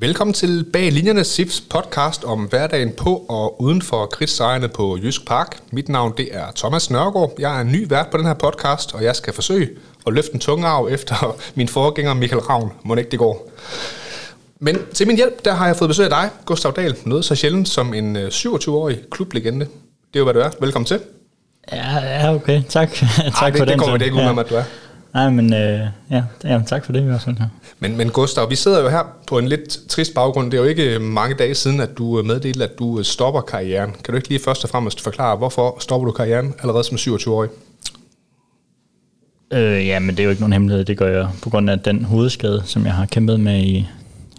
Velkommen 0.00 0.34
til 0.34 0.64
Bag 0.72 0.92
Linjerne 0.92 1.24
SIFs 1.24 1.60
podcast 1.60 2.24
om 2.24 2.44
hverdagen 2.44 2.92
på 2.92 3.26
og 3.28 3.62
uden 3.62 3.82
for 3.82 4.06
kridtsejrene 4.06 4.68
på 4.68 4.98
Jysk 5.02 5.26
Park. 5.26 5.58
Mit 5.70 5.88
navn 5.88 6.14
det 6.16 6.28
er 6.32 6.44
Thomas 6.56 6.90
Nørgaard. 6.90 7.32
Jeg 7.38 7.60
er 7.60 7.62
ny 7.62 7.88
vært 7.88 8.06
på 8.10 8.16
den 8.16 8.26
her 8.26 8.34
podcast, 8.34 8.94
og 8.94 9.04
jeg 9.04 9.16
skal 9.16 9.32
forsøge 9.34 9.68
at 10.06 10.12
løfte 10.12 10.34
en 10.34 10.40
tunge 10.40 10.66
arv 10.66 10.88
efter 10.90 11.36
min 11.54 11.68
forgænger 11.68 12.14
Michael 12.14 12.42
Ravn. 12.42 12.72
Må 12.82 12.94
ikke 12.94 13.10
det 13.10 13.18
går. 13.18 13.50
Men 14.58 14.78
til 14.94 15.06
min 15.06 15.16
hjælp, 15.16 15.44
der 15.44 15.54
har 15.54 15.66
jeg 15.66 15.76
fået 15.76 15.88
besøg 15.88 16.04
af 16.04 16.10
dig, 16.10 16.30
Gustav 16.44 16.72
Dahl. 16.76 16.96
Noget 17.04 17.24
så 17.24 17.34
sjældent 17.34 17.68
som 17.68 17.94
en 17.94 18.16
27-årig 18.16 18.98
klublegende. 19.10 19.64
Det 19.64 20.14
er 20.14 20.18
jo, 20.18 20.24
hvad 20.24 20.34
du 20.34 20.40
er. 20.40 20.50
Velkommen 20.60 20.86
til. 20.86 21.00
Ja, 21.72 21.98
ja 21.98 22.34
okay. 22.34 22.62
Tak. 22.68 22.92
tak 22.94 23.06
Ej, 23.42 23.50
det, 23.50 23.58
for 23.58 23.64
det 23.64 23.68
den. 23.68 23.78
kommer 23.78 23.96
det 23.96 24.04
ikke 24.04 24.16
ud 24.16 24.20
ja. 24.20 24.40
at 24.40 24.50
du 24.50 24.54
er. 24.54 24.64
Nej, 25.14 25.30
men 25.30 25.52
øh, 25.52 25.80
ja, 26.10 26.22
ja, 26.44 26.62
tak 26.66 26.84
for 26.84 26.92
det 26.92 27.00
i 27.00 27.04
hvert 27.04 27.20
fald. 27.20 27.36
Ja. 27.40 27.44
Men, 27.78 27.96
men 27.96 28.10
Gustav, 28.10 28.50
vi 28.50 28.56
sidder 28.56 28.82
jo 28.82 28.88
her 28.88 29.02
på 29.26 29.38
en 29.38 29.48
lidt 29.48 29.78
trist 29.88 30.14
baggrund. 30.14 30.50
Det 30.50 30.58
er 30.58 30.62
jo 30.62 30.68
ikke 30.68 30.98
mange 30.98 31.34
dage 31.34 31.54
siden, 31.54 31.80
at 31.80 31.98
du 31.98 32.22
meddelte, 32.22 32.64
at 32.64 32.78
du 32.78 33.02
stopper 33.02 33.40
karrieren. 33.40 33.92
Kan 33.92 34.12
du 34.12 34.16
ikke 34.16 34.28
lige 34.28 34.40
først 34.44 34.64
og 34.64 34.70
fremmest 34.70 35.00
forklare, 35.00 35.36
hvorfor 35.36 35.76
stopper 35.80 36.06
du 36.06 36.12
karrieren 36.12 36.54
allerede 36.60 36.84
som 36.84 36.96
27-årig? 36.96 37.50
Øh, 39.52 39.86
ja, 39.86 39.98
men 39.98 40.10
det 40.10 40.20
er 40.20 40.24
jo 40.24 40.30
ikke 40.30 40.42
nogen 40.42 40.52
hemmelighed. 40.52 40.84
Det 40.84 40.98
gør 40.98 41.18
jeg 41.18 41.28
på 41.42 41.50
grund 41.50 41.70
af 41.70 41.80
den 41.80 42.04
hovedskade, 42.04 42.62
som 42.64 42.84
jeg 42.84 42.94
har 42.94 43.06
kæmpet 43.06 43.40
med 43.40 43.60
i 43.60 43.88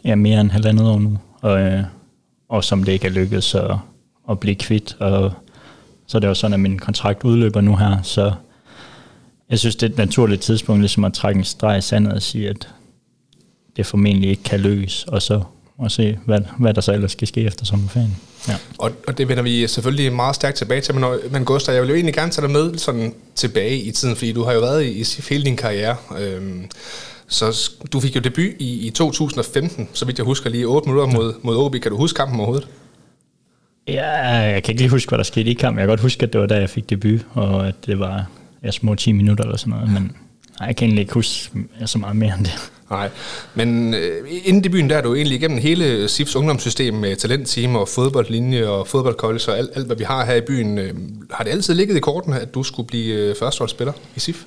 ja, 0.06 0.16
mere 0.16 0.42
end 0.42 0.52
halvandet 0.52 0.88
år 0.88 1.00
nu. 1.00 1.18
Og, 1.42 1.60
øh, 1.62 1.84
og 2.50 2.64
som 2.64 2.84
det 2.84 2.92
ikke 2.92 3.08
er 3.08 3.12
lykkedes 3.12 3.56
at, 3.56 3.72
at 4.30 4.40
blive 4.40 4.56
kvitt. 4.56 4.98
Og 5.00 5.32
så 6.08 6.18
er 6.18 6.20
det 6.20 6.28
jo 6.28 6.34
sådan, 6.34 6.54
at 6.54 6.60
min 6.60 6.80
kontrakt 6.80 7.24
udløber 7.24 7.62
nu 7.62 7.76
her, 7.76 8.02
så 8.02 8.32
jeg 9.50 9.60
synes, 9.60 9.76
det 9.76 9.88
er 9.88 9.92
et 9.92 9.98
naturligt 9.98 10.42
tidspunkt 10.42 10.82
ligesom 10.82 11.04
at 11.04 11.14
trække 11.14 11.38
en 11.38 11.44
streg 11.44 11.78
i 11.78 11.82
sandet 11.82 12.14
og 12.14 12.22
sige, 12.22 12.50
at 12.50 12.70
det 13.78 13.86
formentlig 13.86 14.30
ikke 14.30 14.44
kan 14.44 14.60
lykkes, 14.60 15.04
og 15.04 15.22
så 15.22 15.44
og 15.80 15.92
se, 15.92 16.20
hvad, 16.26 16.40
hvad 16.60 16.74
der 16.74 16.82
så 16.82 16.94
ellers 16.94 17.12
skal 17.12 17.28
ske 17.28 17.42
efter 17.42 17.66
sommerferien. 17.66 18.18
Ja. 18.48 18.56
Og, 18.78 18.92
og 19.08 19.18
det 19.18 19.30
vender 19.30 19.44
vi 19.44 19.68
selvfølgelig 19.68 20.14
meget 20.14 20.36
stærkt 20.36 20.58
tilbage 20.58 20.82
til, 20.82 20.96
men, 20.96 21.06
men 21.32 21.46
Gustav, 21.46 21.74
jeg 21.74 21.82
vil 21.82 21.90
jo 21.90 21.96
egentlig 21.96 22.16
gerne 22.16 22.32
tage 22.32 22.48
dig 22.48 22.52
med 22.52 22.78
sådan 22.78 23.14
tilbage 23.36 23.78
i 23.78 23.92
tiden, 23.92 24.16
fordi 24.16 24.32
du 24.32 24.44
har 24.44 24.54
jo 24.54 24.60
været 24.60 24.84
i, 24.84 25.00
i 25.00 25.06
hele 25.30 25.44
din 25.44 25.58
karriere. 25.58 25.96
Øhm, 26.20 26.70
så 27.28 27.72
du 27.94 28.00
fik 28.00 28.16
jo 28.16 28.22
debut 28.22 28.52
i, 28.60 28.88
i 28.88 28.90
2015, 28.90 29.90
så 29.94 30.06
vidt 30.06 30.18
jeg 30.18 30.26
husker, 30.26 30.50
lige 30.50 30.66
8 30.66 30.90
minutter 30.90 31.18
mod, 31.18 31.34
mod 31.42 31.58
OB. 31.58 31.76
Kan 31.82 31.92
du 31.92 31.98
huske 31.98 32.18
kampen 32.18 32.40
overhovedet? 32.40 32.68
Ja, 33.88 34.18
jeg 34.28 34.64
kan 34.64 34.72
ikke 34.72 34.82
lige 34.82 34.90
huske, 34.90 35.10
hvad 35.10 35.18
der 35.18 35.24
skete 35.24 35.50
i 35.50 35.54
kampen. 35.54 35.80
Jeg 35.80 35.84
kan 35.84 35.92
godt 35.92 36.00
huske, 36.00 36.24
at 36.24 36.34
det 36.34 36.42
var 36.42 36.48
da, 36.48 36.56
jeg 36.56 36.70
fik 36.70 36.90
debut, 36.90 37.20
og 37.34 37.68
at 37.68 37.76
det 37.86 38.00
var 38.00 38.28
ja, 38.64 38.72
små 38.72 38.96
10 38.96 39.12
minutter 39.12 39.44
eller 39.44 39.58
sådan 39.58 39.72
noget, 39.72 39.92
men 39.94 40.04
nej, 40.60 40.68
jeg 40.68 40.76
kan 40.76 40.86
egentlig 40.86 41.02
ikke 41.02 41.14
huske 41.14 41.60
så 41.86 41.98
meget 41.98 42.16
mere 42.16 42.34
end 42.38 42.46
det. 42.46 42.72
Nej, 42.92 43.10
men 43.56 43.94
øh, 43.94 44.28
inden 44.46 44.64
debuten 44.64 44.90
der 44.90 44.98
er 44.98 45.02
du 45.02 45.16
egentlig 45.16 45.38
igennem 45.38 45.58
hele 45.58 46.08
SIFs 46.08 46.36
ungdomssystem 46.36 46.94
med 46.94 47.16
talentteam 47.16 47.76
og 47.76 47.88
fodboldlinje 47.88 48.68
og 48.68 48.88
fodboldkollege 48.88 49.52
og 49.52 49.58
alt, 49.58 49.70
alt, 49.76 49.86
hvad 49.86 49.96
vi 49.96 50.04
har 50.04 50.26
her 50.26 50.36
i 50.36 50.42
byen. 50.42 50.78
Øh, 50.78 50.94
har 51.32 51.44
det 51.44 51.52
altid 51.52 51.74
ligget 51.74 51.98
i 51.98 52.00
kortene, 52.00 52.40
at 52.40 52.54
du 52.54 52.64
skulle 52.64 52.88
blive 52.88 53.16
øh, 53.16 53.36
førsteholdsspiller 53.40 53.94
i 54.16 54.20
SIF? 54.20 54.46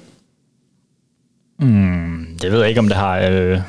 Mm, 1.61 2.27
det 2.43 2.53
ved 2.53 2.59
jeg 2.59 2.69
ikke, 2.69 2.81
om 2.81 2.89
det 2.89 2.97
har... 2.97 3.19
Øh, 3.19 3.61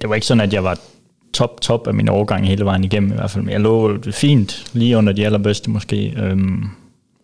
det 0.00 0.08
var 0.08 0.14
ikke 0.14 0.26
sådan, 0.26 0.40
at 0.40 0.52
jeg 0.52 0.64
var 0.64 0.78
top, 1.32 1.60
top 1.60 1.86
af 1.86 1.94
min 1.94 2.08
overgang 2.08 2.46
hele 2.46 2.64
vejen 2.64 2.84
igennem 2.84 3.12
i 3.12 3.14
hvert 3.14 3.30
fald. 3.30 3.44
Men 3.44 3.52
jeg 3.52 3.60
lå 3.60 3.98
fint, 4.10 4.64
lige 4.72 4.96
under 4.96 5.12
de 5.12 5.26
allerbedste 5.26 5.70
måske. 5.70 6.14
Øhm, 6.16 6.64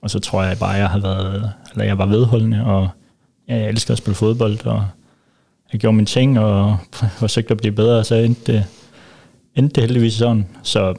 og 0.02 0.10
så 0.10 0.18
tror 0.18 0.42
jeg 0.42 0.58
bare, 0.58 0.74
at 0.74 0.80
jeg 0.80 0.88
har 0.88 1.00
været, 1.00 1.52
eller 1.72 1.84
jeg 1.84 1.98
var 1.98 2.06
vedholdende, 2.06 2.64
og 2.64 2.88
jeg 3.48 3.68
elsker 3.68 3.92
at 3.92 3.98
spille 3.98 4.14
fodbold, 4.14 4.66
og 4.66 4.84
jeg 5.72 5.80
gjorde 5.80 5.96
mine 5.96 6.06
ting, 6.06 6.38
og 6.38 6.76
forsøgte 7.18 7.50
at 7.50 7.58
blive 7.58 7.72
bedre, 7.72 7.98
og 7.98 8.06
så 8.06 8.14
endte 8.14 8.52
det, 8.52 8.64
endte 9.56 9.74
det 9.74 9.82
heldigvis 9.82 10.14
sådan. 10.14 10.46
Så 10.62 10.94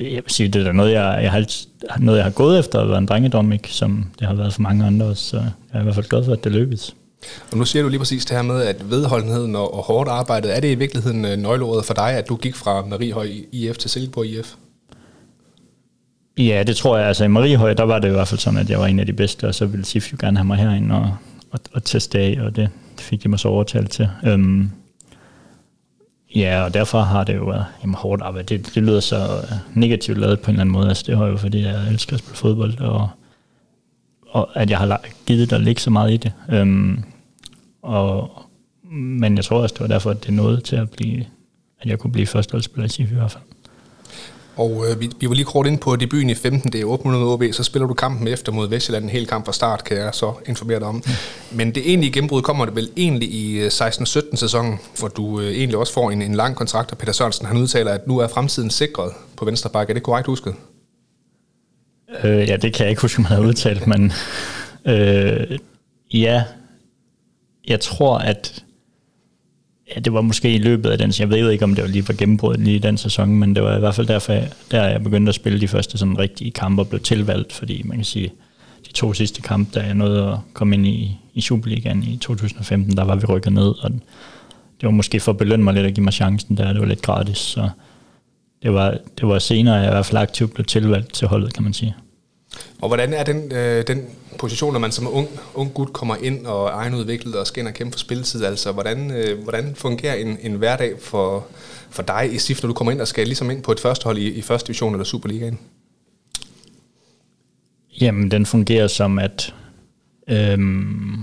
jeg 0.00 0.22
vil 0.24 0.30
sige, 0.30 0.48
det 0.48 0.66
er 0.66 0.72
noget, 0.72 0.92
jeg, 0.92 1.18
jeg 1.22 1.32
har, 1.32 1.46
noget, 1.98 2.18
jeg 2.18 2.24
har 2.24 2.32
gået 2.32 2.58
efter 2.58 2.80
at 2.80 2.88
være 2.88 2.98
en 2.98 3.06
drengedom, 3.06 3.52
ikke? 3.52 3.68
som 3.68 4.10
det 4.18 4.26
har 4.26 4.34
været 4.34 4.54
for 4.54 4.62
mange 4.62 4.86
andre 4.86 5.06
også, 5.06 5.24
så 5.24 5.36
jeg 5.36 5.52
er 5.72 5.80
i 5.80 5.82
hvert 5.82 5.94
fald 5.94 6.08
glad 6.08 6.24
for, 6.24 6.32
at 6.32 6.44
det 6.44 6.52
lykkedes. 6.52 6.94
Og 7.52 7.58
nu 7.58 7.64
siger 7.64 7.82
du 7.82 7.88
lige 7.88 7.98
præcis 7.98 8.24
det 8.24 8.36
her 8.36 8.42
med, 8.42 8.62
at 8.62 8.90
vedholdenheden 8.90 9.56
og, 9.56 9.74
og 9.74 9.82
hårdt 9.82 10.08
arbejde, 10.08 10.48
er 10.48 10.60
det 10.60 10.70
i 10.70 10.74
virkeligheden 10.74 11.24
øh, 11.24 11.36
nøgleordet 11.36 11.84
for 11.84 11.94
dig, 11.94 12.10
at 12.10 12.28
du 12.28 12.36
gik 12.36 12.54
fra 12.54 12.84
Mariehøj 12.84 13.28
IF 13.52 13.76
til 13.76 13.90
Silkeborg 13.90 14.26
IF? 14.26 14.54
Ja, 16.38 16.62
det 16.66 16.76
tror 16.76 16.96
jeg. 16.98 17.06
Altså 17.06 17.24
i 17.24 17.28
Mariehøj, 17.28 17.74
der 17.74 17.84
var 17.84 17.98
det 17.98 18.08
i 18.08 18.12
hvert 18.12 18.28
fald 18.28 18.40
sådan, 18.40 18.58
at 18.58 18.70
jeg 18.70 18.78
var 18.78 18.86
en 18.86 18.98
af 18.98 19.06
de 19.06 19.12
bedste, 19.12 19.48
og 19.48 19.54
så 19.54 19.66
ville 19.66 19.84
SIF 19.84 20.12
jo 20.12 20.16
gerne 20.20 20.36
have 20.36 20.46
mig 20.46 20.58
herind 20.58 20.92
og, 20.92 21.16
og, 21.50 21.60
og 21.72 21.84
teste 21.84 22.18
af, 22.18 22.38
og 22.40 22.56
det, 22.56 22.70
fik 22.98 23.22
de 23.22 23.28
mig 23.28 23.38
så 23.38 23.48
overtalt 23.48 23.90
til. 23.90 24.08
Øhm, 24.26 24.70
ja, 26.34 26.62
og 26.64 26.74
derfor 26.74 27.00
har 27.00 27.24
det 27.24 27.36
jo 27.36 27.44
været 27.44 27.66
jamen, 27.82 27.94
hårdt 27.94 28.22
arbejde. 28.22 28.58
Det, 28.58 28.74
det 28.74 28.82
lyder 28.82 29.00
så 29.00 29.16
øh, 29.16 29.56
negativt 29.74 30.18
lavet 30.18 30.40
på 30.40 30.50
en 30.50 30.54
eller 30.54 30.60
anden 30.60 30.72
måde. 30.72 30.88
Altså 30.88 31.04
det 31.06 31.16
har 31.16 31.26
jo, 31.26 31.36
fordi 31.36 31.62
jeg 31.62 31.88
elsker 31.88 32.14
at 32.14 32.20
spille 32.20 32.36
fodbold, 32.36 32.80
og, 32.80 33.08
og 34.28 34.50
at 34.54 34.70
jeg 34.70 34.78
har 34.78 35.00
givet 35.26 35.50
der 35.50 35.58
ligge 35.58 35.80
så 35.80 35.90
meget 35.90 36.12
i 36.12 36.16
det. 36.16 36.32
Øhm, 36.48 37.04
og, 37.82 38.30
men 38.92 39.36
jeg 39.36 39.44
tror 39.44 39.62
også, 39.62 39.72
det 39.72 39.80
var 39.80 39.86
derfor, 39.86 40.10
at 40.10 40.26
det 40.26 40.34
nåede 40.34 40.60
til 40.60 40.76
at 40.76 40.90
blive, 40.90 41.24
at 41.80 41.90
jeg 41.90 41.98
kunne 41.98 42.12
blive 42.12 42.26
førsteholdsspiller 42.26 42.84
i 42.84 42.88
SIF 42.88 43.10
i 43.10 43.14
hvert 43.14 43.30
fald. 43.30 43.42
Og 44.56 44.84
øh, 44.90 45.00
vi, 45.00 45.10
vi 45.20 45.28
var 45.28 45.34
lige 45.34 45.44
kort 45.44 45.66
ind 45.66 45.78
på 45.78 45.96
debuten 45.96 46.30
i 46.30 46.34
15. 46.34 46.72
Det 46.72 46.80
er 46.80 46.84
800 46.84 47.24
OB, 47.24 47.42
så 47.52 47.62
spiller 47.62 47.86
du 47.86 47.94
kampen 47.94 48.28
efter 48.28 48.52
mod 48.52 48.68
Vestjylland 48.68 49.04
en 49.04 49.10
hel 49.10 49.26
kamp 49.26 49.44
fra 49.44 49.52
start, 49.52 49.84
kan 49.84 49.96
jeg 49.96 50.10
så 50.12 50.32
informere 50.46 50.78
dig 50.78 50.86
om. 50.86 50.94
Mm. 50.94 51.56
Men 51.56 51.74
det 51.74 51.88
egentlige 51.88 52.12
gennembrud 52.12 52.42
kommer 52.42 52.64
det 52.64 52.76
vel 52.76 52.90
egentlig 52.96 53.28
i 53.28 53.66
16-17 53.66 54.36
sæsonen, 54.36 54.78
hvor 54.98 55.08
du 55.08 55.40
øh, 55.40 55.46
egentlig 55.46 55.78
også 55.78 55.92
får 55.92 56.10
en, 56.10 56.22
en 56.22 56.34
lang 56.34 56.56
kontrakt, 56.56 56.92
og 56.92 56.98
Peter 56.98 57.12
Sørensen 57.12 57.46
han 57.46 57.56
udtaler, 57.56 57.92
at 57.92 58.06
nu 58.06 58.18
er 58.18 58.28
fremtiden 58.28 58.70
sikret 58.70 59.12
på 59.36 59.44
venstre 59.44 59.70
bakke. 59.70 59.90
Er 59.90 59.94
det 59.94 60.02
korrekt 60.02 60.26
husket? 60.26 60.54
Øh, 62.24 62.48
ja, 62.48 62.56
det 62.56 62.74
kan 62.74 62.84
jeg 62.84 62.90
ikke 62.90 63.02
huske, 63.02 63.22
man 63.22 63.32
har 63.32 63.40
udtalt, 63.40 63.86
men 63.86 64.12
øh, 64.86 65.58
ja, 66.14 66.44
jeg 67.68 67.80
tror, 67.80 68.18
at 68.18 68.64
ja, 69.94 70.00
det 70.00 70.12
var 70.12 70.20
måske 70.20 70.54
i 70.54 70.58
løbet 70.58 70.90
af 70.90 70.98
den, 70.98 71.12
jeg 71.18 71.30
ved 71.30 71.50
ikke, 71.50 71.64
om 71.64 71.74
det 71.74 71.84
var 71.84 71.90
lige 71.90 72.02
for 72.02 72.12
gennembruddet 72.12 72.64
lige 72.64 72.76
i 72.76 72.78
den 72.78 72.98
sæson, 72.98 73.36
men 73.36 73.54
det 73.54 73.62
var 73.62 73.76
i 73.76 73.80
hvert 73.80 73.94
fald 73.94 74.06
derfor, 74.06 74.32
jeg, 74.32 74.50
der 74.70 74.84
jeg 74.88 75.02
begyndte 75.02 75.28
at 75.30 75.34
spille 75.34 75.60
de 75.60 75.68
første 75.68 75.98
sådan 75.98 76.18
rigtige 76.18 76.50
kampe 76.50 76.82
og 76.82 76.88
blev 76.88 77.00
tilvalgt, 77.00 77.52
fordi 77.52 77.82
man 77.84 77.96
kan 77.96 78.04
sige, 78.04 78.32
de 78.86 78.92
to 78.92 79.12
sidste 79.12 79.42
kampe, 79.42 79.80
da 79.80 79.86
jeg 79.86 79.94
nåede 79.94 80.32
at 80.32 80.38
komme 80.52 80.74
ind 80.74 80.86
i, 80.86 81.18
i 81.34 81.40
Superligaen 81.40 82.02
i 82.02 82.16
2015, 82.16 82.96
der 82.96 83.04
var 83.04 83.16
vi 83.16 83.26
rykket 83.26 83.52
ned, 83.52 83.84
og 83.84 83.90
det 84.80 84.82
var 84.82 84.90
måske 84.90 85.20
for 85.20 85.32
at 85.32 85.38
belønne 85.38 85.64
mig 85.64 85.74
lidt 85.74 85.86
at 85.86 85.94
give 85.94 86.04
mig 86.04 86.12
chancen 86.12 86.56
der, 86.56 86.72
det 86.72 86.80
var 86.80 86.86
lidt 86.86 87.02
gratis, 87.02 87.38
så 87.38 87.68
det 88.62 88.72
var, 88.72 88.98
det 89.18 89.28
var 89.28 89.38
senere, 89.38 89.74
jeg 89.74 89.86
i 89.86 89.90
hvert 89.90 90.06
fald 90.06 90.22
aktivt 90.22 90.54
blev 90.54 90.64
tilvalgt 90.64 91.12
til 91.12 91.28
holdet, 91.28 91.54
kan 91.54 91.62
man 91.62 91.72
sige. 91.72 91.94
Og 92.84 92.88
hvordan 92.88 93.12
er 93.12 93.24
den, 93.24 93.52
øh, 93.52 93.86
den 93.86 94.04
position, 94.38 94.72
når 94.72 94.80
man 94.80 94.92
som 94.92 95.08
ung, 95.12 95.28
ung 95.54 95.74
gut 95.74 95.92
kommer 95.92 96.16
ind 96.16 96.46
og 96.46 96.66
er 96.66 96.72
egenudviklet 96.72 97.34
og 97.34 97.46
skal 97.46 97.60
ind 97.60 97.68
og 97.68 97.74
kæmpe 97.74 97.92
for 97.92 97.98
spilletid? 97.98 98.44
Altså, 98.44 98.72
hvordan, 98.72 99.10
øh, 99.10 99.42
hvordan 99.42 99.74
fungerer 99.74 100.14
en, 100.14 100.38
en 100.42 100.52
hverdag 100.52 100.92
for, 101.00 101.46
for 101.90 102.02
dig 102.02 102.28
i 102.32 102.38
SIF, 102.38 102.62
når 102.62 102.66
du 102.66 102.74
kommer 102.74 102.92
ind 102.92 103.00
og 103.00 103.08
skal 103.08 103.26
ligesom 103.26 103.50
ind 103.50 103.62
på 103.62 103.72
et 103.72 103.80
førstehold 103.80 104.18
i, 104.18 104.30
i 104.30 104.42
første 104.42 104.66
division 104.66 104.92
eller 104.94 105.04
Superligaen? 105.04 105.58
Jamen, 108.00 108.30
den 108.30 108.46
fungerer 108.46 108.86
som, 108.86 109.18
at 109.18 109.54
øhm, 110.28 111.14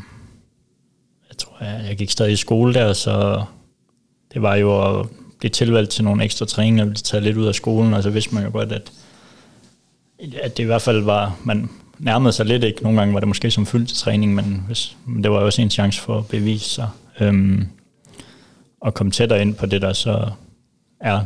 jeg 1.30 1.38
tror, 1.38 1.66
jeg, 1.66 1.86
jeg 1.88 1.98
gik 1.98 2.12
stadig 2.12 2.34
i 2.34 2.36
skole 2.36 2.74
der, 2.74 2.94
så 2.94 3.44
det 4.34 4.42
var 4.42 4.56
jo 4.56 5.00
at 5.00 5.08
blive 5.40 5.52
tilvalgt 5.52 5.92
til 5.92 6.04
nogle 6.04 6.24
ekstra 6.24 6.46
træninger, 6.46 6.86
blive 6.86 6.96
taget 6.96 7.24
lidt 7.24 7.38
ud 7.38 7.46
af 7.46 7.56
skolen, 7.56 7.94
og 7.94 8.04
så 8.04 8.10
vidste 8.10 8.36
man 8.36 8.44
jo 8.44 8.52
godt, 8.52 8.72
at 8.72 8.92
at 10.42 10.58
det 10.58 10.64
i 10.64 10.66
hvert 10.66 10.82
fald 10.82 11.02
var, 11.02 11.38
man 11.44 11.70
nærmede 12.00 12.34
sig 12.34 12.46
lidt 12.46 12.64
ikke. 12.64 12.84
Nogle 12.84 13.00
gange 13.00 13.14
var 13.14 13.20
det 13.20 13.28
måske 13.28 13.52
som 13.52 13.66
fyldt 13.66 13.90
til 13.90 13.98
træning, 13.98 14.36
men, 14.36 14.64
hvis, 14.68 14.98
men 15.06 15.24
det 15.24 15.32
var 15.32 15.38
også 15.38 15.62
en 15.62 15.70
chance 15.70 16.02
for 16.02 16.18
at 16.18 16.28
bevise 16.28 16.70
sig. 16.70 16.90
Øhm, 17.20 17.68
og 18.82 18.94
komme 18.94 19.12
tættere 19.12 19.42
ind 19.42 19.56
på 19.56 19.66
det, 19.66 19.82
der 19.82 19.94
så 19.94 20.30
er, 21.00 21.20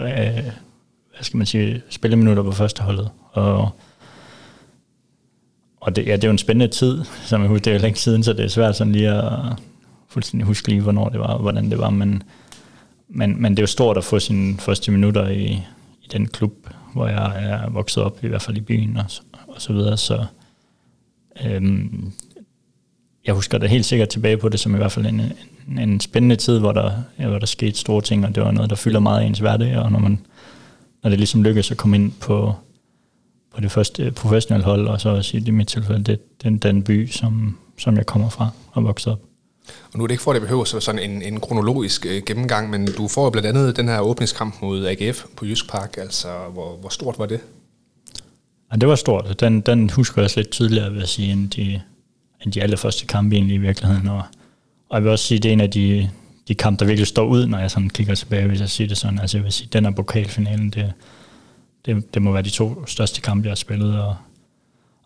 øh, 0.00 0.42
hvad 1.14 1.22
skal 1.22 1.36
man 1.36 1.46
sige, 1.46 1.82
spilleminutter 1.88 2.42
på 2.42 2.52
førsteholdet. 2.52 3.10
Og, 3.32 3.70
og 5.80 5.96
det, 5.96 6.06
ja, 6.06 6.16
det 6.16 6.24
er 6.24 6.28
jo 6.28 6.32
en 6.32 6.38
spændende 6.38 6.74
tid, 6.74 7.04
som 7.24 7.40
jeg 7.40 7.48
husker, 7.48 7.64
det 7.64 7.70
er 7.70 7.74
jo 7.74 7.82
længe 7.82 7.98
siden, 7.98 8.22
så 8.22 8.32
det 8.32 8.44
er 8.44 8.48
svært 8.48 8.76
sådan 8.76 8.92
lige 8.92 9.08
at 9.08 9.32
fuldstændig 10.08 10.46
huske 10.46 10.68
lige, 10.68 10.80
hvornår 10.80 11.08
det 11.08 11.20
var, 11.20 11.26
og 11.26 11.40
hvordan 11.40 11.70
det 11.70 11.78
var, 11.78 11.90
men, 11.90 12.22
men, 13.08 13.42
men 13.42 13.52
det 13.52 13.58
er 13.58 13.62
jo 13.62 13.66
stort 13.66 13.96
at 13.96 14.04
få 14.04 14.18
sine 14.18 14.58
første 14.58 14.90
minutter 14.90 15.28
i, 15.28 15.44
i 16.02 16.08
den 16.12 16.26
klub, 16.26 16.52
hvor 16.92 17.06
jeg 17.06 17.44
er 17.44 17.70
vokset 17.70 18.02
op, 18.02 18.24
i 18.24 18.28
hvert 18.28 18.42
fald 18.42 18.56
i 18.56 18.60
byen 18.60 18.96
og, 18.96 19.04
og 19.48 19.62
så 19.62 19.72
videre. 19.72 19.96
Så 19.96 20.24
øhm, 21.44 22.12
jeg 23.26 23.34
husker 23.34 23.58
da 23.58 23.66
helt 23.66 23.84
sikkert 23.84 24.08
tilbage 24.08 24.36
på 24.36 24.48
det 24.48 24.60
som 24.60 24.74
i 24.74 24.78
hvert 24.78 24.92
fald 24.92 25.06
en, 25.06 25.20
en, 25.68 25.78
en 25.78 26.00
spændende 26.00 26.36
tid, 26.36 26.58
hvor 26.58 26.72
der, 26.72 26.92
ja, 27.18 27.28
hvor 27.28 27.38
der 27.38 27.46
skete 27.46 27.78
store 27.78 28.02
ting, 28.02 28.26
og 28.26 28.34
det 28.34 28.42
var 28.42 28.50
noget, 28.50 28.70
der 28.70 28.76
fylder 28.76 29.00
meget 29.00 29.24
i 29.24 29.26
ens 29.26 29.38
hverdag, 29.38 29.78
og 29.78 29.92
når, 29.92 29.98
man, 29.98 30.26
når 31.02 31.10
det 31.10 31.18
ligesom 31.18 31.42
lykkedes 31.42 31.70
at 31.70 31.76
komme 31.76 31.96
ind 31.96 32.12
på, 32.20 32.54
på 33.54 33.60
det 33.60 33.70
første 33.70 34.10
professionelle 34.10 34.64
hold, 34.64 34.88
og 34.88 35.00
så 35.00 35.08
også 35.08 35.36
i 35.36 35.50
mit 35.50 35.68
tilfælde, 35.68 36.04
det, 36.04 36.42
den, 36.42 36.58
den 36.58 36.82
by, 36.82 37.06
som, 37.06 37.58
som 37.78 37.96
jeg 37.96 38.06
kommer 38.06 38.28
fra 38.28 38.50
og 38.72 38.84
vokset 38.84 39.12
op. 39.12 39.27
Og 39.92 39.98
nu 39.98 40.04
er 40.04 40.06
det 40.06 40.14
ikke 40.14 40.22
for, 40.22 40.30
at 40.30 40.34
det 40.34 40.42
behøver 40.42 40.64
så 40.64 40.80
sådan 40.80 41.10
en, 41.10 41.22
en 41.22 41.40
kronologisk 41.40 42.06
øh, 42.06 42.22
gennemgang, 42.26 42.70
men 42.70 42.86
du 42.86 43.08
får 43.08 43.24
jo 43.24 43.30
blandt 43.30 43.48
andet 43.48 43.76
den 43.76 43.88
her 43.88 44.00
åbningskamp 44.00 44.62
mod 44.62 44.86
AGF 44.86 45.24
på 45.36 45.46
Jysk 45.46 45.70
Park. 45.70 45.96
Altså, 45.98 46.28
hvor, 46.52 46.76
hvor 46.76 46.88
stort 46.88 47.18
var 47.18 47.26
det? 47.26 47.40
Ja, 48.72 48.76
det 48.76 48.88
var 48.88 48.94
stort. 48.94 49.40
Den, 49.40 49.60
den 49.60 49.90
husker 49.90 50.14
jeg 50.22 50.24
også 50.24 50.40
lidt 50.40 50.50
tydeligere, 50.50 50.90
vil 50.90 50.98
jeg 50.98 51.08
sige, 51.08 51.32
end 51.32 51.50
de, 51.50 51.80
end 52.44 52.52
de 52.52 52.62
allerførste 52.62 53.06
kampe 53.06 53.36
egentlig 53.36 53.54
i 53.54 53.58
virkeligheden. 53.58 54.08
Og, 54.08 54.22
og 54.88 54.96
jeg 54.96 55.02
vil 55.02 55.12
også 55.12 55.24
sige, 55.24 55.38
det 55.38 55.48
er 55.48 55.52
en 55.52 55.60
af 55.60 55.70
de, 55.70 56.10
de 56.48 56.54
kampe, 56.54 56.80
der 56.80 56.86
virkelig 56.86 57.06
står 57.06 57.26
ud, 57.26 57.46
når 57.46 57.58
jeg 57.58 57.70
sådan 57.70 57.90
kigger 57.90 58.14
tilbage, 58.14 58.46
hvis 58.46 58.60
jeg 58.60 58.68
siger 58.68 58.88
det 58.88 58.98
sådan. 58.98 59.18
Altså 59.18 59.36
jeg 59.36 59.44
vil 59.44 59.52
sige, 59.52 59.68
den 59.72 59.84
her 59.84 59.92
pokalfinalen, 59.92 60.70
det, 60.70 60.92
det, 61.86 62.14
det 62.14 62.22
må 62.22 62.32
være 62.32 62.42
de 62.42 62.50
to 62.50 62.86
største 62.86 63.20
kampe, 63.20 63.46
jeg 63.46 63.50
har 63.50 63.56
spillet. 63.56 64.00
Og, 64.00 64.16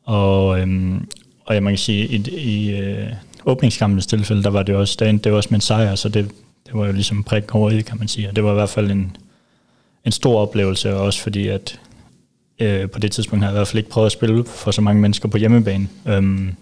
og, 0.04 0.60
øhm, 0.60 1.08
og 1.44 1.54
jeg 1.54 1.62
man 1.62 1.72
kan 1.72 1.78
sige, 1.78 2.06
i, 2.06 2.16
i 2.30 2.76
øh, 2.76 3.12
åbningskampens 3.46 4.06
tilfælde, 4.06 4.42
der 4.42 4.50
var 4.50 4.62
det 4.62 4.74
også, 4.74 4.96
der 4.98 5.12
det 5.12 5.32
var 5.32 5.36
også 5.36 5.48
med 5.50 5.56
en 5.56 5.60
sejr, 5.60 5.94
så 5.94 6.08
det, 6.08 6.30
det 6.66 6.74
var 6.74 6.86
jo 6.86 6.92
ligesom 6.92 7.24
prik 7.24 7.54
over 7.54 7.70
i, 7.70 7.80
kan 7.80 7.98
man 7.98 8.08
sige. 8.08 8.28
Og 8.28 8.36
det 8.36 8.44
var 8.44 8.50
i 8.50 8.54
hvert 8.54 8.68
fald 8.68 8.90
en, 8.90 9.16
en 10.04 10.12
stor 10.12 10.40
oplevelse, 10.40 10.96
også 10.96 11.22
fordi 11.22 11.48
at 11.48 11.80
øh, 12.58 12.90
på 12.90 12.98
det 12.98 13.12
tidspunkt 13.12 13.44
havde 13.44 13.52
jeg 13.52 13.56
i 13.56 13.58
hvert 13.58 13.68
fald 13.68 13.78
ikke 13.78 13.90
prøvet 13.90 14.06
at 14.06 14.12
spille 14.12 14.44
for 14.44 14.70
så 14.70 14.80
mange 14.80 15.00
mennesker 15.00 15.28
på 15.28 15.36
hjemmebane. 15.36 15.88
Øhm, 16.06 16.54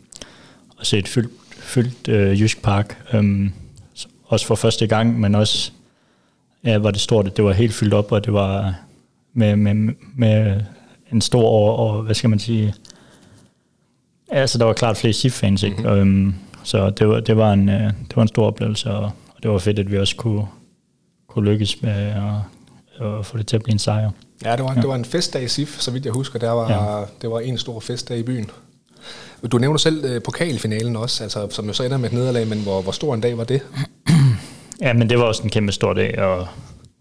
og 0.77 0.87
se 0.87 0.99
et 0.99 1.09
fyldt, 1.09 1.32
fyldt 1.50 2.09
øh, 2.09 2.41
Jysk 2.41 2.62
Park. 2.62 3.05
Øhm, 3.12 3.53
også 4.27 4.47
for 4.47 4.55
første 4.55 4.87
gang, 4.87 5.21
men 5.21 5.35
også 5.35 5.73
ja, 6.65 6.79
var 6.79 6.91
det 6.91 7.00
stort, 7.00 7.27
at 7.27 7.37
det 7.37 7.44
var 7.44 7.53
helt 7.53 7.75
fyldt 7.75 7.94
op, 7.94 8.12
og 8.12 8.25
det 8.25 8.32
var 8.32 8.75
med, 9.35 9.56
med, 9.56 9.94
med 10.17 10.61
en 11.12 11.21
stor, 11.21 11.49
og, 11.49 11.77
og 11.77 12.03
hvad 12.03 12.15
skal 12.15 12.31
man 12.31 12.38
sige, 12.38 12.75
altså 14.29 14.59
der 14.59 14.65
var 14.65 14.73
klart 14.73 14.97
flere 14.97 15.12
SIF-fans, 15.12 15.62
ikke? 15.62 15.77
Mm-hmm. 15.77 15.99
Øhm, 15.99 16.35
så 16.62 16.90
det 16.90 17.08
var, 17.08 17.20
det, 17.20 17.36
var 17.36 17.52
en, 17.52 17.68
øh, 17.68 17.92
det 18.08 18.16
var 18.16 18.22
en 18.22 18.28
stor 18.28 18.46
oplevelse, 18.46 18.90
og, 18.90 19.04
og 19.04 19.42
det 19.42 19.50
var 19.50 19.58
fedt, 19.58 19.78
at 19.78 19.90
vi 19.90 19.98
også 19.98 20.16
kunne, 20.16 20.46
kunne 21.28 21.50
lykkes 21.50 21.82
med 21.82 21.90
at, 21.90 23.06
at 23.06 23.26
få 23.26 23.38
det 23.38 23.46
til 23.46 23.56
at 23.56 23.62
blive 23.62 23.72
en 23.72 23.78
sejr. 23.78 24.10
Ja, 24.44 24.56
det 24.56 24.64
var, 24.64 24.74
ja. 24.74 24.80
det 24.80 24.88
var 24.88 24.94
en 24.94 25.04
festdag 25.04 25.42
i 25.42 25.48
SIF, 25.48 25.80
så 25.80 25.90
vidt 25.90 26.04
jeg 26.04 26.12
husker. 26.12 26.38
Der 26.38 26.50
var, 26.50 26.98
ja. 26.98 27.04
Det 27.22 27.30
var 27.30 27.40
en 27.40 27.58
stor 27.58 27.80
festdag 27.80 28.18
i 28.18 28.22
byen. 28.22 28.50
Du 29.52 29.58
nævner 29.58 29.78
selv 29.78 30.04
øh, 30.04 30.22
pokalfinalen 30.22 30.96
også, 30.96 31.22
altså, 31.22 31.48
som 31.50 31.66
jo 31.66 31.72
så 31.72 31.82
ender 31.82 31.96
med 31.96 32.08
et 32.08 32.12
nederlag, 32.12 32.46
men 32.46 32.62
hvor, 32.62 32.82
hvor 32.82 32.92
stor 32.92 33.14
en 33.14 33.20
dag 33.20 33.38
var 33.38 33.44
det? 33.44 33.60
ja, 34.82 34.92
men 34.92 35.10
det 35.10 35.18
var 35.18 35.24
også 35.24 35.42
en 35.42 35.50
kæmpe 35.50 35.72
stor 35.72 35.92
dag, 35.92 36.18
og, 36.18 36.46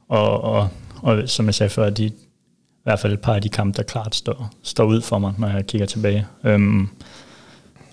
og, 0.09 0.41
og, 0.41 0.69
og 1.01 1.29
som 1.29 1.45
jeg 1.45 1.55
sagde 1.55 1.69
før, 1.69 1.89
de, 1.89 2.05
i 2.05 2.13
hvert 2.83 2.99
fald 2.99 3.13
et 3.13 3.21
par 3.21 3.33
af 3.33 3.41
de 3.41 3.49
kampe, 3.49 3.77
der 3.77 3.83
klart 3.83 4.15
står, 4.15 4.49
står 4.63 4.85
ud 4.85 5.01
for 5.01 5.19
mig, 5.19 5.33
når 5.37 5.47
jeg 5.47 5.67
kigger 5.67 5.87
tilbage. 5.87 6.25
Øhm, 6.43 6.89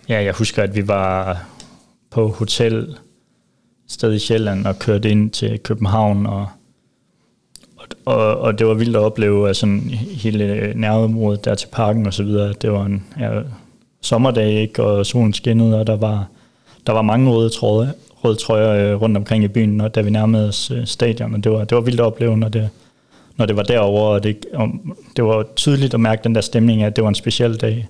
ja, 0.08 0.22
jeg 0.22 0.34
husker, 0.34 0.62
at 0.62 0.74
vi 0.74 0.88
var 0.88 1.44
på 2.16 2.28
hotel 2.28 2.96
sted 3.88 4.12
i 4.12 4.18
Sjælland 4.18 4.66
og 4.66 4.78
kørte 4.78 5.10
ind 5.10 5.30
til 5.30 5.58
København, 5.58 6.26
og, 6.26 6.46
og, 8.04 8.38
og 8.38 8.58
det 8.58 8.66
var 8.66 8.74
vildt 8.74 8.96
at 8.96 9.02
opleve 9.02 9.48
altså, 9.48 9.80
hele 10.10 10.72
nærområdet 10.76 11.44
der 11.44 11.54
til 11.54 11.68
parken 11.72 12.06
og 12.06 12.14
så 12.14 12.22
videre. 12.22 12.52
Det 12.52 12.72
var 12.72 12.84
en 12.84 13.04
ja, 13.20 13.40
sommerdag, 14.02 14.52
ikke? 14.52 14.82
og 14.82 15.06
solen 15.06 15.32
skinnede, 15.32 15.80
og 15.80 15.86
der 15.86 15.96
var, 15.96 16.26
der 16.86 16.92
var 16.92 17.02
mange 17.02 17.30
røde, 17.30 17.50
tråde, 17.50 17.92
røde 18.24 18.36
trøjer 18.36 18.92
øh, 18.92 19.02
rundt 19.02 19.16
omkring 19.16 19.44
i 19.44 19.48
byen, 19.48 19.80
og 19.80 19.94
da 19.94 20.00
vi 20.00 20.10
nærmede 20.10 20.48
os 20.48 20.70
øh, 20.70 20.86
stadion, 20.86 21.34
og 21.34 21.44
det 21.44 21.52
var, 21.52 21.64
det 21.64 21.76
var 21.76 21.82
vildt 21.82 22.00
at 22.00 22.06
opleve, 22.06 22.36
når 22.36 22.48
det, 22.48 22.68
når 23.36 23.46
det 23.46 23.56
var 23.56 23.62
derovre, 23.62 24.08
og 24.08 24.22
det, 24.22 24.46
og 24.54 24.68
det 25.16 25.24
var 25.24 25.46
tydeligt 25.56 25.94
at 25.94 26.00
mærke 26.00 26.24
den 26.24 26.34
der 26.34 26.40
stemning 26.40 26.82
af, 26.82 26.86
at 26.86 26.96
det 26.96 27.04
var 27.04 27.08
en 27.08 27.14
speciel 27.14 27.56
dag. 27.56 27.86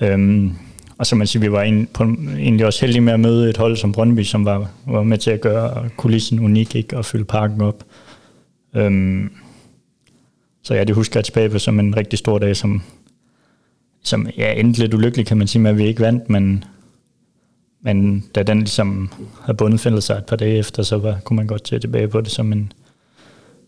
Øhm, 0.00 0.56
og 0.98 1.06
så 1.06 1.16
man 1.16 1.26
siger, 1.26 1.40
vi 1.40 1.52
var 1.52 1.62
en, 1.62 1.88
på, 1.94 2.04
egentlig 2.04 2.66
også 2.66 2.80
heldige 2.80 3.00
med 3.00 3.12
at 3.12 3.20
møde 3.20 3.50
et 3.50 3.56
hold 3.56 3.76
som 3.76 3.92
Brøndby, 3.92 4.22
som 4.22 4.44
var, 4.44 4.70
var 4.86 5.02
med 5.02 5.18
til 5.18 5.30
at 5.30 5.40
gøre 5.40 5.90
kulissen 5.96 6.40
unik 6.40 6.74
ikke? 6.74 6.96
og 6.96 7.04
fylde 7.04 7.24
parken 7.24 7.60
op. 7.60 7.84
Øhm, 8.74 9.30
så 10.62 10.74
ja, 10.74 10.84
det 10.84 10.94
husker 10.94 11.20
jeg 11.20 11.24
tilbage 11.24 11.50
på 11.50 11.58
som 11.58 11.80
en 11.80 11.96
rigtig 11.96 12.18
stor 12.18 12.38
dag, 12.38 12.56
som, 12.56 12.82
som 14.02 14.28
ja, 14.36 14.52
endte 14.52 14.80
lidt 14.80 14.94
ulykkelig, 14.94 15.26
kan 15.26 15.38
man 15.38 15.46
sige, 15.46 15.62
med 15.62 15.70
at 15.70 15.78
vi 15.78 15.86
ikke 15.86 16.00
vandt, 16.00 16.30
men, 16.30 16.64
men 17.82 18.24
da 18.34 18.42
den 18.42 18.58
ligesom 18.58 19.10
havde 19.40 19.56
bundet 19.56 20.02
sig 20.02 20.16
et 20.16 20.26
par 20.26 20.36
dage 20.36 20.58
efter, 20.58 20.82
så 20.82 20.98
var, 20.98 21.18
kunne 21.24 21.36
man 21.36 21.46
godt 21.46 21.68
se 21.68 21.78
tilbage 21.78 22.08
på 22.08 22.20
det 22.20 22.30
som 22.30 22.52
en, 22.52 22.72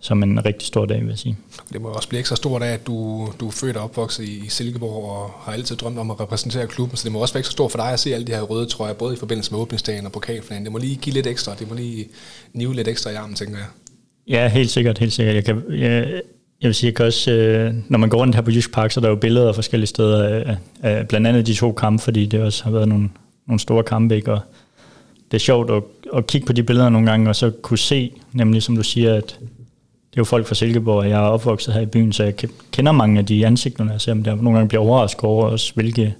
som 0.06 0.22
en 0.22 0.44
rigtig 0.44 0.66
stor 0.66 0.86
dag, 0.86 1.00
vil 1.00 1.08
jeg 1.08 1.18
sige. 1.18 1.36
Det 1.72 1.80
må 1.80 1.88
også 1.88 2.08
blive 2.08 2.20
ekstra 2.20 2.36
stort 2.36 2.62
af, 2.62 2.72
at 2.72 2.86
du, 2.86 3.28
du 3.40 3.46
er 3.46 3.50
født 3.50 3.76
og 3.76 3.84
opvokset 3.84 4.24
i, 4.24 4.48
Silkeborg 4.48 5.10
og 5.10 5.30
har 5.40 5.52
altid 5.52 5.76
drømt 5.76 5.98
om 5.98 6.10
at 6.10 6.20
repræsentere 6.20 6.66
klubben, 6.66 6.96
så 6.96 7.04
det 7.04 7.12
må 7.12 7.18
også 7.18 7.34
være 7.34 7.38
ekstra 7.38 7.52
stort 7.52 7.70
for 7.70 7.78
dig 7.78 7.92
at 7.92 8.00
se 8.00 8.14
alle 8.14 8.26
de 8.26 8.32
her 8.32 8.42
røde 8.42 8.66
trøjer, 8.66 8.94
både 8.94 9.14
i 9.14 9.16
forbindelse 9.18 9.52
med 9.52 9.60
åbningsdagen 9.60 10.06
og 10.06 10.12
pokalflanen. 10.12 10.64
Det 10.64 10.72
må 10.72 10.78
lige 10.78 10.96
give 10.96 11.14
lidt 11.14 11.26
ekstra, 11.26 11.54
det 11.58 11.68
må 11.68 11.74
lige 11.74 12.08
nive 12.52 12.74
lidt 12.74 12.88
ekstra 12.88 13.10
i 13.10 13.14
armen, 13.14 13.36
tænker 13.36 13.56
jeg. 13.56 13.66
Ja, 14.28 14.48
helt 14.48 14.70
sikkert, 14.70 14.98
helt 14.98 15.12
sikkert. 15.12 15.34
Jeg, 15.34 15.44
kan, 15.44 15.62
jeg, 15.70 16.22
jeg 16.60 16.68
vil 16.68 16.74
sige, 16.74 16.88
jeg 16.88 16.94
kan 16.94 17.06
også, 17.06 17.30
øh, 17.30 17.74
når 17.88 17.98
man 17.98 18.08
går 18.08 18.18
rundt 18.18 18.34
her 18.34 18.42
på 18.42 18.50
Jysk 18.50 18.72
Park, 18.72 18.90
så 18.92 19.00
er 19.00 19.02
der 19.02 19.08
jo 19.08 19.16
billeder 19.16 19.48
af 19.48 19.54
forskellige 19.54 19.88
steder, 19.88 20.44
af, 20.44 20.56
af 20.82 21.08
blandt 21.08 21.26
andet 21.26 21.46
de 21.46 21.54
to 21.54 21.72
kampe, 21.72 22.02
fordi 22.02 22.26
det 22.26 22.42
også 22.42 22.64
har 22.64 22.70
været 22.70 22.88
nogle, 22.88 23.08
nogle 23.46 23.60
store 23.60 23.82
kampe, 23.82 24.16
ikke? 24.16 24.32
og 24.32 24.40
det 25.30 25.36
er 25.36 25.40
sjovt 25.40 25.70
at, 25.70 25.82
at 26.16 26.26
kigge 26.26 26.46
på 26.46 26.52
de 26.52 26.62
billeder 26.62 26.88
nogle 26.88 27.10
gange, 27.10 27.28
og 27.28 27.36
så 27.36 27.50
kunne 27.50 27.78
se, 27.78 28.12
nemlig 28.32 28.62
som 28.62 28.76
du 28.76 28.82
siger, 28.82 29.14
at 29.14 29.38
det 30.16 30.20
er 30.20 30.24
jo 30.24 30.24
folk 30.24 30.46
fra 30.46 30.54
Silkeborg, 30.54 30.98
og 30.98 31.08
jeg 31.08 31.24
er 31.24 31.28
opvokset 31.28 31.74
her 31.74 31.80
i 31.80 31.86
byen, 31.86 32.12
så 32.12 32.24
jeg 32.24 32.34
kender 32.72 32.92
mange 32.92 33.18
af 33.18 33.26
de 33.26 33.46
ansigter, 33.46 33.90
jeg 33.90 34.00
ser 34.00 34.14
dem 34.14 34.24
der. 34.24 34.34
Nogle 34.34 34.52
gange 34.52 34.68
bliver 34.68 34.82
overrasket 34.82 35.24
over 35.24 35.46
også, 35.46 35.74
hvilke, 35.74 36.14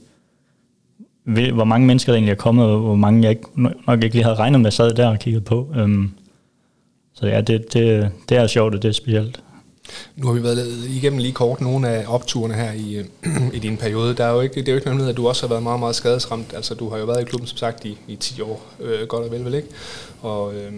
hvor 1.24 1.64
mange 1.64 1.86
mennesker 1.86 2.12
der 2.12 2.16
egentlig 2.16 2.32
er 2.32 2.36
kommet, 2.36 2.66
og 2.66 2.78
hvor 2.78 2.94
mange 2.94 3.22
jeg 3.22 3.30
ikke, 3.30 3.42
nok 3.86 4.02
ikke 4.04 4.14
lige 4.16 4.22
havde 4.24 4.36
regnet 4.36 4.60
med, 4.60 4.70
sad 4.70 4.94
der 4.94 5.08
og 5.08 5.18
kiggede 5.18 5.44
på. 5.44 5.74
Um, 5.82 6.14
så 7.14 7.26
ja, 7.26 7.40
det, 7.40 7.72
det, 7.72 8.10
det 8.28 8.36
er 8.36 8.46
sjovt, 8.46 8.74
og 8.74 8.82
det 8.82 8.88
er 8.88 8.92
specielt. 8.92 9.42
Nu 10.16 10.26
har 10.26 10.34
vi 10.34 10.42
været 10.42 10.84
igennem 10.88 11.18
lige 11.18 11.32
kort 11.32 11.60
nogle 11.60 11.88
af 11.88 12.04
opturene 12.08 12.54
her 12.54 12.72
i, 12.72 13.04
i 13.56 13.58
din 13.58 13.76
periode. 13.76 14.14
Der 14.14 14.24
er 14.24 14.32
jo 14.32 14.40
ikke, 14.40 14.54
det 14.54 14.68
er 14.68 14.72
jo 14.72 14.76
ikke 14.76 14.94
noget 14.94 15.10
at 15.10 15.16
du 15.16 15.28
også 15.28 15.42
har 15.42 15.48
været 15.48 15.62
meget, 15.62 15.80
meget 15.80 15.94
skadesramt. 15.94 16.54
Altså, 16.54 16.74
du 16.74 16.90
har 16.90 16.98
jo 16.98 17.04
været 17.04 17.22
i 17.22 17.24
klubben, 17.24 17.46
som 17.46 17.58
sagt, 17.58 17.84
i, 17.84 17.98
i 18.08 18.16
10 18.16 18.40
år, 18.40 18.62
øh, 18.80 19.08
godt 19.08 19.24
og 19.24 19.32
vel, 19.32 19.44
vel 19.44 19.54
ikke? 19.54 19.68
Og 20.22 20.54
øh, 20.54 20.72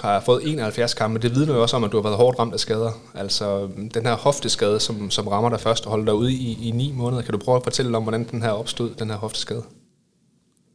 har 0.00 0.20
fået 0.20 0.42
71 0.44 0.94
kampe. 0.94 1.18
Det 1.18 1.34
vidner 1.34 1.54
jo 1.54 1.62
også 1.62 1.76
om, 1.76 1.84
at 1.84 1.92
du 1.92 1.96
har 1.96 2.02
været 2.02 2.16
hårdt 2.16 2.38
ramt 2.38 2.54
af 2.54 2.60
skader. 2.60 3.00
Altså, 3.14 3.68
den 3.94 4.06
her 4.06 4.16
hofteskade, 4.16 4.80
som, 4.80 5.10
som 5.10 5.28
rammer 5.28 5.50
dig 5.50 5.60
først 5.60 5.84
og 5.84 5.90
holder 5.90 6.04
dig 6.04 6.14
ude 6.14 6.32
i, 6.32 6.68
i 6.68 6.70
9 6.70 6.92
måneder. 6.96 7.22
Kan 7.22 7.32
du 7.32 7.38
prøve 7.38 7.56
at 7.56 7.62
fortælle 7.64 7.96
om, 7.96 8.02
hvordan 8.02 8.24
den 8.30 8.42
her 8.42 8.50
opstod, 8.50 8.90
den 8.98 9.10
her 9.10 9.16
hofteskade? 9.16 9.62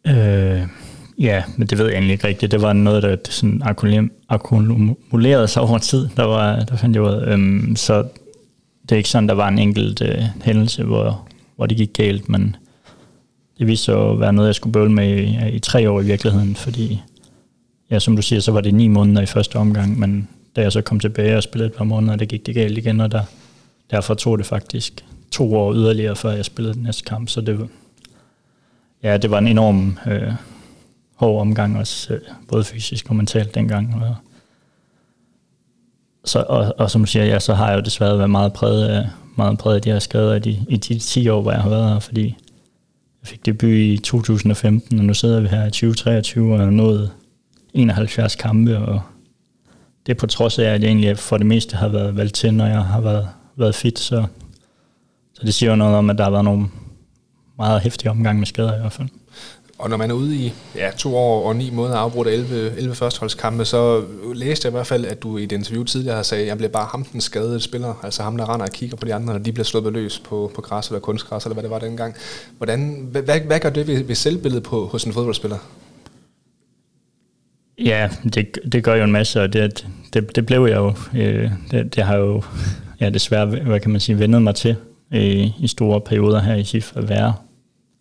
Øh, 0.07 0.67
Ja, 1.17 1.43
men 1.57 1.67
det 1.67 1.77
ved 1.77 1.85
jeg 1.85 1.93
egentlig 1.93 2.13
ikke 2.13 2.27
rigtigt. 2.27 2.51
Det 2.51 2.61
var 2.61 2.73
noget, 2.73 3.03
der 3.03 3.17
sådan 3.29 3.61
akkumulerede 4.29 5.47
sig 5.47 5.61
over 5.61 5.77
tid. 5.77 6.09
Der, 6.17 6.23
var, 6.23 6.59
der 6.59 6.75
fandt 6.75 6.95
jeg 6.95 7.03
ud 7.03 7.23
øhm, 7.27 7.75
Så 7.75 8.07
det 8.81 8.91
er 8.91 8.97
ikke 8.97 9.09
sådan, 9.09 9.29
der 9.29 9.35
var 9.35 9.47
en 9.47 9.59
enkelt 9.59 10.01
øh, 10.01 10.23
hændelse, 10.43 10.83
hvor, 10.83 11.27
hvor 11.55 11.65
det 11.65 11.77
gik 11.77 11.93
galt, 11.93 12.29
men 12.29 12.55
det 13.59 13.67
viste 13.67 13.85
sig 13.85 14.09
at 14.09 14.19
være 14.19 14.33
noget, 14.33 14.47
jeg 14.47 14.55
skulle 14.55 14.73
bøvle 14.73 14.91
med 14.91 15.17
i, 15.17 15.55
i 15.55 15.59
tre 15.59 15.89
år 15.89 16.01
i 16.01 16.05
virkeligheden, 16.05 16.55
fordi, 16.55 17.01
ja, 17.91 17.99
som 17.99 18.15
du 18.15 18.21
siger, 18.21 18.39
så 18.39 18.51
var 18.51 18.61
det 18.61 18.73
ni 18.73 18.87
måneder 18.87 19.21
i 19.21 19.25
første 19.25 19.55
omgang, 19.55 19.99
men 19.99 20.27
da 20.55 20.61
jeg 20.61 20.71
så 20.71 20.81
kom 20.81 20.99
tilbage 20.99 21.37
og 21.37 21.43
spillede 21.43 21.67
et 21.69 21.75
par 21.75 21.83
måneder, 21.83 22.15
det 22.15 22.27
gik 22.27 22.45
det 22.45 22.55
galt 22.55 22.77
igen, 22.77 22.99
og 22.99 23.11
der, 23.11 23.21
derfor 23.91 24.13
tog 24.13 24.37
det 24.37 24.45
faktisk 24.45 25.05
to 25.31 25.55
år 25.55 25.73
yderligere, 25.73 26.15
før 26.15 26.31
jeg 26.31 26.45
spillede 26.45 26.73
den 26.73 26.83
næste 26.83 27.03
kamp, 27.03 27.29
så 27.29 27.41
det, 27.41 27.69
ja, 29.03 29.17
det 29.17 29.31
var 29.31 29.37
en 29.37 29.47
enorm 29.47 29.97
øh, 30.07 30.31
hård 31.17 31.41
omgang 31.41 31.77
også, 31.77 32.13
øh, 32.13 32.19
både 32.47 32.63
fysisk 32.63 33.09
og 33.09 33.15
mentalt 33.15 33.55
dengang. 33.55 33.95
Og, 34.03 34.15
så, 36.25 36.45
og, 36.49 36.75
og 36.77 36.91
som 36.91 37.01
du 37.01 37.07
siger, 37.07 37.25
ja, 37.25 37.39
så 37.39 37.53
har 37.53 37.69
jeg 37.69 37.75
jo 37.75 37.81
desværre 37.81 38.17
været 38.17 38.29
meget 38.29 38.53
præget 38.53 38.87
af, 38.87 39.07
meget 39.35 39.57
præget 39.57 39.75
af 39.75 39.81
de 39.81 39.91
her 39.91 39.99
skader 39.99 40.35
i 40.35 40.39
de, 40.39 40.65
i 40.69 40.77
de 40.77 40.99
10 40.99 41.29
år, 41.29 41.41
hvor 41.41 41.51
jeg 41.51 41.61
har 41.61 41.69
været 41.69 41.89
her, 41.89 41.99
fordi 41.99 42.25
jeg 43.21 43.27
fik 43.27 43.45
debut 43.45 43.69
i 43.69 43.97
2015, 43.97 44.99
og 44.99 45.05
nu 45.05 45.13
sidder 45.13 45.39
vi 45.39 45.47
her 45.47 45.65
i 45.65 45.71
2023 45.71 46.53
og 46.53 46.59
har 46.59 46.69
nået 46.69 47.11
71 47.73 48.35
kampe, 48.35 48.77
og 48.77 49.01
det 50.05 50.11
er 50.13 50.19
på 50.19 50.27
trods 50.27 50.59
af, 50.59 50.65
at 50.65 50.81
jeg 50.81 50.87
egentlig 50.87 51.17
for 51.17 51.37
det 51.37 51.45
meste 51.45 51.75
har 51.75 51.87
været 51.87 52.17
valgt 52.17 52.35
til, 52.35 52.53
når 52.53 52.65
jeg 52.65 52.83
har 52.83 53.01
været, 53.01 53.27
været 53.55 53.75
fit, 53.75 53.99
så, 53.99 54.25
så 55.33 55.41
det 55.45 55.53
siger 55.53 55.69
jo 55.69 55.75
noget 55.75 55.95
om, 55.95 56.09
at 56.09 56.17
der 56.17 56.23
har 56.23 56.31
været 56.31 56.45
nogle 56.45 56.67
meget 57.57 57.81
hæftige 57.81 58.11
omgang 58.11 58.39
med 58.39 58.47
skader 58.47 58.75
i 58.75 58.79
hvert 58.79 58.93
fald. 58.93 59.09
Og 59.79 59.89
når 59.89 59.97
man 59.97 60.11
er 60.11 60.15
ude 60.15 60.35
i 60.35 60.53
ja, 60.75 60.91
to 60.97 61.17
år 61.17 61.47
og 61.47 61.55
ni 61.55 61.69
måneder 61.69 61.97
afbrudt 61.97 62.27
11, 62.27 62.77
11 62.77 62.95
førsteholdskampe, 62.95 63.65
så 63.65 64.03
læste 64.33 64.65
jeg 64.65 64.71
i 64.71 64.75
hvert 64.75 64.87
fald, 64.87 65.05
at 65.05 65.23
du 65.23 65.37
i 65.37 65.43
et 65.43 65.51
interview 65.51 65.83
tidligere 65.83 66.15
har 66.15 66.23
sagt, 66.23 66.41
at 66.41 66.47
jeg 66.47 66.57
bliver 66.57 66.71
bare 66.71 66.87
ham 66.91 67.03
den 67.03 67.21
skadede 67.21 67.59
spiller, 67.59 67.93
altså 68.03 68.23
ham, 68.23 68.37
der 68.37 68.53
render 68.53 68.65
og 68.65 68.71
kigger 68.71 68.97
på 68.97 69.05
de 69.05 69.13
andre, 69.13 69.33
når 69.33 69.39
de 69.39 69.51
bliver 69.51 69.65
sluppet 69.65 69.93
løs 69.93 70.19
på, 70.19 70.51
på 70.55 70.61
græs 70.61 70.87
eller 70.87 70.99
kunstgræs, 70.99 71.45
eller 71.45 71.53
hvad 71.53 71.63
det 71.63 71.71
var 71.71 71.79
dengang. 71.79 72.15
Hvordan, 72.57 73.07
hvad, 73.11 73.39
hvad 73.39 73.59
gør 73.59 73.69
det 73.69 73.87
ved, 73.87 74.03
ved 74.03 74.15
selvbilledet 74.15 74.63
på, 74.63 74.85
hos 74.85 75.03
en 75.03 75.13
fodboldspiller? 75.13 75.57
Ja, 77.79 78.09
det, 78.33 78.59
det 78.71 78.83
gør 78.83 78.95
jo 78.95 79.03
en 79.03 79.11
masse, 79.11 79.41
og 79.41 79.53
det, 79.53 79.87
det, 80.13 80.35
det 80.35 80.45
blev 80.45 80.65
jeg 80.65 80.75
jo, 80.75 80.93
øh, 81.15 81.51
det, 81.71 81.95
det 81.95 82.03
har 82.03 82.15
jo 82.15 82.43
ja, 83.01 83.09
desværre, 83.09 83.45
hvad 83.45 83.79
kan 83.79 83.91
man 83.91 83.99
sige, 83.99 84.19
vendet 84.19 84.41
mig 84.41 84.55
til 84.55 84.75
øh, 85.13 85.61
i 85.63 85.67
store 85.67 86.01
perioder 86.01 86.41
her 86.41 86.55
i 86.55 86.63
SIF 86.63 86.93
at 86.95 87.09
være 87.09 87.33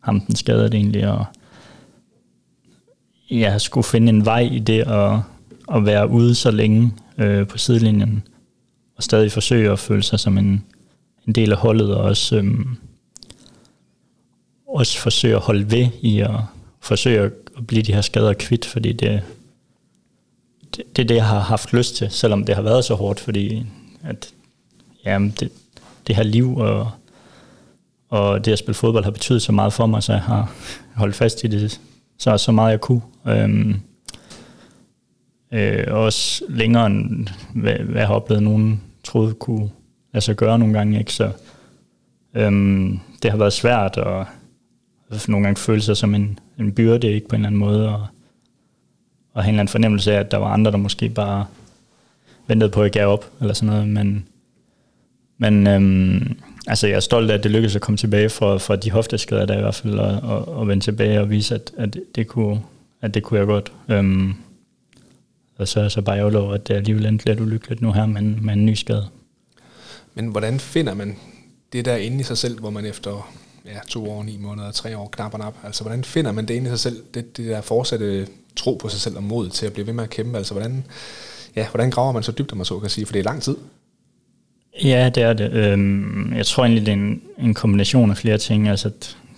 ham 0.01 0.21
den 0.21 0.37
skadede 0.37 0.77
egentlig, 0.77 1.09
og 1.09 1.25
jeg 3.31 3.61
skulle 3.61 3.85
finde 3.85 4.09
en 4.09 4.25
vej 4.25 4.41
i 4.41 4.59
det 4.59 4.81
at, 4.81 5.19
at 5.75 5.87
være 5.87 6.11
ude 6.11 6.35
så 6.35 6.51
længe 6.51 6.93
øh, 7.19 7.47
på 7.47 7.59
sidelinjen, 7.59 8.23
og 8.97 9.03
stadig 9.03 9.33
forsøge 9.33 9.71
at 9.71 9.79
føle 9.79 10.03
sig 10.03 10.21
som 10.21 10.39
en, 10.39 10.65
en 11.27 11.33
del 11.33 11.53
af 11.53 11.59
holdet, 11.59 11.95
og 11.95 12.05
også, 12.05 12.37
øh, 12.37 12.55
også 14.69 14.99
forsøge 14.99 15.35
at 15.37 15.43
holde 15.43 15.71
ved 15.71 15.89
i 16.03 16.21
at 16.21 16.41
forsøge 16.81 17.21
at 17.57 17.67
blive 17.67 17.83
de 17.83 17.93
her 17.93 18.01
skader 18.01 18.33
kvidt, 18.33 18.65
fordi 18.65 18.93
det, 18.93 19.23
det, 20.77 20.85
det 20.97 21.03
er 21.03 21.07
det, 21.07 21.15
jeg 21.15 21.27
har 21.27 21.41
haft 21.41 21.73
lyst 21.73 21.97
til, 21.97 22.11
selvom 22.11 22.45
det 22.45 22.55
har 22.55 22.63
været 22.63 22.85
så 22.85 22.95
hårdt, 22.95 23.21
fordi 23.21 23.67
at, 24.05 24.29
jamen, 25.05 25.35
det, 25.41 25.51
det 26.07 26.17
her 26.17 26.23
liv 26.23 26.57
og, 26.57 26.91
og 28.09 28.45
det 28.45 28.53
at 28.53 28.59
spille 28.59 28.75
fodbold 28.75 29.05
har 29.05 29.11
betydet 29.11 29.43
så 29.43 29.53
meget 29.53 29.73
for 29.73 29.87
mig, 29.87 30.03
så 30.03 30.13
jeg 30.13 30.23
har 30.23 30.53
holdt 30.95 31.17
fast 31.17 31.45
i 31.45 31.47
det 31.47 31.81
så, 32.19 32.39
så 32.39 32.53
meget 32.53 32.71
jeg 32.71 32.81
kunne. 32.81 33.03
Øhm, 33.27 33.81
øh, 35.53 35.85
også 35.91 36.45
længere 36.49 36.87
end 36.87 37.29
hvad, 37.55 37.75
hvad 37.79 38.01
jeg 38.01 38.07
har 38.07 38.15
oplevet, 38.15 38.43
nogen 38.43 38.81
troede 39.05 39.35
kunne 39.35 39.71
lade 40.13 40.25
sig 40.25 40.37
gøre 40.37 40.59
nogle 40.59 40.75
gange. 40.75 40.99
Ikke? 40.99 41.13
Så, 41.13 41.31
øhm, 42.35 43.01
det 43.23 43.31
har 43.31 43.39
været 43.39 43.53
svært 43.53 43.97
at 43.97 44.27
nogle 45.29 45.47
gange 45.47 45.61
føle 45.61 45.83
sig 45.83 45.97
som 45.97 46.15
en, 46.15 46.39
en 46.59 46.73
byrde 46.73 47.13
ikke 47.13 47.29
på 47.29 47.37
en 47.37 47.41
eller 47.41 47.49
anden 47.49 47.59
måde, 47.59 47.89
og, 47.89 48.07
og 49.35 49.43
have 49.43 49.49
en 49.49 49.55
eller 49.55 49.61
anden 49.61 49.73
fornemmelse 49.73 50.13
af, 50.13 50.21
at 50.21 50.31
der 50.31 50.37
var 50.37 50.47
andre, 50.47 50.71
der 50.71 50.77
måske 50.77 51.09
bare 51.09 51.47
ventede 52.47 52.71
på, 52.71 52.81
at 52.81 52.85
jeg 52.85 52.93
gav 52.93 53.09
op, 53.09 53.31
eller 53.41 53.55
sådan 53.55 53.75
noget, 53.75 53.89
men, 53.89 54.29
men 55.39 55.67
øhm, 55.67 56.39
altså 56.67 56.87
jeg 56.87 56.97
er 56.97 57.01
stolt 57.01 57.31
af, 57.31 57.35
at 57.35 57.43
det 57.43 57.51
lykkedes 57.51 57.77
at 57.77 57.83
komme 57.83 57.99
tilbage 57.99 58.31
fra, 58.31 58.59
fra 58.59 58.77
de 58.77 58.91
hofteskader 58.91 59.47
der 59.47 59.59
i 59.59 59.61
hvert 59.61 59.75
fald, 59.75 59.99
og, 59.99 60.21
og, 60.23 60.49
og 60.49 60.69
vende 60.69 60.85
tilbage 60.85 61.21
og 61.21 61.31
vise, 61.31 61.55
at, 61.55 61.73
at, 61.77 61.97
det, 62.15 62.27
kunne, 62.27 62.63
at 63.01 63.15
det 63.15 63.23
kunne 63.23 63.41
jeg 63.41 63.47
godt. 63.47 63.73
Øhm, 63.89 64.35
og 65.59 65.69
så 65.69 65.81
er 65.81 65.89
så 65.89 66.03
bare 66.03 66.19
ærgerlig 66.19 66.39
over, 66.39 66.55
at 66.55 66.69
det 66.69 66.75
er 66.75 66.79
alligevel 66.79 67.07
endte 67.07 67.27
lidt 67.27 67.41
ulykkeligt 67.41 67.83
nu 67.83 67.93
her 67.93 68.07
med 68.07 68.23
med 68.23 68.55
en 68.55 68.67
ny 68.67 68.75
skade. 68.75 69.09
Men 70.15 70.27
hvordan 70.27 70.61
finder 70.61 70.95
man 70.95 71.17
det 71.73 71.85
der 71.85 71.97
inde 71.97 72.21
i 72.21 72.23
sig 72.23 72.39
selv, 72.39 72.61
hvor 72.61 72.71
man 72.71 72.87
efter 72.87 73.33
ja, 73.67 73.79
to 73.89 74.11
år, 74.11 74.23
ni 74.23 74.37
måneder, 74.37 74.71
tre 74.71 74.99
år, 74.99 75.09
knap 75.09 75.33
og 75.33 75.39
nap, 75.39 75.55
altså 75.65 75.85
hvordan 75.85 76.05
finder 76.05 76.33
man 76.33 76.49
det 76.49 76.55
inde 76.55 76.67
i 76.67 76.71
sig 76.71 76.79
selv, 76.79 77.03
det, 77.15 77.37
det 77.37 77.47
der 77.47 77.61
fortsatte 77.61 78.27
tro 78.57 78.75
på 78.75 78.89
sig 78.89 79.01
selv 79.01 79.17
og 79.17 79.23
mod 79.23 79.51
til 79.51 79.67
at 79.67 79.73
blive 79.73 79.87
ved 79.87 79.95
med 79.95 80.05
at 80.05 80.11
kæmpe, 80.11 80.39
altså 80.39 80.55
hvordan, 80.55 80.85
ja, 81.57 81.69
hvordan 81.69 81.91
graver 81.91 82.13
man 82.13 82.23
så 82.23 82.33
dybt, 82.33 82.53
om 82.53 82.59
man 82.59 82.65
så 82.65 82.79
kan 82.79 82.91
sige, 82.91 83.07
for 83.07 83.13
det 83.13 83.21
er 83.21 83.25
lang 83.25 83.43
tid. 83.43 83.57
Ja, 84.85 85.11
det 85.15 85.23
er 85.23 85.33
det. 85.33 85.53
Øhm, 85.53 86.33
jeg 86.37 86.47
tror 86.47 86.65
egentlig, 86.65 86.87
det 86.87 86.93
er 86.93 86.97
en, 86.97 87.23
en 87.39 87.55
kombination 87.55 88.11
af 88.11 88.17
flere 88.17 88.39
ting. 88.39 88.69
Altså, 88.69 88.91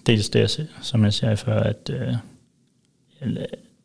dels 0.07 0.29
det, 0.29 0.69
som 0.83 1.05
jeg 1.05 1.13
sagde 1.13 1.37
før, 1.37 1.61
at 1.61 1.91
øh, 1.91 2.15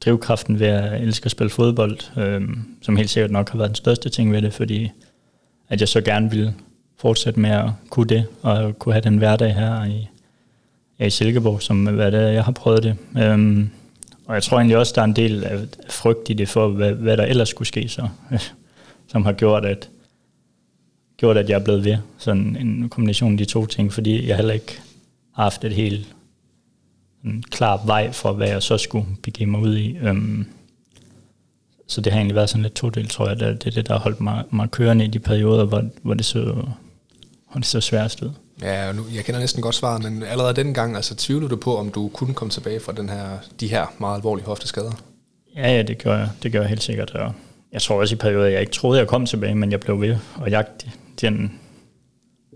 drivkraften 0.06 0.60
ved 0.60 0.68
at 0.68 1.02
elske 1.02 1.26
at 1.26 1.32
spille 1.32 1.50
fodbold, 1.50 2.18
øh, 2.18 2.42
som 2.82 2.98
helt 2.98 3.10
sikkert 3.10 3.32
nok 3.32 3.50
har 3.50 3.58
været 3.58 3.70
den 3.70 3.76
største 3.76 4.10
ting 4.10 4.32
ved 4.32 4.42
det, 4.42 4.54
fordi 4.54 4.92
at 5.70 5.80
jeg 5.80 5.88
så 5.88 6.02
gerne 6.02 6.30
ville 6.30 6.54
fortsætte 6.98 7.40
med 7.40 7.50
at 7.50 7.70
kunne 7.90 8.08
det, 8.08 8.26
og 8.42 8.80
kunne 8.80 8.94
have 8.94 9.04
den 9.04 9.18
hverdag 9.18 9.54
her 9.56 9.86
i, 9.86 10.08
i 11.06 11.10
Silkeborg, 11.10 11.62
som 11.62 11.86
hvad 11.86 12.12
det 12.12 12.20
er, 12.20 12.28
jeg 12.28 12.44
har 12.44 12.52
prøvet 12.52 12.84
det. 12.84 12.96
Øhm, 13.18 13.70
og 14.26 14.36
jeg 14.36 14.44
tror 14.44 14.58
egentlig 14.58 14.78
også, 14.78 14.94
der 14.96 15.02
er 15.02 15.06
en 15.06 15.16
del 15.16 15.44
af 15.44 15.60
frygt 15.90 16.30
i 16.30 16.34
det 16.34 16.50
for, 16.50 16.68
hvad, 16.68 16.94
hvad 16.94 17.18
der 17.18 17.24
ellers 17.24 17.50
skulle 17.50 17.68
ske 17.68 17.90
så, 17.90 18.08
som 19.12 19.26
har 19.26 19.34
gjort, 19.34 19.66
at 19.66 19.90
gjort, 21.18 21.38
at 21.38 21.50
jeg 21.50 21.60
er 21.60 21.64
blevet 21.64 21.86
ved. 21.86 21.98
Sådan 22.18 22.58
en 22.60 22.90
kombination 22.90 23.32
af 23.32 23.38
de 23.38 23.46
to 23.46 23.66
ting, 23.66 23.94
fordi 23.94 24.28
jeg 24.28 24.36
heller 24.36 24.54
ikke 24.54 24.80
har 25.36 25.44
haft 25.44 25.64
et 25.64 25.74
helt 25.74 26.08
en 27.26 27.44
klar 27.52 27.86
vej 27.86 28.12
for, 28.12 28.34
hvad 28.34 28.48
jeg 28.48 28.64
så 28.64 28.78
skulle 28.78 29.06
begive 29.24 29.50
mig 29.50 29.62
ud 29.62 29.78
i. 29.78 29.98
Øhm, 29.98 30.46
så 31.88 32.02
det 32.02 32.12
har 32.14 32.20
egentlig 32.20 32.36
været 32.36 32.50
sådan 32.50 32.64
lidt 32.64 32.74
to 32.74 32.90
del, 32.90 33.08
tror 33.08 33.30
jeg. 33.30 33.40
Det 33.40 33.68
er 33.68 33.72
det, 33.72 33.88
der 33.88 33.94
har 33.94 34.00
holdt 34.00 34.22
mig, 34.22 34.44
mig 34.52 34.72
kørende 34.72 35.06
i 35.06 35.08
de 35.08 35.20
perioder, 35.20 35.66
hvor, 35.66 35.84
hvor, 36.02 36.14
det, 36.14 36.26
så, 36.26 36.44
hvor 37.52 37.56
det 37.56 37.66
så 37.66 37.82
sværest 37.82 38.22
ud. 38.22 38.32
Ja, 38.62 38.92
nu, 38.92 39.04
jeg 39.16 39.26
kender 39.26 39.40
næsten 39.40 39.62
godt 39.62 39.76
svaret, 39.76 40.04
men 40.04 40.24
allerede 40.24 40.54
dengang, 40.54 40.96
altså 40.96 41.16
tvivler 41.16 41.48
du 41.48 41.56
på, 41.56 41.78
om 41.78 41.90
du 41.90 42.08
kunne 42.08 42.34
komme 42.34 42.52
tilbage 42.52 42.80
fra 42.80 42.92
den 42.92 43.10
her, 43.10 43.38
de 43.60 43.68
her 43.68 43.86
meget 44.00 44.16
alvorlige 44.16 44.46
hofteskader? 44.46 44.92
Ja, 45.56 45.76
ja, 45.76 45.82
det 45.82 46.04
gør 46.04 46.18
jeg. 46.18 46.30
Det 46.44 46.52
gør 46.52 46.60
jeg 46.60 46.70
helt 46.70 46.84
sikkert. 46.84 47.12
Og 47.12 47.34
jeg 47.72 47.82
tror 47.82 48.00
også 48.00 48.16
i 48.16 48.18
perioder, 48.18 48.48
jeg 48.48 48.62
ikke 48.62 48.74
troede, 48.74 49.00
jeg 49.00 49.08
kom 49.08 49.26
tilbage, 49.26 49.56
men 49.56 49.72
jeg 49.72 49.80
blev 49.80 50.02
ved 50.02 50.18
og 50.36 50.50
jagte 50.50 50.92
den 51.22 51.60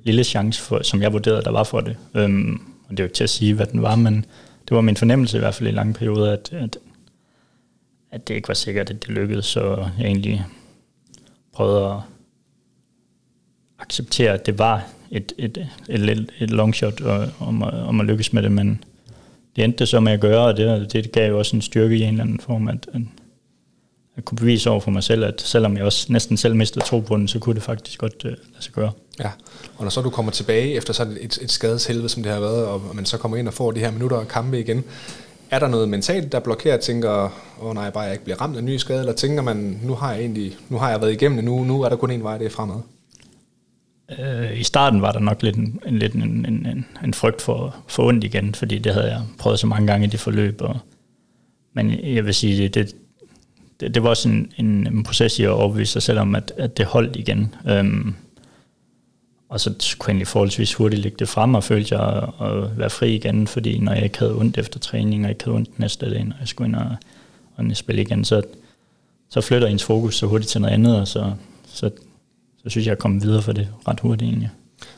lille 0.03 0.23
chance, 0.23 0.61
for, 0.61 0.83
som 0.83 1.01
jeg 1.01 1.13
vurderede, 1.13 1.41
der 1.41 1.51
var 1.51 1.63
for 1.63 1.81
det. 1.81 1.97
Øhm, 2.15 2.61
og 2.83 2.91
det 2.91 2.99
er 2.99 3.03
jo 3.03 3.05
ikke 3.05 3.15
til 3.15 3.23
at 3.23 3.29
sige, 3.29 3.53
hvad 3.53 3.65
den 3.65 3.81
var, 3.81 3.95
men 3.95 4.25
det 4.69 4.75
var 4.75 4.81
min 4.81 4.97
fornemmelse 4.97 5.37
i 5.37 5.39
hvert 5.39 5.55
fald 5.55 5.69
i 5.69 5.71
lange 5.71 5.93
perioder, 5.93 6.33
at, 6.33 6.49
at, 6.53 6.77
at 8.11 8.27
det 8.27 8.33
ikke 8.33 8.47
var 8.47 8.53
sikkert, 8.53 8.89
at 8.89 9.03
det 9.03 9.09
lykkedes, 9.09 9.45
så 9.45 9.89
jeg 9.99 10.05
egentlig 10.05 10.45
prøvede 11.53 11.85
at 11.85 11.99
acceptere, 13.79 14.33
at 14.33 14.45
det 14.45 14.59
var 14.59 14.87
et, 15.11 15.33
et, 15.37 15.69
et, 15.89 16.09
et, 16.09 16.33
et 16.39 16.49
long 16.49 16.75
shot 16.75 17.01
og, 17.01 17.27
om, 17.39 17.63
at, 17.63 17.73
om 17.73 17.99
at 17.99 18.05
lykkes 18.05 18.33
med 18.33 18.43
det, 18.43 18.51
men 18.51 18.83
det 19.55 19.63
endte 19.63 19.79
det 19.79 19.87
så 19.87 19.99
med 19.99 20.11
at 20.11 20.21
gøre, 20.21 20.45
og 20.45 20.57
det, 20.57 20.93
det 20.93 21.11
gav 21.11 21.29
jo 21.29 21.37
også 21.37 21.55
en 21.55 21.61
styrke 21.61 21.97
i 21.97 22.01
en 22.01 22.09
eller 22.09 22.23
anden 22.23 22.39
form, 22.39 22.67
at, 22.67 22.89
at 22.93 23.01
jeg 24.17 24.25
kunne 24.25 24.37
bevise 24.37 24.69
over 24.69 24.79
for 24.79 24.91
mig 24.91 25.03
selv, 25.03 25.23
at 25.25 25.41
selvom 25.41 25.77
jeg 25.77 25.85
også 25.85 26.13
næsten 26.13 26.37
selv 26.37 26.55
mistede 26.55 26.85
tro 26.85 26.99
på 26.99 27.17
den, 27.17 27.27
så 27.27 27.39
kunne 27.39 27.55
det 27.55 27.63
faktisk 27.63 27.99
godt 27.99 28.25
uh, 28.25 28.29
lade 28.29 28.39
sig 28.59 28.73
gøre. 28.73 28.91
Ja, 29.19 29.29
og 29.77 29.83
når 29.83 29.89
så 29.89 30.01
du 30.01 30.09
kommer 30.09 30.31
tilbage 30.31 30.73
efter 30.73 30.93
sådan 30.93 31.17
et, 31.21 31.39
et 31.41 31.51
skadeshelvede, 31.51 32.09
som 32.09 32.23
det 32.23 32.31
har 32.31 32.39
været, 32.39 32.65
og 32.65 32.81
man 32.93 33.05
så 33.05 33.17
kommer 33.17 33.37
ind 33.37 33.47
og 33.47 33.53
får 33.53 33.71
de 33.71 33.79
her 33.79 33.91
minutter 33.91 34.17
og 34.17 34.27
kampe 34.27 34.59
igen, 34.59 34.83
er 35.51 35.59
der 35.59 35.67
noget 35.67 35.89
mentalt, 35.89 36.31
der 36.31 36.39
blokerer, 36.39 36.77
tænker, 36.77 37.09
åh 37.61 37.67
oh, 37.67 37.73
nej, 37.73 37.89
bare 37.89 38.03
jeg 38.03 38.11
ikke 38.11 38.23
bliver 38.23 38.41
ramt 38.41 38.55
af 38.55 38.59
en 38.59 38.65
ny 38.65 38.77
skade, 38.77 38.99
eller 38.99 39.13
tænker 39.13 39.41
man, 39.41 39.79
nu 39.83 39.93
har 39.93 40.11
jeg 40.11 40.21
egentlig, 40.21 40.55
nu 40.69 40.77
har 40.77 40.89
jeg 40.89 41.01
været 41.01 41.11
igennem 41.11 41.37
det, 41.37 41.45
nu, 41.45 41.63
nu 41.63 41.81
er 41.81 41.89
der 41.89 41.95
kun 41.95 42.11
en 42.11 42.23
vej, 42.23 42.37
det 42.37 42.45
er 42.45 42.51
fremad? 42.51 42.81
Uh, 44.19 44.59
I 44.59 44.63
starten 44.63 45.01
var 45.01 45.11
der 45.11 45.19
nok 45.19 45.43
lidt 45.43 45.55
en, 45.55 45.79
en, 45.85 46.01
en, 46.01 46.21
en, 46.21 46.45
en, 46.45 46.85
en 47.03 47.13
frygt 47.13 47.41
for, 47.41 47.75
for 47.87 48.03
ondt 48.03 48.23
igen, 48.23 48.55
fordi 48.55 48.77
det 48.77 48.93
havde 48.93 49.07
jeg 49.07 49.21
prøvet 49.37 49.59
så 49.59 49.67
mange 49.67 49.87
gange 49.87 50.07
i 50.07 50.09
det 50.09 50.19
forløb, 50.19 50.61
og, 50.61 50.77
men 51.73 51.91
jeg 52.03 52.25
vil 52.25 52.33
sige, 52.33 52.63
det, 52.63 52.75
det, 52.75 52.95
det, 53.79 53.95
det 53.95 54.03
var 54.03 54.09
også 54.09 54.29
en, 54.29 54.51
en, 54.57 54.87
en 54.87 55.03
proces 55.03 55.39
i 55.39 55.43
at 55.43 55.49
overbevise 55.49 55.91
sig 55.91 56.01
selv 56.01 56.19
om, 56.19 56.35
at, 56.35 56.53
at 56.57 56.77
det 56.77 56.85
holdt 56.85 57.15
igen. 57.15 57.55
Øhm, 57.67 58.15
og 59.49 59.59
så 59.59 59.69
kunne 59.69 60.09
jeg 60.09 60.13
egentlig 60.13 60.27
forholdsvis 60.27 60.73
hurtigt 60.73 61.01
lægge 61.01 61.17
det 61.19 61.29
frem 61.29 61.55
og 61.55 61.63
følte 61.63 61.97
jeg 61.97 62.23
at, 62.23 62.47
at 62.47 62.77
være 62.77 62.89
fri 62.89 63.15
igen, 63.15 63.47
fordi 63.47 63.79
når 63.79 63.93
jeg 63.93 64.03
ikke 64.03 64.19
havde 64.19 64.35
ondt 64.35 64.57
efter 64.57 64.79
træning, 64.79 65.25
og 65.25 65.29
ikke 65.31 65.43
havde 65.43 65.55
ondt 65.55 65.79
næste 65.79 66.09
dag, 66.09 66.23
når 66.23 66.35
jeg 66.39 66.47
skulle 66.47 66.67
ind 66.67 66.75
og, 66.75 66.95
og 67.55 67.65
spille 67.73 68.01
igen, 68.01 68.25
så, 68.25 68.41
så 69.29 69.41
flytter 69.41 69.67
ens 69.67 69.83
fokus 69.83 70.17
så 70.17 70.25
hurtigt 70.25 70.51
til 70.51 70.61
noget 70.61 70.73
andet, 70.73 70.99
og 70.99 71.07
så, 71.07 71.33
så, 71.67 71.89
så 72.63 72.69
synes 72.69 72.85
jeg, 72.85 72.91
at 72.91 72.95
jeg 72.95 72.97
kom 72.97 73.23
videre 73.23 73.41
for 73.41 73.51
det 73.51 73.67
ret 73.87 73.99
hurtigt 73.99 74.29
egentlig. 74.29 74.49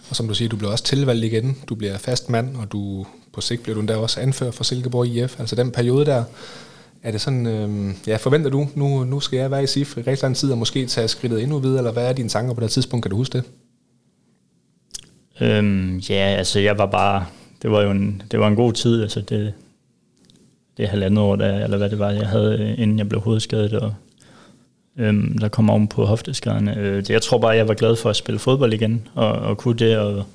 Og 0.09 0.15
som 0.15 0.27
du 0.27 0.33
siger, 0.33 0.49
du 0.49 0.55
bliver 0.55 0.71
også 0.71 0.83
tilvalgt 0.83 1.25
igen, 1.25 1.57
du 1.69 1.75
bliver 1.75 1.97
fast 1.97 2.29
mand, 2.29 2.57
og 2.57 2.71
du 2.71 3.05
på 3.33 3.41
sigt 3.41 3.63
bliver 3.63 3.73
du 3.73 3.79
endda 3.79 3.95
også 3.95 4.19
anført 4.19 4.53
for 4.53 4.63
Silkeborg 4.63 5.07
IF. 5.07 5.39
Altså 5.39 5.55
den 5.55 5.71
periode 5.71 6.05
der, 6.05 6.23
er 7.03 7.11
det 7.11 7.21
sådan, 7.21 7.47
øh, 7.47 7.93
ja, 8.07 8.15
forventer 8.15 8.49
du, 8.49 8.67
nu, 8.75 9.03
nu 9.03 9.19
skal 9.19 9.37
jeg 9.37 9.51
være 9.51 9.63
i 9.63 9.67
SIF 9.67 9.97
i 9.97 10.01
rigtig 10.01 10.23
lang 10.23 10.35
tid, 10.35 10.51
og 10.51 10.57
måske 10.57 10.85
tage 10.85 11.07
skridtet 11.07 11.43
endnu 11.43 11.59
videre, 11.59 11.77
eller 11.77 11.91
hvad 11.91 12.09
er 12.09 12.13
dine 12.13 12.29
tanker 12.29 12.53
på 12.53 12.61
det 12.61 12.71
tidspunkt, 12.71 13.03
kan 13.03 13.09
du 13.09 13.17
huske 13.17 13.37
det? 13.37 13.43
Øhm, 15.41 15.97
ja, 15.97 16.35
altså 16.37 16.59
jeg 16.59 16.77
var 16.77 16.85
bare, 16.85 17.25
det 17.61 17.71
var 17.71 17.81
jo 17.81 17.91
en, 17.91 18.21
det 18.31 18.39
var 18.39 18.47
en 18.47 18.55
god 18.55 18.73
tid, 18.73 19.01
altså 19.01 19.21
det, 19.21 19.53
det 20.77 20.87
halvandet 20.87 21.19
år, 21.19 21.35
der, 21.35 21.63
eller 21.63 21.77
hvad 21.77 21.89
det 21.89 21.99
var, 21.99 22.09
jeg 22.09 22.27
havde, 22.27 22.57
øh, 22.59 22.83
inden 22.83 22.97
jeg 22.97 23.09
blev 23.09 23.21
hovedskadet, 23.21 23.73
og 23.73 23.93
øhm, 24.97 25.37
der 25.37 25.47
kom 25.47 25.69
oven 25.69 25.87
på 25.87 26.05
hofteskaderne. 26.05 26.77
Øh, 26.77 26.97
det, 26.97 27.09
jeg 27.09 27.21
tror 27.21 27.37
bare, 27.37 27.51
jeg 27.51 27.67
var 27.67 27.73
glad 27.73 27.95
for 27.95 28.09
at 28.09 28.15
spille 28.15 28.39
fodbold 28.39 28.73
igen, 28.73 29.07
og, 29.15 29.31
og 29.31 29.57
kunne 29.57 29.77
det, 29.77 29.97
og 29.97 30.25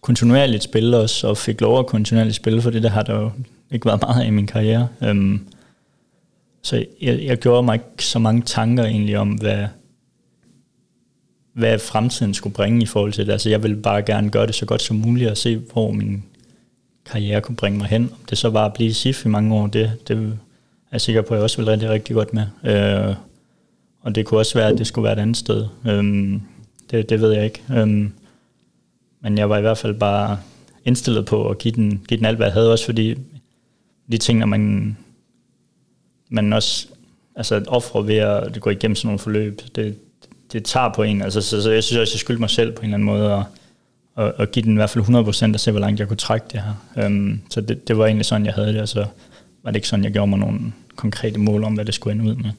kontinuerligt 0.00 0.62
spille 0.62 0.96
også, 0.96 1.28
og 1.28 1.36
fik 1.36 1.60
lov 1.60 1.78
at 1.78 1.86
kontinuerligt 1.86 2.36
spille, 2.36 2.62
for 2.62 2.70
det 2.70 2.82
der 2.82 2.88
har 2.88 3.02
der 3.02 3.20
jo 3.20 3.30
ikke 3.70 3.86
været 3.86 4.00
meget 4.00 4.26
i 4.26 4.30
min 4.30 4.46
karriere. 4.46 4.88
Øhm, 5.02 5.40
så 6.62 6.84
jeg, 7.00 7.22
jeg 7.22 7.38
gjorde 7.38 7.62
mig 7.62 7.74
ikke 7.74 8.04
så 8.04 8.18
mange 8.18 8.42
tanker 8.42 8.84
egentlig 8.84 9.18
om, 9.18 9.28
hvad, 9.28 9.66
hvad 11.52 11.78
fremtiden 11.78 12.34
skulle 12.34 12.54
bringe 12.54 12.82
i 12.82 12.86
forhold 12.86 13.12
til 13.12 13.26
det. 13.26 13.32
Altså 13.32 13.50
jeg 13.50 13.62
ville 13.62 13.76
bare 13.76 14.02
gerne 14.02 14.30
gøre 14.30 14.46
det 14.46 14.54
så 14.54 14.66
godt 14.66 14.82
som 14.82 14.96
muligt, 14.96 15.30
og 15.30 15.36
se, 15.36 15.56
hvor 15.72 15.90
min 15.90 16.24
karriere 17.06 17.40
kunne 17.40 17.56
bringe 17.56 17.78
mig 17.78 17.86
hen. 17.86 18.02
Om 18.02 18.24
det 18.30 18.38
så 18.38 18.48
var 18.48 18.66
at 18.66 18.74
blive 18.74 18.94
SIF 18.94 19.24
i 19.24 19.28
mange 19.28 19.54
år, 19.54 19.66
det, 19.66 19.92
det 20.08 20.16
er 20.16 20.30
jeg 20.92 21.00
sikker 21.00 21.22
på, 21.22 21.34
at 21.34 21.38
jeg 21.38 21.42
også 21.42 21.56
ville 21.56 21.72
rigtig, 21.72 21.88
rigtig 21.88 22.14
godt 22.14 22.34
med. 22.34 22.46
Øh, 22.64 23.14
og 24.00 24.14
det 24.14 24.26
kunne 24.26 24.40
også 24.40 24.58
være, 24.58 24.68
at 24.68 24.78
det 24.78 24.86
skulle 24.86 25.02
være 25.02 25.12
et 25.12 25.18
andet 25.18 25.36
sted. 25.36 25.66
Øh, 25.86 26.40
det, 26.90 27.08
det 27.08 27.20
ved 27.20 27.32
jeg 27.32 27.44
ikke. 27.44 27.62
Øh, 27.72 28.10
men 29.20 29.38
jeg 29.38 29.50
var 29.50 29.58
i 29.58 29.60
hvert 29.60 29.78
fald 29.78 29.94
bare 29.94 30.38
indstillet 30.84 31.26
på 31.26 31.48
at 31.48 31.58
give 31.58 31.74
den, 31.74 32.04
give 32.08 32.18
den 32.18 32.26
alt, 32.26 32.36
hvad 32.36 32.46
jeg 32.46 32.54
havde, 32.54 32.72
også 32.72 32.84
fordi 32.84 33.14
de 34.12 34.18
ting, 34.18 34.38
når 34.38 34.46
man, 34.46 34.96
man 36.28 36.52
også 36.52 36.86
altså 37.36 37.64
offer 37.68 38.00
ved 38.00 38.16
at 38.16 38.60
gå 38.60 38.70
igennem 38.70 38.94
sådan 38.94 39.06
nogle 39.06 39.18
forløb, 39.18 39.60
det, 39.76 39.98
det 40.52 40.64
tager 40.64 40.92
på 40.94 41.02
en. 41.02 41.22
Altså, 41.22 41.40
så, 41.40 41.62
så 41.62 41.70
jeg 41.70 41.84
synes 41.84 42.00
også, 42.00 42.14
jeg 42.14 42.20
skyldte 42.20 42.40
mig 42.40 42.50
selv 42.50 42.72
på 42.72 42.80
en 42.80 42.84
eller 42.84 42.94
anden 42.94 43.06
måde 43.06 43.32
at, 43.32 43.44
at, 44.16 44.32
at 44.38 44.52
give 44.52 44.62
den 44.62 44.72
i 44.72 44.76
hvert 44.76 44.90
fald 44.90 45.04
100% 45.04 45.54
og 45.54 45.60
se, 45.60 45.70
hvor 45.70 45.80
langt 45.80 46.00
jeg 46.00 46.08
kunne 46.08 46.16
trække 46.16 46.46
det 46.52 46.60
her. 46.60 47.06
Um, 47.06 47.40
så 47.50 47.60
det, 47.60 47.88
det 47.88 47.98
var 47.98 48.06
egentlig 48.06 48.26
sådan, 48.26 48.46
jeg 48.46 48.54
havde 48.54 48.72
det, 48.72 48.80
og 48.80 48.88
så 48.88 48.98
var 48.98 49.08
var 49.68 49.70
det 49.70 49.76
ikke 49.76 49.88
sådan, 49.88 50.04
jeg 50.04 50.12
gjorde 50.12 50.30
mig 50.30 50.38
nogle 50.38 50.60
konkrete 50.96 51.38
mål 51.38 51.64
om, 51.64 51.74
hvad 51.74 51.84
det 51.84 51.94
skulle 51.94 52.14
ende 52.14 52.30
ud 52.30 52.36
med. 52.36 52.50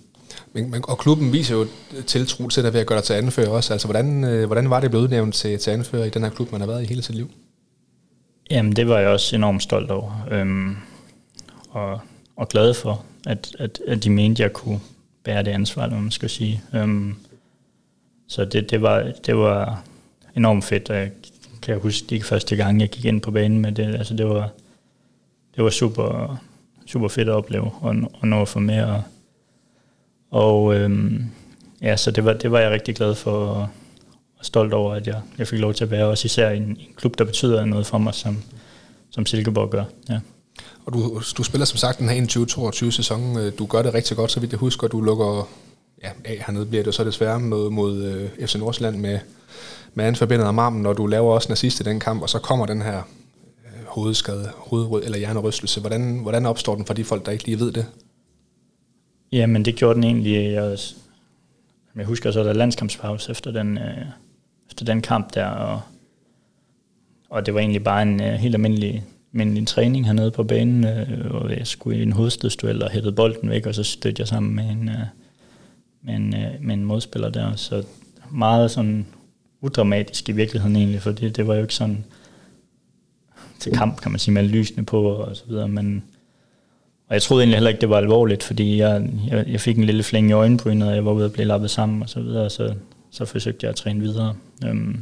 Men, 0.53 0.71
men, 0.71 0.83
og 0.88 0.97
klubben 0.97 1.33
viser 1.33 1.55
jo 1.55 1.67
tiltro 2.07 2.47
til 2.47 2.63
dig 2.63 2.73
ved 2.73 2.79
at 2.79 2.88
gøre 2.88 2.97
dig 2.97 3.05
til 3.05 3.13
anfører 3.13 3.49
også. 3.49 3.73
Altså, 3.73 3.88
hvordan, 3.88 4.23
øh, 4.23 4.45
hvordan 4.45 4.69
var 4.69 4.79
det 4.79 4.89
blevet 4.89 5.03
udnævnt 5.03 5.35
til, 5.35 5.59
til 5.59 5.71
anfører 5.71 6.05
i 6.05 6.09
den 6.09 6.23
her 6.23 6.29
klub, 6.29 6.51
man 6.51 6.61
har 6.61 6.67
været 6.67 6.83
i 6.83 6.85
hele 6.85 7.01
sit 7.01 7.15
liv? 7.15 7.31
Jamen, 8.51 8.75
det 8.75 8.88
var 8.88 8.99
jeg 8.99 9.09
også 9.09 9.35
enormt 9.35 9.63
stolt 9.63 9.91
over. 9.91 10.27
Øhm, 10.31 10.77
og, 11.69 11.99
og 12.35 12.49
glad 12.49 12.73
for, 12.73 13.05
at, 13.29 13.55
at, 13.59 13.79
at 13.88 14.03
de 14.03 14.09
mente, 14.09 14.43
jeg 14.43 14.53
kunne 14.53 14.79
bære 15.24 15.43
det 15.43 15.51
ansvar, 15.51 15.88
når 15.88 16.00
man 16.00 16.12
skal 16.12 16.29
sige. 16.29 16.62
Øhm, 16.74 17.15
så 18.27 18.45
det, 18.45 18.71
det, 18.71 18.81
var, 18.81 19.12
det 19.25 19.38
var 19.38 19.83
enormt 20.36 20.63
fedt, 20.63 20.89
og 20.89 20.95
jeg 20.95 21.12
kan 21.62 21.74
jeg 21.74 21.81
huske 21.81 22.07
de 22.09 22.21
første 22.21 22.55
gang, 22.55 22.81
jeg 22.81 22.89
gik 22.89 23.05
ind 23.05 23.21
på 23.21 23.31
banen 23.31 23.59
med 23.59 23.71
det. 23.71 23.95
Altså, 23.95 24.13
det 24.13 24.27
var, 24.27 24.50
det 25.55 25.63
var 25.63 25.69
super, 25.69 26.39
super 26.88 27.07
fedt 27.07 27.29
at 27.29 27.36
opleve, 27.36 27.71
og, 27.81 27.95
og 28.21 28.27
nå 28.27 28.41
at 28.41 28.48
få 28.48 28.59
med. 28.59 28.83
Og, 28.83 29.03
og 30.31 30.75
øhm, 30.75 31.25
ja, 31.81 31.98
så 31.98 32.12
det 32.12 32.25
var, 32.25 32.33
det 32.33 32.51
var 32.51 32.59
jeg 32.59 32.71
rigtig 32.71 32.95
glad 32.95 33.15
for, 33.15 33.31
og, 33.31 33.67
og 34.38 34.45
stolt 34.45 34.74
over, 34.74 34.93
at 34.93 35.07
jeg, 35.07 35.21
jeg 35.38 35.48
fik 35.48 35.59
lov 35.59 35.74
til 35.74 35.83
at 35.83 35.91
være, 35.91 36.05
også 36.05 36.25
især 36.25 36.50
i 36.50 36.57
en, 36.57 36.63
en 36.63 36.93
klub, 36.95 37.17
der 37.17 37.25
betyder 37.25 37.65
noget 37.65 37.86
for 37.86 37.98
mig, 37.98 38.13
som, 38.13 38.43
som 39.09 39.25
Silkeborg 39.25 39.69
gør. 39.69 39.83
Ja. 40.09 40.19
Og 40.86 40.94
du, 40.94 41.22
du 41.38 41.44
spiller 41.44 41.66
som 41.66 41.78
sagt 41.78 42.00
den 42.00 42.10
her 42.10 42.22
21-22 42.88 42.92
sæson. 42.92 43.38
Øh, 43.38 43.54
du 43.60 43.66
gør 43.66 43.82
det 43.82 43.94
rigtig 43.94 44.18
godt, 44.18 44.32
så 44.32 44.39
vidt 44.39 44.51
jeg 44.51 44.60
husker. 44.60 44.88
Du 44.88 45.01
lukker 45.01 45.50
ja, 46.04 46.10
af 46.25 46.44
hernede, 46.48 46.66
bliver 46.66 46.84
det 46.84 46.94
så 46.94 47.04
desværre 47.04 47.39
mod, 47.39 47.70
mod 47.70 48.04
øh, 48.04 48.48
FC 48.48 48.56
Nordsjælland 48.56 48.98
med, 48.98 49.20
med 49.94 50.06
anforbindet 50.06 50.48
om 50.48 50.60
armen, 50.60 50.82
når 50.82 50.94
du 50.94 51.08
laver 51.08 51.34
også 51.34 51.50
nazist 51.50 51.80
i 51.80 51.84
den 51.84 52.00
kamp, 52.00 52.22
og 52.22 52.30
så 52.30 52.39
kommer 52.39 52.66
den 52.66 52.82
her 52.82 52.98
øh, 53.66 53.86
hovedskade, 53.88 54.51
hovedrød 54.56 55.04
eller 55.04 55.18
hjernerystelse. 55.18 55.80
Hvordan, 55.80 56.20
hvordan 56.22 56.46
opstår 56.46 56.75
den 56.75 56.86
for 56.86 56.94
de 56.94 57.04
folk, 57.04 57.25
der 57.25 57.32
ikke 57.32 57.46
lige 57.46 57.60
ved 57.60 57.72
det? 57.72 57.86
Jamen, 59.32 59.66
det 59.66 59.75
gjorde 59.75 59.96
den 59.96 60.04
egentlig. 60.04 60.36
Øh, 60.36 60.51
jeg, 60.51 60.78
jeg 61.96 62.06
husker 62.06 62.32
så, 62.32 62.44
der 62.44 62.54
landskampspause 62.54 63.32
efter 63.32 63.51
den, 63.51 63.78
øh, 63.78 64.06
efter 64.70 64.86
den 64.86 65.01
kamp 65.01 65.34
der, 65.34 65.46
og, 65.46 65.82
og 67.30 67.46
det 67.46 67.54
var 67.54 67.60
egentlig 67.60 67.84
bare 67.84 68.01
en 68.01 68.24
øh, 68.24 68.34
helt 68.34 68.56
almindelig, 68.56 69.04
men 69.31 69.57
en 69.57 69.65
træning 69.65 70.05
hernede 70.05 70.31
på 70.31 70.43
banen, 70.43 70.83
øh, 70.83 71.25
hvor 71.25 71.50
jeg 71.50 71.67
skulle 71.67 72.00
i 72.00 72.01
en 72.01 72.12
hovedstødstuel 72.12 72.83
og 72.83 72.91
hættede 72.91 73.15
bolden 73.15 73.50
væk, 73.50 73.65
og 73.65 73.75
så 73.75 73.83
stødte 73.83 74.19
jeg 74.19 74.27
sammen 74.27 74.55
med 74.55 74.63
en, 74.63 74.89
øh, 74.89 75.05
med 76.01 76.15
en, 76.15 76.36
øh, 76.36 76.51
med 76.62 76.74
en 76.74 76.86
modspiller 76.86 77.29
der. 77.29 77.55
Så 77.55 77.83
meget 78.31 78.71
sådan 78.71 79.07
udramatisk 79.62 80.29
i 80.29 80.31
virkeligheden 80.31 80.75
egentlig, 80.75 81.01
for 81.01 81.12
det, 81.12 81.36
det 81.36 81.48
var 81.48 81.55
jo 81.55 81.62
ikke 81.62 81.75
sådan 81.75 82.05
til 83.59 83.71
kamp, 83.71 84.01
kan 84.01 84.12
man 84.12 84.19
sige, 84.19 84.33
med 84.33 84.43
lysene 84.43 84.86
på 84.86 85.03
og 85.03 85.36
så 85.36 85.43
videre, 85.48 85.67
men 85.67 86.03
og 87.09 87.13
jeg 87.13 87.21
troede 87.21 87.43
egentlig 87.43 87.55
heller 87.55 87.69
ikke, 87.69 87.81
det 87.81 87.89
var 87.89 87.98
alvorligt, 87.98 88.43
fordi 88.43 88.77
jeg, 88.77 89.09
jeg, 89.27 89.45
jeg 89.48 89.62
fik 89.62 89.77
en 89.77 89.83
lille 89.83 90.03
flæng 90.03 90.29
i 90.29 90.33
øjenbrynet, 90.33 90.88
og 90.88 90.95
jeg 90.95 91.05
var 91.05 91.12
ude 91.12 91.25
at 91.25 91.33
blive 91.33 91.45
lappet 91.45 91.69
sammen 91.69 92.01
og 92.01 92.09
så 92.09 92.21
videre, 92.21 92.50
så, 92.50 92.74
så 93.12 93.25
forsøgte 93.25 93.63
jeg 93.63 93.69
at 93.69 93.75
træne 93.75 94.00
videre. 94.00 94.36
Øhm, 94.65 95.01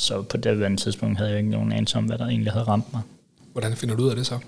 så 0.00 0.22
på 0.22 0.36
det 0.36 0.62
andet 0.64 0.80
tidspunkt 0.80 1.18
havde 1.18 1.30
jeg 1.30 1.38
ikke 1.38 1.50
nogen 1.50 1.72
anelse 1.72 1.98
om, 1.98 2.04
hvad 2.04 2.18
der 2.18 2.26
egentlig 2.26 2.52
havde 2.52 2.64
ramt 2.64 2.92
mig. 2.92 3.02
Hvordan 3.52 3.76
finder 3.76 3.96
du 3.96 4.02
ud 4.02 4.10
af 4.10 4.16
det 4.16 4.26
så? 4.26 4.38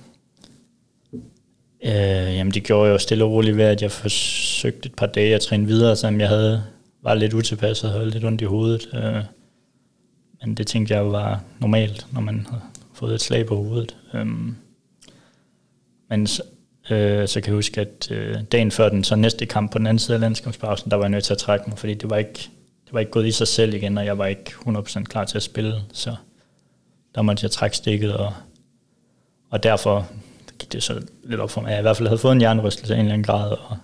Øh, 1.85 2.37
jamen 2.37 2.53
det 2.53 2.62
gjorde 2.62 2.87
jeg 2.87 2.92
jo 2.92 2.98
stille 2.98 3.24
og 3.24 3.31
roligt 3.31 3.57
ved, 3.57 3.64
at 3.64 3.83
jeg 3.83 3.90
forsøgte 3.90 4.87
et 4.87 4.94
par 4.94 5.07
dage 5.07 5.35
at 5.35 5.40
træne 5.40 5.66
videre, 5.66 5.96
selvom 5.96 6.20
jeg 6.20 6.29
havde, 6.29 6.64
var 7.03 7.14
lidt 7.14 7.35
utilpasset 7.35 7.90
og 7.90 7.96
havde 7.96 8.11
lidt 8.11 8.24
ondt 8.24 8.40
i 8.40 8.44
hovedet. 8.44 8.88
Øh, 8.94 9.22
men 10.40 10.55
det 10.55 10.66
tænkte 10.66 10.94
jeg 10.94 11.12
var 11.12 11.42
normalt, 11.61 12.07
når 12.12 12.20
man 12.20 12.46
havde 12.50 12.62
fået 12.94 13.14
et 13.14 13.20
slag 13.20 13.46
på 13.46 13.57
hovedet. 13.57 13.96
Øh, 14.14 14.27
men 16.11 16.22
øh, 16.90 17.29
så 17.29 17.40
kan 17.40 17.46
jeg 17.46 17.55
huske, 17.55 17.81
at 17.81 18.11
øh, 18.11 18.37
dagen 18.53 18.70
før 18.70 18.88
den 18.88 19.05
så 19.05 19.16
næste 19.16 19.46
kamp 19.46 19.72
på 19.72 19.79
den 19.79 19.87
anden 19.87 19.98
side 19.98 20.14
af 20.14 20.20
landskampspausen, 20.20 20.90
der 20.90 20.96
var 20.96 21.05
jeg 21.05 21.11
nødt 21.11 21.24
til 21.24 21.33
at 21.33 21.38
trække 21.38 21.64
mig, 21.68 21.79
fordi 21.79 21.94
det 21.94 22.11
var 22.11 22.16
ikke, 22.16 22.50
det 22.92 22.94
var 22.94 23.00
ikke 23.00 23.12
gået 23.12 23.26
i 23.26 23.33
sig 23.33 23.48
selv 23.48 23.74
igen, 23.74 23.98
og 23.98 24.05
jeg 24.05 24.18
var 24.18 24.26
ikke 24.26 24.50
100% 24.66 25.05
klar 25.05 25.24
til 25.24 25.37
at 25.37 25.42
spille, 25.42 25.83
så 25.92 26.14
der 27.14 27.22
måtte 27.22 27.44
jeg 27.44 27.50
trække 27.50 27.76
stikket, 27.76 28.16
og, 28.16 28.33
og 29.50 29.62
derfor 29.62 30.07
gik 30.59 30.72
det 30.72 30.83
så 30.83 31.02
lidt 31.24 31.40
op 31.40 31.50
for 31.50 31.61
mig, 31.61 31.68
at 31.68 31.72
jeg 31.72 31.81
i 31.81 31.83
hvert 31.83 31.96
fald 31.96 32.09
havde 32.09 32.18
fået 32.18 32.33
en 32.33 32.38
hjernerystelse 32.38 32.94
af 32.94 32.98
en 32.98 33.05
eller 33.05 33.12
anden 33.12 33.24
grad, 33.24 33.50
og 33.50 33.76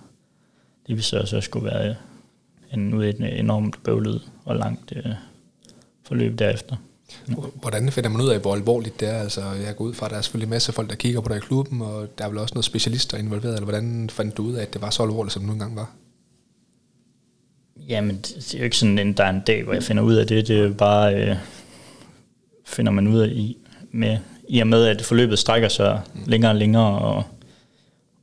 det 0.87 0.95
ville 0.95 1.03
så, 1.03 1.25
så 1.25 1.41
skulle 1.41 1.65
være 1.65 1.95
en, 2.73 2.93
ud 2.93 3.05
i 3.05 3.09
et 3.09 3.39
enormt 3.39 3.83
bøvlet 3.83 4.21
og 4.45 4.55
langt 4.55 4.93
øh, 4.95 5.11
forløb 6.03 6.39
derefter. 6.39 6.75
Hvordan 7.55 7.91
finder 7.91 8.09
man 8.09 8.21
ud 8.21 8.29
af, 8.29 8.39
hvor 8.39 8.55
alvorligt 8.55 8.99
det 8.99 9.09
er? 9.09 9.19
Altså, 9.19 9.41
jeg 9.41 9.75
går 9.75 9.85
ud 9.85 9.93
fra, 9.93 10.05
at 10.05 10.11
der 10.11 10.17
er 10.17 10.21
selvfølgelig 10.21 10.45
en 10.45 10.49
masse 10.49 10.71
folk, 10.71 10.89
der 10.89 10.95
kigger 10.95 11.21
på 11.21 11.29
dig 11.29 11.37
i 11.37 11.39
klubben, 11.39 11.81
og 11.81 12.17
der 12.17 12.25
er 12.25 12.29
vel 12.29 12.37
også 12.37 12.55
noget 12.55 12.65
specialister 12.65 13.17
involveret, 13.17 13.53
eller 13.53 13.65
hvordan 13.65 14.09
fandt 14.09 14.37
du 14.37 14.43
ud 14.43 14.53
af, 14.53 14.61
at 14.61 14.73
det 14.73 14.81
var 14.81 14.89
så 14.89 15.03
alvorligt, 15.03 15.33
som 15.33 15.41
det 15.41 15.47
nu 15.47 15.53
engang 15.53 15.75
var? 15.75 15.91
Jamen, 17.89 18.17
det 18.17 18.53
er 18.55 18.57
jo 18.57 18.63
ikke 18.63 18.77
sådan, 18.77 18.99
at 18.99 19.17
der 19.17 19.23
er 19.23 19.29
en 19.29 19.41
dag, 19.47 19.63
hvor 19.63 19.73
jeg 19.73 19.83
finder 19.83 20.03
ud 20.03 20.15
af 20.15 20.27
det. 20.27 20.47
Det 20.47 20.59
er 20.59 20.63
jo 20.63 20.73
bare, 20.73 21.15
øh, 21.15 21.35
finder 22.65 22.91
man 22.91 23.07
ud 23.07 23.19
af 23.19 23.27
i, 23.27 23.57
med, 23.91 24.17
i 24.49 24.59
og 24.59 24.67
med, 24.67 24.85
at 24.85 25.01
forløbet 25.01 25.39
strækker 25.39 25.69
sig 25.69 26.01
længere 26.25 26.51
og 26.51 26.55
længere, 26.55 26.99
og, 26.99 27.23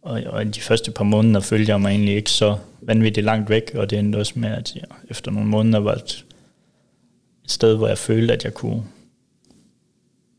og, 0.02 0.22
og 0.26 0.54
de 0.54 0.60
første 0.60 0.90
par 0.90 1.04
måneder 1.04 1.40
følger 1.40 1.66
jeg 1.74 1.80
mig 1.80 1.90
egentlig 1.90 2.14
ikke 2.16 2.30
så 2.30 2.56
vanvittigt 2.80 3.24
langt 3.24 3.50
væk, 3.50 3.70
og 3.74 3.90
det 3.90 3.98
endte 3.98 4.16
også 4.16 4.32
med, 4.36 4.50
at 4.50 4.74
jeg 4.74 4.84
efter 5.10 5.30
nogle 5.30 5.48
måneder 5.48 5.78
var 5.78 5.92
et 5.92 6.24
et 7.46 7.52
sted, 7.52 7.76
hvor 7.76 7.88
jeg 7.88 7.98
følte, 7.98 8.32
at 8.32 8.44
jeg 8.44 8.54
kunne 8.54 8.82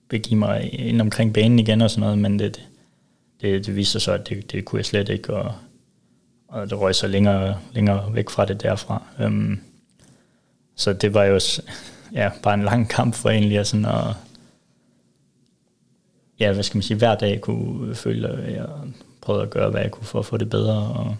begive 0.09 0.39
mig 0.39 0.79
ind 0.79 1.01
omkring 1.01 1.33
banen 1.33 1.59
igen 1.59 1.81
og 1.81 1.89
sådan 1.89 2.01
noget, 2.01 2.17
men 2.17 2.39
det, 2.39 2.67
det, 3.41 3.65
det 3.65 3.75
viste 3.75 3.91
sig 3.91 4.01
så, 4.01 4.11
at 4.11 4.29
det, 4.29 4.51
det 4.51 4.65
kunne 4.65 4.77
jeg 4.77 4.85
slet 4.85 5.09
ikke, 5.09 5.33
og, 5.33 5.53
og 6.47 6.69
det 6.69 6.79
røg 6.79 6.95
så 6.95 7.07
længere, 7.07 7.57
længere 7.73 8.15
væk 8.15 8.29
fra 8.29 8.45
det 8.45 8.63
derfra. 8.63 9.03
Øhm, 9.19 9.59
så 10.75 10.93
det 10.93 11.13
var 11.13 11.23
jo 11.23 11.39
ja, 12.13 12.31
bare 12.43 12.53
en 12.53 12.63
lang 12.63 12.89
kamp 12.89 13.15
for 13.15 13.29
egentlig, 13.29 13.65
sådan 13.65 13.85
at, 13.85 14.15
ja, 16.39 16.53
hvad 16.53 16.63
skal 16.63 16.77
man 16.77 16.83
sige, 16.83 16.97
hver 16.97 17.15
dag 17.15 17.41
kunne 17.41 17.95
føle, 17.95 18.29
at 18.29 18.53
jeg 18.53 18.67
prøvede 19.21 19.43
at 19.43 19.49
gøre, 19.49 19.69
hvad 19.69 19.81
jeg 19.81 19.91
kunne 19.91 20.05
for 20.05 20.19
at 20.19 20.25
få 20.25 20.37
det 20.37 20.49
bedre, 20.49 20.77
og 20.77 21.15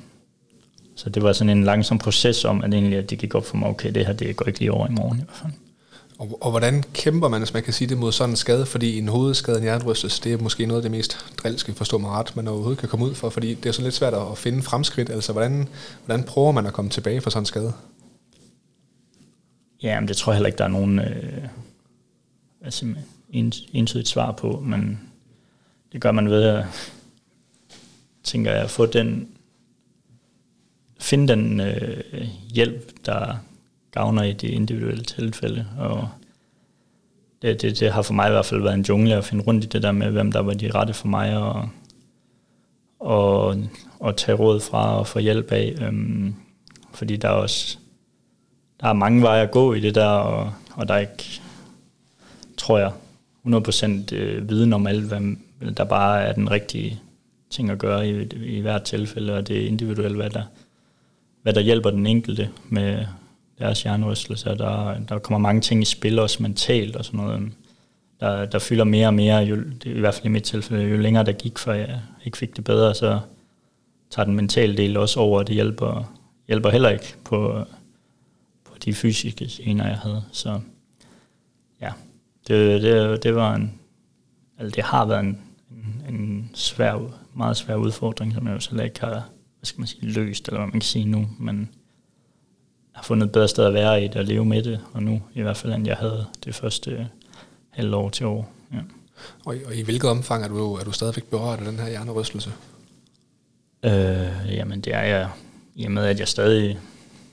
så 0.95 1.09
det 1.09 1.23
var 1.23 1.33
sådan 1.33 1.57
en 1.57 1.63
langsom 1.63 1.97
proces 1.97 2.45
om, 2.45 2.63
at 2.63 2.73
egentlig 2.73 2.99
at 2.99 3.09
det 3.09 3.19
gik 3.19 3.35
op 3.35 3.45
for 3.45 3.57
mig, 3.57 3.69
okay, 3.69 3.91
det 3.91 4.05
her, 4.05 4.13
det 4.13 4.35
går 4.35 4.45
ikke 4.45 4.59
lige 4.59 4.71
over 4.71 4.87
i 4.87 4.91
morgen 4.91 5.19
i 5.19 5.23
hvert 5.23 5.37
fald. 5.37 5.66
Og, 6.17 6.37
og 6.41 6.51
hvordan 6.51 6.83
kæmper 6.93 7.27
man, 7.27 7.41
hvis 7.41 7.53
man 7.53 7.63
kan 7.63 7.73
sige 7.73 7.87
det, 7.87 7.97
mod 7.97 8.11
sådan 8.11 8.29
en 8.29 8.35
skade? 8.35 8.65
Fordi 8.65 8.97
en 8.97 9.07
hovedskade, 9.07 9.57
en 9.57 9.63
hjernerystelse, 9.63 10.23
det 10.23 10.33
er 10.33 10.37
måske 10.37 10.65
noget 10.65 10.79
af 10.79 10.81
det 10.81 10.91
mest 10.91 11.35
drilske, 11.37 11.73
forstå 11.73 11.97
mig 11.97 12.11
ret, 12.11 12.35
man 12.35 12.47
overhovedet 12.47 12.79
kan 12.79 12.89
komme 12.89 13.05
ud 13.05 13.15
for, 13.15 13.29
fordi 13.29 13.53
det 13.53 13.65
er 13.65 13.73
så 13.73 13.81
lidt 13.81 13.93
svært 13.93 14.13
at 14.13 14.37
finde 14.37 14.61
fremskridt. 14.61 15.09
Altså, 15.09 15.31
hvordan, 15.31 15.67
hvordan 16.05 16.25
prøver 16.25 16.51
man 16.51 16.65
at 16.65 16.73
komme 16.73 16.91
tilbage 16.91 17.21
fra 17.21 17.29
sådan 17.29 17.41
en 17.41 17.45
skade? 17.45 17.73
Ja, 19.83 19.99
men 19.99 20.07
det 20.07 20.17
tror 20.17 20.31
jeg 20.31 20.37
heller 20.37 20.47
ikke, 20.47 20.57
der 20.57 20.63
er 20.63 20.67
nogen 20.67 20.99
øh, 20.99 21.47
altså, 22.61 22.95
entydigt 23.73 24.07
svar 24.07 24.31
på, 24.31 24.59
men 24.65 24.99
det 25.91 26.01
gør 26.01 26.11
man 26.11 26.29
ved 26.29 26.43
at, 26.43 26.65
tænker 28.23 28.51
jeg, 28.51 28.63
at 28.63 28.69
få 28.69 28.85
den, 28.85 29.29
finde 30.99 31.27
den 31.27 31.59
øh, 31.59 32.27
hjælp, 32.53 33.05
der 33.05 33.37
gavner 33.97 34.23
i 34.23 34.33
de 34.33 34.47
individuelle 34.47 35.03
tilfælde. 35.03 35.65
Og 35.77 36.09
det, 37.41 37.61
det, 37.61 37.79
det 37.79 37.91
har 37.91 38.01
for 38.01 38.13
mig 38.13 38.27
i 38.27 38.31
hvert 38.31 38.45
fald 38.45 38.61
været 38.61 38.73
en 38.73 38.85
jungle 38.89 39.15
at 39.15 39.23
finde 39.23 39.43
rundt 39.43 39.63
i 39.63 39.67
det 39.67 39.83
der 39.83 39.91
med, 39.91 40.11
hvem 40.11 40.31
der 40.31 40.39
var 40.39 40.53
de 40.53 40.71
rette 40.71 40.93
for 40.93 41.07
mig, 41.07 41.37
og, 41.37 41.69
og, 42.99 43.55
og 43.99 44.17
tage 44.17 44.35
råd 44.35 44.59
fra 44.59 44.99
og 44.99 45.07
få 45.07 45.19
hjælp 45.19 45.51
af. 45.51 45.75
Øhm, 45.81 46.35
fordi 46.93 47.15
der 47.15 47.27
er 47.27 47.33
også 47.33 47.77
der 48.81 48.87
er 48.87 48.93
mange 48.93 49.21
veje 49.21 49.43
at 49.43 49.51
gå 49.51 49.73
i 49.73 49.79
det 49.79 49.95
der, 49.95 50.07
og, 50.07 50.53
og 50.73 50.87
der 50.87 50.93
er 50.93 50.99
ikke, 50.99 51.41
tror 52.57 52.77
jeg, 52.77 52.91
100% 53.45 54.15
øh, 54.15 54.49
viden 54.49 54.73
om 54.73 54.87
alt, 54.87 55.03
hvad 55.03 55.71
der 55.71 55.83
bare 55.83 56.21
er 56.21 56.33
den 56.33 56.51
rigtige 56.51 56.99
ting 57.49 57.69
at 57.69 57.77
gøre 57.77 58.09
i, 58.09 58.29
i 58.45 58.59
hvert 58.59 58.83
tilfælde, 58.83 59.33
og 59.33 59.47
det 59.47 59.63
er 59.63 59.67
individuelt, 59.67 60.15
hvad 60.15 60.29
der, 60.29 60.43
hvad 61.41 61.53
der 61.53 61.61
hjælper 61.61 61.89
den 61.89 62.07
enkelte 62.07 62.49
med, 62.69 63.05
deres 63.59 63.83
hjernerystelse, 63.83 64.49
der, 64.49 64.99
der 64.99 65.19
kommer 65.19 65.37
mange 65.37 65.61
ting 65.61 65.81
i 65.81 65.85
spil, 65.85 66.19
også 66.19 66.43
mentalt 66.43 66.95
og 66.95 67.05
sådan 67.05 67.19
noget, 67.19 67.51
der, 68.19 68.45
der 68.45 68.59
fylder 68.59 68.83
mere 68.83 69.07
og 69.07 69.13
mere, 69.13 69.37
jo, 69.37 69.55
det, 69.55 69.85
i 69.85 69.99
hvert 69.99 70.13
fald 70.13 70.25
i 70.25 70.29
mit 70.29 70.43
tilfælde, 70.43 70.83
jo 70.83 70.97
længere 70.97 71.25
der 71.25 71.31
gik, 71.31 71.57
før 71.57 71.73
jeg 71.73 72.01
ikke 72.25 72.37
fik 72.37 72.55
det 72.55 72.63
bedre, 72.63 72.95
så 72.95 73.19
tager 74.09 74.25
den 74.25 74.35
mentale 74.35 74.77
del 74.77 74.97
også 74.97 75.19
over, 75.19 75.39
og 75.39 75.47
det 75.47 75.55
hjælper, 75.55 76.13
hjælper 76.47 76.69
heller 76.69 76.89
ikke 76.89 77.15
på, 77.23 77.63
på 78.65 78.73
de 78.85 78.93
fysiske 78.93 79.49
scener, 79.49 79.87
jeg 79.87 79.97
havde. 79.97 80.23
Så 80.31 80.59
ja, 81.81 81.91
det, 82.47 82.81
det, 82.81 83.23
det 83.23 83.35
var 83.35 83.55
en, 83.55 83.79
altså 84.57 84.75
det 84.75 84.83
har 84.83 85.05
været 85.05 85.19
en, 85.19 85.41
en, 85.71 86.15
en 86.15 86.51
svær, 86.53 87.11
meget 87.33 87.57
svær 87.57 87.75
udfordring, 87.75 88.33
som 88.33 88.47
jeg 88.47 88.53
jo 88.53 88.59
slet 88.59 88.83
ikke 88.83 88.99
har, 88.99 89.09
hvad 89.09 89.63
skal 89.63 89.79
man 89.79 89.87
sige, 89.87 90.11
løst, 90.11 90.47
eller 90.47 90.59
hvad 90.59 90.67
man 90.67 90.71
kan 90.71 90.81
sige 90.81 91.05
nu, 91.05 91.29
men 91.39 91.69
har 92.97 93.03
fundet 93.03 93.25
et 93.25 93.31
bedre 93.31 93.47
sted 93.47 93.65
at 93.65 93.73
være 93.73 94.03
i 94.03 94.07
det 94.07 94.15
og 94.15 94.25
leve 94.25 94.45
med 94.45 94.63
det, 94.63 94.79
og 94.93 95.03
nu 95.03 95.21
i 95.33 95.41
hvert 95.41 95.57
fald, 95.57 95.73
end 95.73 95.87
jeg 95.87 95.97
havde 95.97 96.25
det 96.45 96.55
første 96.55 97.07
halvår 97.69 98.09
til 98.09 98.25
år. 98.25 98.51
Ja. 98.73 98.77
Og, 99.45 99.57
i, 99.57 99.63
og 99.63 99.75
i 99.75 99.81
hvilket 99.81 100.09
omfang 100.09 100.43
er 100.43 100.47
du, 100.47 100.73
er 100.73 100.83
du 100.83 100.91
stadigvæk 100.91 101.23
berørt 101.23 101.59
af 101.59 101.65
den 101.65 101.79
her 101.79 101.89
hjernerystelse? 101.89 102.51
Øh, 103.83 104.55
jamen 104.55 104.81
det 104.81 104.93
er 104.93 105.01
jeg, 105.01 105.29
i 105.75 105.85
og 105.85 105.91
med 105.91 106.03
at 106.03 106.19
jeg 106.19 106.27
stadig 106.27 106.79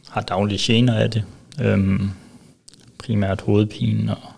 har 0.09 0.21
daglige 0.21 0.59
gener 0.63 0.95
af 0.95 1.11
det. 1.11 1.25
Øhm, 1.61 2.11
primært 2.99 3.41
hovedpine 3.41 4.15
og 4.15 4.33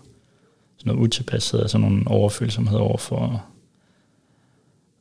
sådan 0.77 0.93
noget 0.93 1.07
utilpasset, 1.07 1.59
altså 1.59 1.77
nogle 1.77 2.03
overfølsomhed 2.07 2.77
over 2.77 2.97
for, 2.97 3.45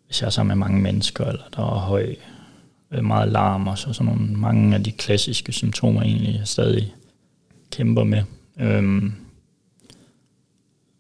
hvis 0.07 0.21
jeg 0.21 0.27
er 0.27 0.31
sammen 0.31 0.59
med 0.59 0.67
mange 0.67 0.83
mennesker, 0.83 1.25
eller 1.25 1.43
der 1.57 1.63
er 1.63 1.79
høj, 1.79 2.03
øh, 2.03 2.17
Øh, 2.97 3.05
meget 3.05 3.33
larm 3.33 3.69
og 3.69 3.79
så 3.79 3.93
sådan 3.93 4.13
nogle, 4.13 4.33
mange 4.33 4.75
af 4.75 4.85
de 4.85 4.93
klassiske 4.93 5.53
symptomer 5.53 6.03
egentlig, 6.03 6.37
jeg 6.39 6.49
stadig 6.49 6.95
kæmper 7.71 8.05
med. 8.05 8.23
Øhm, 8.61 9.13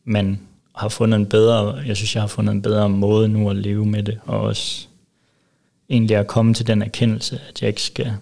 men 0.04 0.40
har 0.74 0.88
fundet 0.88 1.18
en 1.18 1.26
bedre, 1.26 1.74
jeg 1.86 1.96
synes, 1.96 2.14
jeg 2.14 2.22
har 2.22 2.28
fundet 2.28 2.52
en 2.52 2.62
bedre 2.62 2.88
måde 2.88 3.28
nu 3.28 3.50
at 3.50 3.56
leve 3.56 3.86
med 3.86 4.02
det, 4.02 4.20
og 4.24 4.40
også 4.40 4.86
egentlig 5.88 6.16
at 6.16 6.26
komme 6.26 6.54
til 6.54 6.66
den 6.66 6.82
erkendelse, 6.82 7.40
at 7.48 7.62
jeg 7.62 7.68
ikke 7.68 7.82
skal 7.82 8.12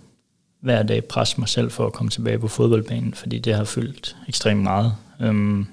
hver 0.60 0.82
dag 0.82 1.04
presse 1.04 1.40
mig 1.40 1.48
selv 1.48 1.70
for 1.70 1.86
at 1.86 1.92
komme 1.92 2.10
tilbage 2.10 2.38
på 2.38 2.48
fodboldbanen, 2.48 3.14
fordi 3.14 3.38
det 3.38 3.54
har 3.54 3.64
fyldt 3.64 4.16
ekstremt 4.28 4.62
meget. 4.62 4.94
Øhm, 5.20 5.66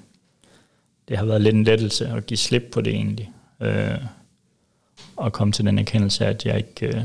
det 1.08 1.18
har 1.18 1.24
været 1.24 1.40
lidt 1.40 1.54
en 1.54 1.64
lettelse 1.64 2.08
at 2.08 2.26
give 2.26 2.38
slip 2.38 2.62
på 2.72 2.80
det 2.80 2.94
egentlig, 2.94 3.30
øh, 3.60 3.98
og 5.16 5.32
komme 5.32 5.52
til 5.52 5.64
den 5.64 5.78
erkendelse, 5.78 6.26
at 6.26 6.46
jeg 6.46 6.56
ikke, 6.56 6.96
øh, 6.96 7.02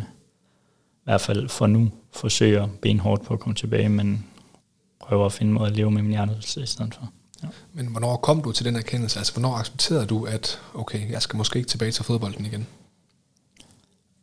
hvert 1.07 1.21
fald 1.21 1.49
for 1.49 1.67
nu, 1.67 1.91
forsøger 2.11 2.67
benhårdt 2.81 3.25
på 3.25 3.33
at 3.33 3.39
komme 3.39 3.55
tilbage, 3.55 3.89
men 3.89 4.25
prøver 4.99 5.25
at 5.25 5.31
finde 5.31 5.49
en 5.49 5.53
måde 5.53 5.67
at 5.67 5.77
leve 5.77 5.91
med 5.91 6.01
min 6.01 6.11
hjernerystelse 6.11 6.63
i 6.63 6.65
stedet 6.65 6.95
for. 6.95 7.11
Ja. 7.43 7.47
Men 7.73 7.87
hvornår 7.87 8.15
kom 8.15 8.41
du 8.41 8.51
til 8.51 8.65
den 8.65 8.75
erkendelse? 8.75 9.19
Altså, 9.19 9.33
hvornår 9.33 9.55
accepterede 9.55 10.05
du, 10.05 10.25
at 10.25 10.61
okay, 10.73 11.11
jeg 11.11 11.21
skal 11.21 11.37
måske 11.37 11.57
ikke 11.57 11.69
tilbage 11.69 11.91
til 11.91 12.05
fodbolden 12.05 12.45
igen? 12.45 12.67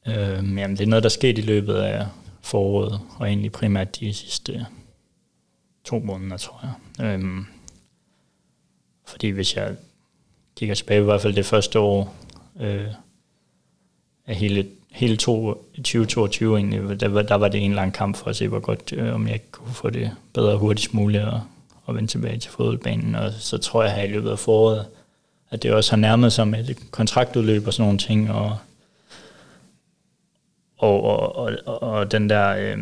Øhm, 0.06 0.58
jamen, 0.58 0.76
det 0.76 0.84
er 0.84 0.88
noget, 0.88 1.02
der 1.02 1.08
skete 1.08 1.42
i 1.42 1.44
løbet 1.44 1.74
af 1.74 2.06
foråret, 2.40 3.00
og 3.16 3.28
egentlig 3.28 3.52
primært 3.52 4.00
de 4.00 4.14
sidste 4.14 4.66
to 5.84 5.98
måneder, 5.98 6.36
tror 6.36 6.60
jeg. 6.62 7.06
Øhm, 7.06 7.46
fordi 9.06 9.28
hvis 9.28 9.56
jeg 9.56 9.76
kigger 10.56 10.74
tilbage, 10.74 11.00
i 11.00 11.04
hvert 11.04 11.20
fald 11.20 11.34
det 11.34 11.46
første 11.46 11.78
år 11.78 12.14
øh, 12.60 12.86
af 14.26 14.34
hele, 14.34 14.66
hele 14.92 15.16
to, 15.16 15.54
2022 15.76 16.56
egentlig, 16.56 17.00
der, 17.00 17.22
der 17.22 17.34
var 17.34 17.48
det 17.48 17.64
en 17.64 17.72
lang 17.72 17.92
kamp 17.92 18.16
for 18.16 18.30
at 18.30 18.36
se, 18.36 18.48
hvor 18.48 18.60
godt, 18.60 18.92
øh, 18.92 19.14
om 19.14 19.28
jeg 19.28 19.40
kunne 19.50 19.74
få 19.74 19.90
det 19.90 20.10
bedre 20.34 20.56
hurtigst 20.56 20.94
muligt 20.94 21.24
og, 21.24 21.40
og 21.84 21.94
vende 21.94 22.08
tilbage 22.10 22.38
til 22.38 22.50
fodboldbanen. 22.50 23.14
Og 23.14 23.32
så 23.32 23.58
tror 23.58 23.82
jeg 23.82 23.92
her 23.94 24.02
i 24.02 24.12
løbet 24.12 24.30
af 24.30 24.38
foråret, 24.38 24.86
at 25.50 25.62
det 25.62 25.72
også 25.72 25.92
har 25.92 25.96
nærmet 25.96 26.32
sig 26.32 26.48
med 26.48 26.68
et 26.68 26.90
kontraktudløb 26.90 27.66
og 27.66 27.72
sådan 27.72 27.84
nogle 27.84 27.98
ting, 27.98 28.30
og 28.32 28.56
og, 30.78 31.04
og, 31.36 31.52
og, 31.66 31.82
og 31.82 32.12
den 32.12 32.30
der, 32.30 32.48
øh, 32.48 32.78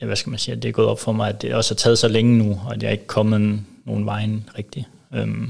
ja, 0.00 0.06
hvad 0.06 0.16
skal 0.16 0.30
man 0.30 0.38
sige, 0.38 0.56
det 0.56 0.68
er 0.68 0.72
gået 0.72 0.88
op 0.88 1.00
for 1.00 1.12
mig, 1.12 1.28
at 1.28 1.42
det 1.42 1.54
også 1.54 1.74
har 1.74 1.76
taget 1.76 1.98
så 1.98 2.08
længe 2.08 2.38
nu, 2.38 2.60
og 2.66 2.74
at 2.74 2.82
jeg 2.82 2.92
ikke 2.92 3.02
er 3.02 3.06
kommet 3.06 3.60
nogen 3.84 4.06
vejen 4.06 4.48
rigtig. 4.58 4.86
Øh, 5.14 5.48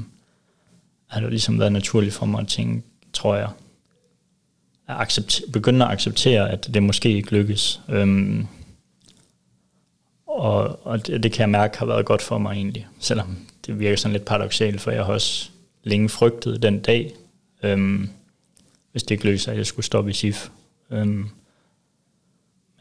har 1.07 1.19
det 1.19 1.29
ligesom 1.29 1.59
været 1.59 1.71
naturligt 1.71 2.13
for 2.13 2.25
mig 2.25 2.41
at 2.41 2.47
tænke, 2.47 2.83
tror 3.13 3.35
jeg, 3.35 3.49
at 4.87 4.95
acceptere, 4.95 5.47
begynde 5.51 5.85
at 5.85 5.91
acceptere, 5.91 6.51
at 6.51 6.69
det 6.73 6.83
måske 6.83 7.11
ikke 7.11 7.31
lykkes. 7.31 7.81
Øhm, 7.89 8.47
og, 10.27 10.85
og 10.87 11.07
det, 11.07 11.23
det 11.23 11.31
kan 11.31 11.41
jeg 11.41 11.49
mærke 11.49 11.77
har 11.77 11.85
været 11.85 12.05
godt 12.05 12.21
for 12.21 12.37
mig 12.37 12.51
egentlig, 12.51 12.87
selvom 12.99 13.37
det 13.65 13.79
virker 13.79 13.97
sådan 13.97 14.13
lidt 14.13 14.25
paradoxalt, 14.25 14.81
for 14.81 14.91
jeg 14.91 15.05
har 15.05 15.13
også 15.13 15.49
længe 15.83 16.09
frygtet 16.09 16.61
den 16.61 16.79
dag, 16.79 17.13
øhm, 17.63 18.09
hvis 18.91 19.03
det 19.03 19.11
ikke 19.11 19.25
løser, 19.25 19.51
at 19.51 19.57
jeg 19.57 19.65
skulle 19.65 19.85
stoppe 19.85 20.11
i 20.11 20.13
SIF. 20.13 20.49
Øhm, 20.91 21.29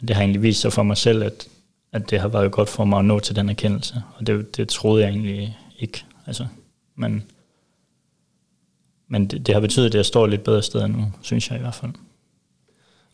men 0.00 0.08
det 0.08 0.16
har 0.16 0.22
egentlig 0.22 0.42
vist 0.42 0.60
sig 0.60 0.72
for 0.72 0.82
mig 0.82 0.96
selv, 0.96 1.22
at, 1.22 1.48
at 1.92 2.10
det 2.10 2.20
har 2.20 2.28
været 2.28 2.52
godt 2.52 2.68
for 2.68 2.84
mig 2.84 2.98
at 2.98 3.04
nå 3.04 3.20
til 3.20 3.36
den 3.36 3.48
erkendelse, 3.48 4.02
og 4.16 4.26
det, 4.26 4.56
det 4.56 4.68
troede 4.68 5.02
jeg 5.02 5.10
egentlig 5.10 5.58
ikke. 5.78 6.04
Altså, 6.26 6.46
men 6.96 7.24
men 9.14 9.26
det, 9.26 9.46
det 9.46 9.54
har 9.54 9.60
betydet, 9.60 9.86
at 9.86 9.94
jeg 9.94 10.06
står 10.06 10.26
lidt 10.26 10.44
bedre 10.44 10.62
sted 10.62 10.88
nu, 10.88 11.12
synes 11.22 11.50
jeg 11.50 11.58
i 11.58 11.60
hvert 11.60 11.74
fald. 11.74 11.90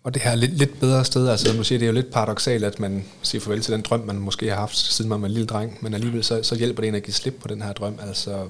Og 0.03 0.15
det 0.15 0.23
her 0.23 0.35
lidt, 0.35 0.59
lidt 0.59 0.81
bedre 0.81 1.05
sted, 1.05 1.29
altså 1.29 1.57
du 1.57 1.65
siger, 1.65 1.79
det 1.79 1.87
er 1.87 1.91
jo 1.91 1.95
lidt 1.95 2.13
paradoxalt, 2.13 2.65
at 2.65 2.81
man 2.81 3.05
siger 3.23 3.43
farvel 3.43 3.61
til 3.61 3.73
den 3.73 3.83
drøm, 3.83 4.01
man 4.01 4.17
måske 4.17 4.49
har 4.49 4.57
haft, 4.57 4.77
siden 4.77 5.09
man 5.09 5.23
var 5.23 5.27
en 5.27 5.33
lille 5.33 5.47
dreng, 5.47 5.79
men 5.81 5.95
alligevel 5.95 6.25
så, 6.25 6.43
så 6.43 6.55
hjælper 6.55 6.83
det 6.83 6.89
en 6.89 6.95
at 6.95 7.03
give 7.03 7.15
slip 7.15 7.35
på 7.41 7.49
den 7.49 7.63
her 7.63 7.73
drøm. 7.73 7.99
Altså, 8.09 8.47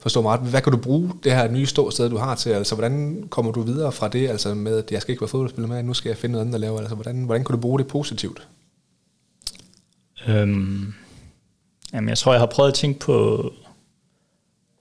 forstå 0.00 0.22
mig 0.22 0.32
ret, 0.32 0.40
hvad 0.40 0.62
kan 0.62 0.72
du 0.72 0.78
bruge 0.78 1.12
det 1.24 1.32
her 1.32 1.50
nye 1.50 1.66
ståsted, 1.66 2.10
du 2.10 2.16
har 2.16 2.34
til? 2.34 2.50
Altså, 2.50 2.74
hvordan 2.74 3.26
kommer 3.30 3.52
du 3.52 3.62
videre 3.62 3.92
fra 3.92 4.08
det, 4.08 4.28
altså 4.28 4.54
med, 4.54 4.78
at 4.78 4.92
jeg 4.92 5.02
skal 5.02 5.12
ikke 5.12 5.20
være 5.20 5.28
fodboldspiller 5.28 5.68
med, 5.68 5.82
nu 5.82 5.94
skal 5.94 6.08
jeg 6.08 6.18
finde 6.18 6.32
noget 6.32 6.44
andet 6.44 6.54
at 6.54 6.60
lave? 6.60 6.78
Altså, 6.78 6.94
hvordan, 6.94 7.24
hvordan 7.24 7.44
kan 7.44 7.54
du 7.54 7.60
bruge 7.60 7.78
det 7.78 7.86
positivt? 7.86 8.48
Øhm, 10.28 10.94
jamen, 11.92 12.08
jeg 12.08 12.18
tror, 12.18 12.32
jeg 12.32 12.40
har 12.40 12.46
prøvet 12.46 12.68
at 12.68 12.74
tænke 12.74 13.00
på 13.00 13.52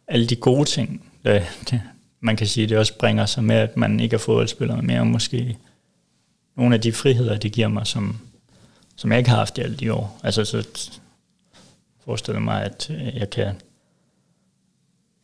alle 0.10 0.26
de 0.26 0.36
gode 0.36 0.66
ting. 0.66 1.04
Det, 1.26 1.44
det, 1.70 1.82
man 2.20 2.36
kan 2.36 2.48
sige, 2.48 2.68
det 2.68 2.78
også 2.78 2.98
bringer 2.98 3.26
sig 3.26 3.44
med, 3.44 3.56
at 3.56 3.78
man 3.78 4.00
ikke 4.00 4.14
er 4.14 4.18
fodboldspiller 4.18 4.82
mere, 4.82 5.00
og 5.00 5.08
måske 5.08 5.58
nogle 6.56 6.76
af 6.76 6.82
de 6.82 6.92
friheder, 6.92 7.38
det 7.38 7.52
giver 7.52 7.68
mig, 7.68 7.88
som, 7.88 8.18
som 8.96 9.12
jeg 9.12 9.18
ikke 9.18 9.30
har 9.30 9.38
haft 9.38 9.58
i 9.58 9.62
alle 9.62 9.76
de 9.76 9.94
år. 9.94 10.20
Altså, 10.24 10.46
så 10.46 10.68
forestiller 12.06 12.40
mig, 12.40 12.64
at 12.64 12.90
øh, 12.90 13.18
jeg 13.18 13.30
kan 13.30 13.56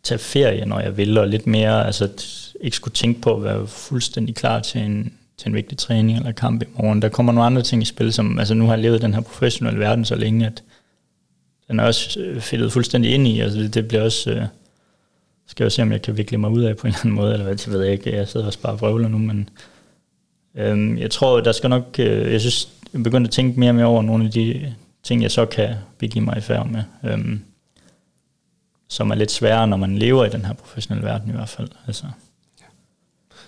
tage 0.04 0.19
ferie, 0.19 0.65
når 0.65 0.80
jeg 0.80 0.98
vil, 0.98 1.17
og 1.17 1.28
lidt 1.28 1.48
mere, 1.48 1.86
altså 1.86 2.10
ikke 2.62 2.76
skulle 2.76 2.93
tænke 2.93 3.21
på 3.21 3.36
at 3.36 3.43
være 3.43 3.67
fuldstændig 3.67 4.36
klar 4.36 4.60
til 4.60 4.82
en, 4.82 5.13
til 5.38 5.48
en 5.48 5.56
vigtig 5.56 5.78
træning 5.78 6.17
eller 6.17 6.32
kamp 6.32 6.63
i 6.63 6.65
morgen. 6.74 7.02
Der 7.02 7.10
kommer 7.10 7.32
nogle 7.32 7.45
andre 7.45 7.62
ting 7.62 7.82
i 7.82 7.86
spil, 7.86 8.13
som, 8.13 8.39
altså 8.39 8.54
nu 8.54 8.65
har 8.65 8.74
jeg 8.74 8.82
levet 8.82 9.02
den 9.02 9.13
her 9.13 9.21
professionelle 9.21 9.80
verden 9.80 10.06
så 10.06 10.15
længe, 10.15 10.45
at 10.45 10.63
den 11.67 11.80
er 11.80 11.84
også 11.84 12.19
øh, 12.19 12.41
fedtet 12.41 12.71
fuldstændig 12.71 13.13
ind 13.13 13.28
i, 13.28 13.39
altså 13.39 13.60
det, 13.60 13.74
det 13.74 13.88
bliver 13.88 14.04
også, 14.04 14.32
øh, 14.32 14.45
skal 15.47 15.63
jeg 15.63 15.71
se, 15.71 15.81
om 15.81 15.91
jeg 15.91 16.01
kan 16.01 16.17
vikle 16.17 16.38
mig 16.38 16.49
ud 16.49 16.63
af 16.63 16.77
på 16.77 16.88
en 16.88 16.93
eller 16.93 16.99
anden 16.99 17.15
måde, 17.15 17.34
eller 17.34 17.45
hvad, 17.45 17.55
det 17.55 17.71
ved 17.71 17.84
jeg 17.84 17.93
ikke, 17.93 18.15
jeg 18.15 18.27
sidder 18.27 18.45
og 18.45 18.53
bare 18.62 18.79
vrøvler 18.79 19.08
nu, 19.08 19.17
men 19.17 19.49
øh, 20.55 20.99
jeg 20.99 21.12
tror, 21.12 21.41
der 21.41 21.51
skal 21.51 21.69
nok, 21.69 21.95
øh, 21.99 22.31
jeg 22.31 22.41
synes, 22.41 22.69
jeg 22.93 23.03
begynder 23.03 23.27
at 23.27 23.34
tænke 23.34 23.60
mere 23.60 23.71
og 23.71 23.75
mere 23.75 23.86
over 23.86 24.01
nogle 24.01 24.25
af 24.25 24.31
de 24.31 24.75
ting, 25.03 25.21
jeg 25.21 25.31
så 25.31 25.45
kan 25.45 25.75
begive 25.97 26.25
mig 26.25 26.38
i 26.38 26.41
færd 26.41 26.67
med. 26.67 26.84
Øh, 27.03 27.39
som 28.88 29.12
er 29.12 29.15
lidt 29.15 29.31
sværere, 29.31 29.67
når 29.67 29.77
man 29.77 29.97
lever 29.97 30.25
i 30.25 30.29
den 30.29 30.45
her 30.45 30.53
professionelle 30.53 31.08
verden 31.08 31.29
i 31.29 31.31
hvert 31.31 31.49
fald. 31.49 31.69
Altså, 31.88 32.05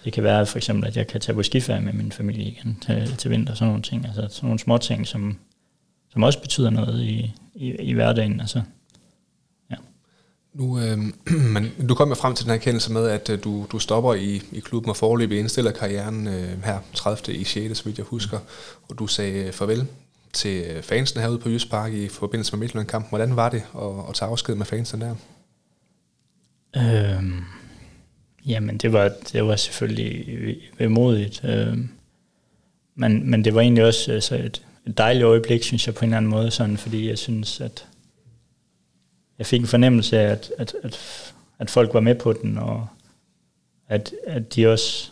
det 0.03 0.13
kan 0.13 0.23
være 0.23 0.45
for 0.45 0.57
eksempel, 0.57 0.87
at 0.87 0.97
jeg 0.97 1.07
kan 1.07 1.21
tage 1.21 1.35
på 1.35 1.43
skiferie 1.43 1.81
med 1.81 1.93
min 1.93 2.11
familie 2.11 2.43
igen 2.43 2.77
til, 2.85 3.15
til 3.17 3.31
vinter, 3.31 3.53
sådan 3.53 3.67
nogle 3.67 3.81
ting. 3.81 4.05
Altså 4.05 4.27
sådan 4.29 4.47
nogle 4.47 4.59
små 4.59 4.77
ting, 4.77 5.07
som, 5.07 5.37
som 6.09 6.23
også 6.23 6.41
betyder 6.41 6.69
noget 6.69 7.03
i, 7.03 7.33
i, 7.55 7.71
i 7.71 7.93
hverdagen. 7.93 8.39
Altså. 8.39 8.61
Nu, 10.57 10.79
øh, 10.79 10.97
men 11.53 11.71
du 11.89 11.95
kommer 11.95 12.15
frem 12.15 12.35
til 12.35 12.45
den 12.45 12.51
her 12.51 12.59
kendelse 12.59 12.91
med, 12.91 13.09
at 13.09 13.29
øh, 13.29 13.43
du, 13.43 13.65
du 13.71 13.79
stopper 13.79 14.13
i, 14.13 14.41
i 14.51 14.59
klubben 14.59 14.89
og 14.89 14.97
forløbig 14.97 15.39
indstiller 15.39 15.71
karrieren 15.71 16.27
øh, 16.27 16.63
her 16.63 16.79
30. 16.93 17.35
i 17.35 17.43
6. 17.43 17.77
så 17.77 17.85
vidt 17.85 17.97
jeg 17.97 18.05
husker, 18.05 18.39
og 18.89 18.99
du 18.99 19.07
sagde 19.07 19.45
øh, 19.45 19.53
farvel 19.53 19.87
til 20.33 20.63
øh, 20.69 20.83
fansene 20.83 21.21
herude 21.21 21.39
på 21.39 21.49
Jysk 21.49 21.69
Park 21.69 21.93
i 21.93 22.07
forbindelse 22.07 22.55
med 22.55 22.59
Midtjylland-kampen. 22.59 23.09
Hvordan 23.09 23.35
var 23.35 23.49
det 23.49 23.63
at, 23.75 24.09
at 24.09 24.15
tage 24.15 24.29
afsked 24.29 24.55
med 24.55 24.65
fansene 24.65 25.05
der? 25.05 25.15
Øhm, 26.77 27.41
jamen, 28.45 28.77
det 28.77 28.93
var, 28.93 29.11
det 29.33 29.45
var 29.45 29.55
selvfølgelig 29.55 30.57
vemodigt. 30.77 31.41
Øhm, 31.43 31.89
men, 32.95 33.29
men 33.29 33.45
det 33.45 33.55
var 33.55 33.61
egentlig 33.61 33.85
også 33.85 34.11
altså 34.11 34.35
et, 34.35 34.61
et 34.87 34.97
dejligt 34.97 35.25
øjeblik, 35.25 35.63
synes 35.63 35.87
jeg 35.87 35.95
på 35.95 36.05
en 36.05 36.09
eller 36.09 36.17
anden 36.17 36.31
måde, 36.31 36.51
sådan, 36.51 36.77
fordi 36.77 37.09
jeg 37.09 37.17
synes, 37.17 37.61
at 37.61 37.85
jeg 39.37 39.45
fik 39.45 39.61
en 39.61 39.67
fornemmelse 39.67 40.19
af, 40.19 40.31
at, 40.31 40.51
at, 40.57 40.75
at, 40.83 40.99
at 41.59 41.69
folk 41.69 41.93
var 41.93 41.99
med 41.99 42.15
på 42.15 42.33
den, 42.33 42.57
og 42.57 42.87
at, 43.87 44.13
at 44.27 44.55
de 44.55 44.67
også 44.67 45.11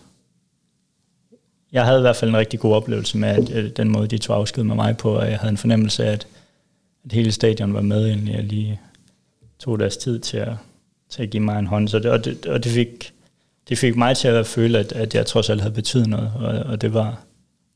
jeg 1.72 1.86
havde 1.86 2.00
i 2.00 2.02
hvert 2.02 2.16
fald 2.16 2.30
en 2.30 2.38
rigtig 2.38 2.60
god 2.60 2.76
oplevelse 2.76 3.18
med 3.18 3.30
at, 3.30 3.50
at 3.50 3.78
den 3.78 3.90
måde, 3.90 4.08
de 4.08 4.18
tog 4.18 4.36
afsked 4.36 4.64
med 4.64 4.76
mig 4.76 4.98
på, 4.98 5.16
og 5.16 5.30
jeg 5.30 5.40
havde 5.40 5.52
en 5.52 5.58
fornemmelse 5.58 6.06
af, 6.06 6.12
at, 6.12 6.28
at 7.06 7.12
hele 7.12 7.32
stadion 7.32 7.74
var 7.74 7.82
med, 7.82 8.08
egentlig 8.08 8.34
jeg 8.36 8.44
lige 8.44 8.80
tog 9.60 9.80
deres 9.80 9.98
tid 9.98 10.20
til 10.20 10.38
at, 10.38 10.54
til 11.10 11.24
at 11.24 11.30
give 11.30 11.44
mig 11.44 11.60
en 11.60 11.68
hånd. 11.68 11.88
Så 11.88 12.00
det, 12.00 12.12
og 12.12 12.26
det, 12.26 12.46
og 12.46 12.64
det, 12.64 12.72
fik, 12.72 13.14
det 13.70 13.78
fik 13.78 13.96
mig 13.96 14.18
til 14.18 14.28
at 14.28 14.48
føle, 14.48 14.80
at, 14.80 14.92
at 14.92 15.16
jeg 15.16 15.26
trods 15.26 15.50
alt 15.50 15.62
havde 15.62 15.74
betydet 15.74 16.08
noget, 16.08 16.32
og, 16.36 16.48
og 16.48 16.82
det, 16.82 16.94
var, 16.94 17.24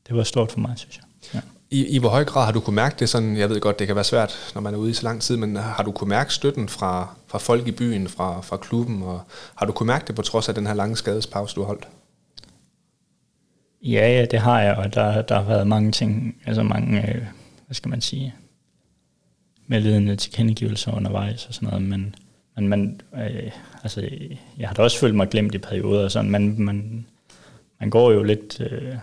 det 0.08 0.16
var 0.16 0.22
stort 0.22 0.52
for 0.52 0.60
mig, 0.60 0.72
synes 0.76 0.96
jeg. 0.96 1.04
Ja. 1.34 1.40
I, 1.70 1.86
I 1.86 1.98
hvor 1.98 2.08
høj 2.08 2.24
grad 2.24 2.44
har 2.44 2.52
du 2.52 2.60
kunne 2.60 2.76
mærke 2.76 2.96
det 2.98 3.08
sådan, 3.08 3.36
jeg 3.36 3.50
ved 3.50 3.60
godt, 3.60 3.78
det 3.78 3.86
kan 3.86 3.96
være 3.96 4.04
svært, 4.04 4.52
når 4.54 4.60
man 4.60 4.74
er 4.74 4.78
ude 4.78 4.90
i 4.90 4.94
så 4.94 5.02
lang 5.02 5.22
tid, 5.22 5.36
men 5.36 5.56
har 5.56 5.82
du 5.82 5.92
kunne 5.92 6.08
mærke 6.08 6.34
støtten 6.34 6.68
fra, 6.68 7.14
fra 7.26 7.38
folk 7.38 7.66
i 7.66 7.72
byen, 7.72 8.08
fra, 8.08 8.40
fra 8.40 8.56
klubben, 8.56 9.02
og 9.02 9.20
har 9.54 9.66
du 9.66 9.72
kunne 9.72 9.86
mærke 9.86 10.06
det 10.06 10.14
på 10.14 10.22
trods 10.22 10.48
af 10.48 10.54
den 10.54 10.66
her 10.66 10.74
lange 10.74 10.96
skadespause, 10.96 11.54
du 11.54 11.60
har 11.60 11.66
holdt? 11.66 11.88
Ja, 13.82 14.08
ja, 14.08 14.24
det 14.24 14.38
har 14.38 14.60
jeg, 14.60 14.76
og 14.76 14.94
der, 14.94 15.22
der 15.22 15.34
har 15.34 15.44
været 15.44 15.66
mange 15.66 15.92
ting, 15.92 16.36
altså 16.46 16.62
mange, 16.62 17.08
øh, 17.08 17.22
hvad 17.66 17.74
skal 17.74 17.88
man 17.88 18.00
sige, 18.00 18.34
medledende 19.66 20.16
tilkendegivelser 20.16 20.96
undervejs 20.96 21.46
og 21.46 21.54
sådan 21.54 21.68
noget, 21.68 21.82
men 21.82 22.14
men 22.56 22.68
man, 22.68 23.00
øh, 23.14 23.50
altså, 23.82 24.08
jeg 24.58 24.68
har 24.68 24.74
da 24.74 24.82
også 24.82 24.98
følt 24.98 25.14
mig 25.14 25.28
glemt 25.28 25.54
i 25.54 25.58
perioder, 25.58 26.04
og 26.04 26.10
sådan, 26.10 26.30
men 26.30 26.64
man, 26.64 27.06
man 27.80 27.90
går 27.90 28.12
jo 28.12 28.22
lidt, 28.22 28.60
øh, 28.60 28.94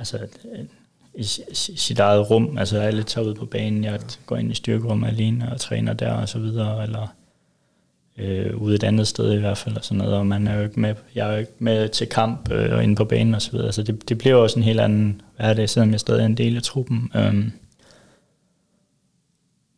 altså, 0.00 0.18
øh, 0.18 0.64
i 1.14 1.22
sit 1.54 1.98
eget 1.98 2.30
rum, 2.30 2.58
altså 2.58 2.78
alle 2.78 3.02
tager 3.02 3.26
ud 3.26 3.34
på 3.34 3.46
banen, 3.46 3.84
jeg 3.84 4.00
går 4.26 4.36
ind 4.36 4.52
i 4.52 4.54
styrkerummet 4.54 5.08
alene 5.08 5.52
og 5.52 5.60
træner 5.60 5.92
der 5.92 6.12
og 6.12 6.28
så 6.28 6.38
videre, 6.38 6.82
eller 6.82 7.14
øh, 8.18 8.56
ude 8.56 8.74
et 8.74 8.84
andet 8.84 9.08
sted 9.08 9.32
i 9.32 9.40
hvert 9.40 9.58
fald, 9.58 9.76
og 9.76 9.84
sådan 9.84 9.98
noget, 9.98 10.14
og 10.14 10.26
man 10.26 10.46
er 10.46 10.56
jo 10.56 10.62
ikke 10.62 10.80
med, 10.80 10.94
jeg 11.14 11.28
er 11.28 11.32
jo 11.32 11.38
ikke 11.38 11.52
med 11.58 11.88
til 11.88 12.06
kamp 12.06 12.52
øh, 12.52 12.76
og 12.76 12.82
inde 12.82 12.96
på 12.96 13.04
banen 13.04 13.34
og 13.34 13.42
så 13.42 13.52
videre, 13.52 13.72
så 13.72 13.82
det, 13.82 14.08
det 14.08 14.18
bliver 14.18 14.34
også 14.34 14.58
en 14.58 14.64
helt 14.64 14.80
anden 14.80 15.22
hverdag, 15.36 15.68
selvom 15.68 15.90
jeg 15.90 16.00
stadig 16.00 16.22
er 16.22 16.26
en 16.26 16.36
del 16.36 16.56
af 16.56 16.62
truppen. 16.62 17.10
Øhm. 17.14 17.52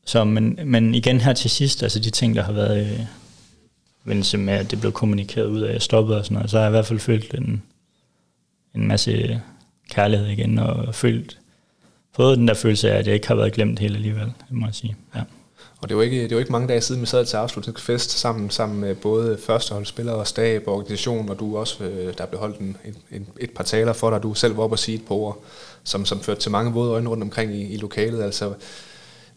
så, 0.07 0.25
men, 0.25 0.59
men 0.65 0.95
igen 0.95 1.21
her 1.21 1.33
til 1.33 1.51
sidst, 1.51 1.83
altså 1.83 1.99
de 1.99 2.11
ting, 2.11 2.37
der 2.37 2.43
har 2.43 2.53
været 2.53 2.87
i 2.87 3.07
forbindelse 4.03 4.39
med, 4.39 4.55
at 4.55 4.71
det 4.71 4.81
blev 4.81 4.93
kommunikeret 4.93 5.47
ud 5.47 5.61
af, 5.61 5.69
at 5.69 5.75
jeg 5.75 5.83
stoppede 5.83 6.19
og 6.19 6.25
sådan 6.25 6.35
noget, 6.35 6.51
så 6.51 6.57
har 6.57 6.65
jeg 6.65 6.71
i 6.71 6.77
hvert 6.77 6.87
fald 6.87 6.99
følt 6.99 7.35
en, 7.35 7.63
en 8.75 8.89
masse 8.89 9.41
kærlighed 9.95 10.27
igen, 10.27 10.59
og 10.59 10.95
følt, 10.95 11.39
fået 12.17 12.39
den 12.39 12.49
der 12.49 12.55
følelse 12.55 12.91
af, 12.91 12.99
at 12.99 13.07
jeg 13.07 13.15
ikke 13.15 13.29
har 13.29 13.35
været 13.35 13.53
glemt 13.53 13.79
helt 13.79 13.97
alligevel, 13.97 14.33
må 14.51 14.67
jeg 14.67 14.75
sige. 14.75 14.97
Ja. 15.17 15.21
Og 15.83 15.89
det 15.89 15.97
var 15.97 16.03
ikke, 16.03 16.23
det 16.23 16.35
var 16.35 16.39
ikke 16.39 16.53
mange 16.53 16.69
dage 16.69 16.81
siden, 16.81 17.01
vi 17.01 17.07
sad 17.07 17.27
til 17.27 17.37
afslutningsfest 17.37 18.11
sammen, 18.11 18.51
sammen 18.51 18.81
med 18.81 18.95
både 18.95 19.39
førsteholdsspillere 19.47 20.17
og 20.17 20.27
stab 20.27 20.63
og 20.67 20.75
organisation, 20.75 21.29
og 21.29 21.39
du 21.39 21.57
også, 21.57 21.85
øh, 21.85 22.15
der 22.19 22.27
blev 22.27 22.41
holdt 22.41 22.59
en, 22.59 22.77
en, 23.11 23.27
et 23.41 23.51
par 23.51 23.65
taler 23.65 23.93
for 23.93 24.11
dig, 24.11 24.23
du 24.23 24.35
selv 24.35 24.57
var 24.57 24.63
oppe 24.63 24.75
og 24.75 24.79
sige 24.79 24.95
et 24.95 25.05
par 25.05 25.15
ord, 25.15 25.45
som, 25.85 26.05
som 26.05 26.21
førte 26.21 26.41
til 26.41 26.51
mange 26.51 26.73
våde 26.73 26.93
øjne 26.93 27.09
rundt 27.09 27.23
omkring 27.23 27.55
i, 27.55 27.63
i 27.63 27.77
lokalet. 27.77 28.23
Altså, 28.23 28.55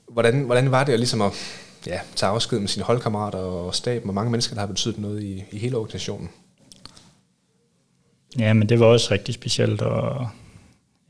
hvordan, 0.09 0.43
hvordan 0.43 0.71
var 0.71 0.83
det 0.83 0.93
at, 0.93 0.99
ligesom 0.99 1.21
at 1.21 1.31
ja, 1.87 1.99
tage 2.15 2.29
afsked 2.29 2.59
med 2.59 2.67
sine 2.67 2.85
holdkammerater 2.85 3.37
og 3.37 3.75
stab, 3.75 4.07
og 4.07 4.13
mange 4.13 4.31
mennesker, 4.31 4.53
der 4.53 4.59
har 4.59 4.67
betydet 4.67 4.97
noget 4.97 5.23
i, 5.23 5.43
i 5.51 5.57
hele 5.57 5.77
organisationen? 5.77 6.29
Ja, 8.39 8.53
men 8.53 8.69
det 8.69 8.79
var 8.79 8.85
også 8.85 9.07
rigtig 9.11 9.33
specielt, 9.33 9.81
og 9.81 10.29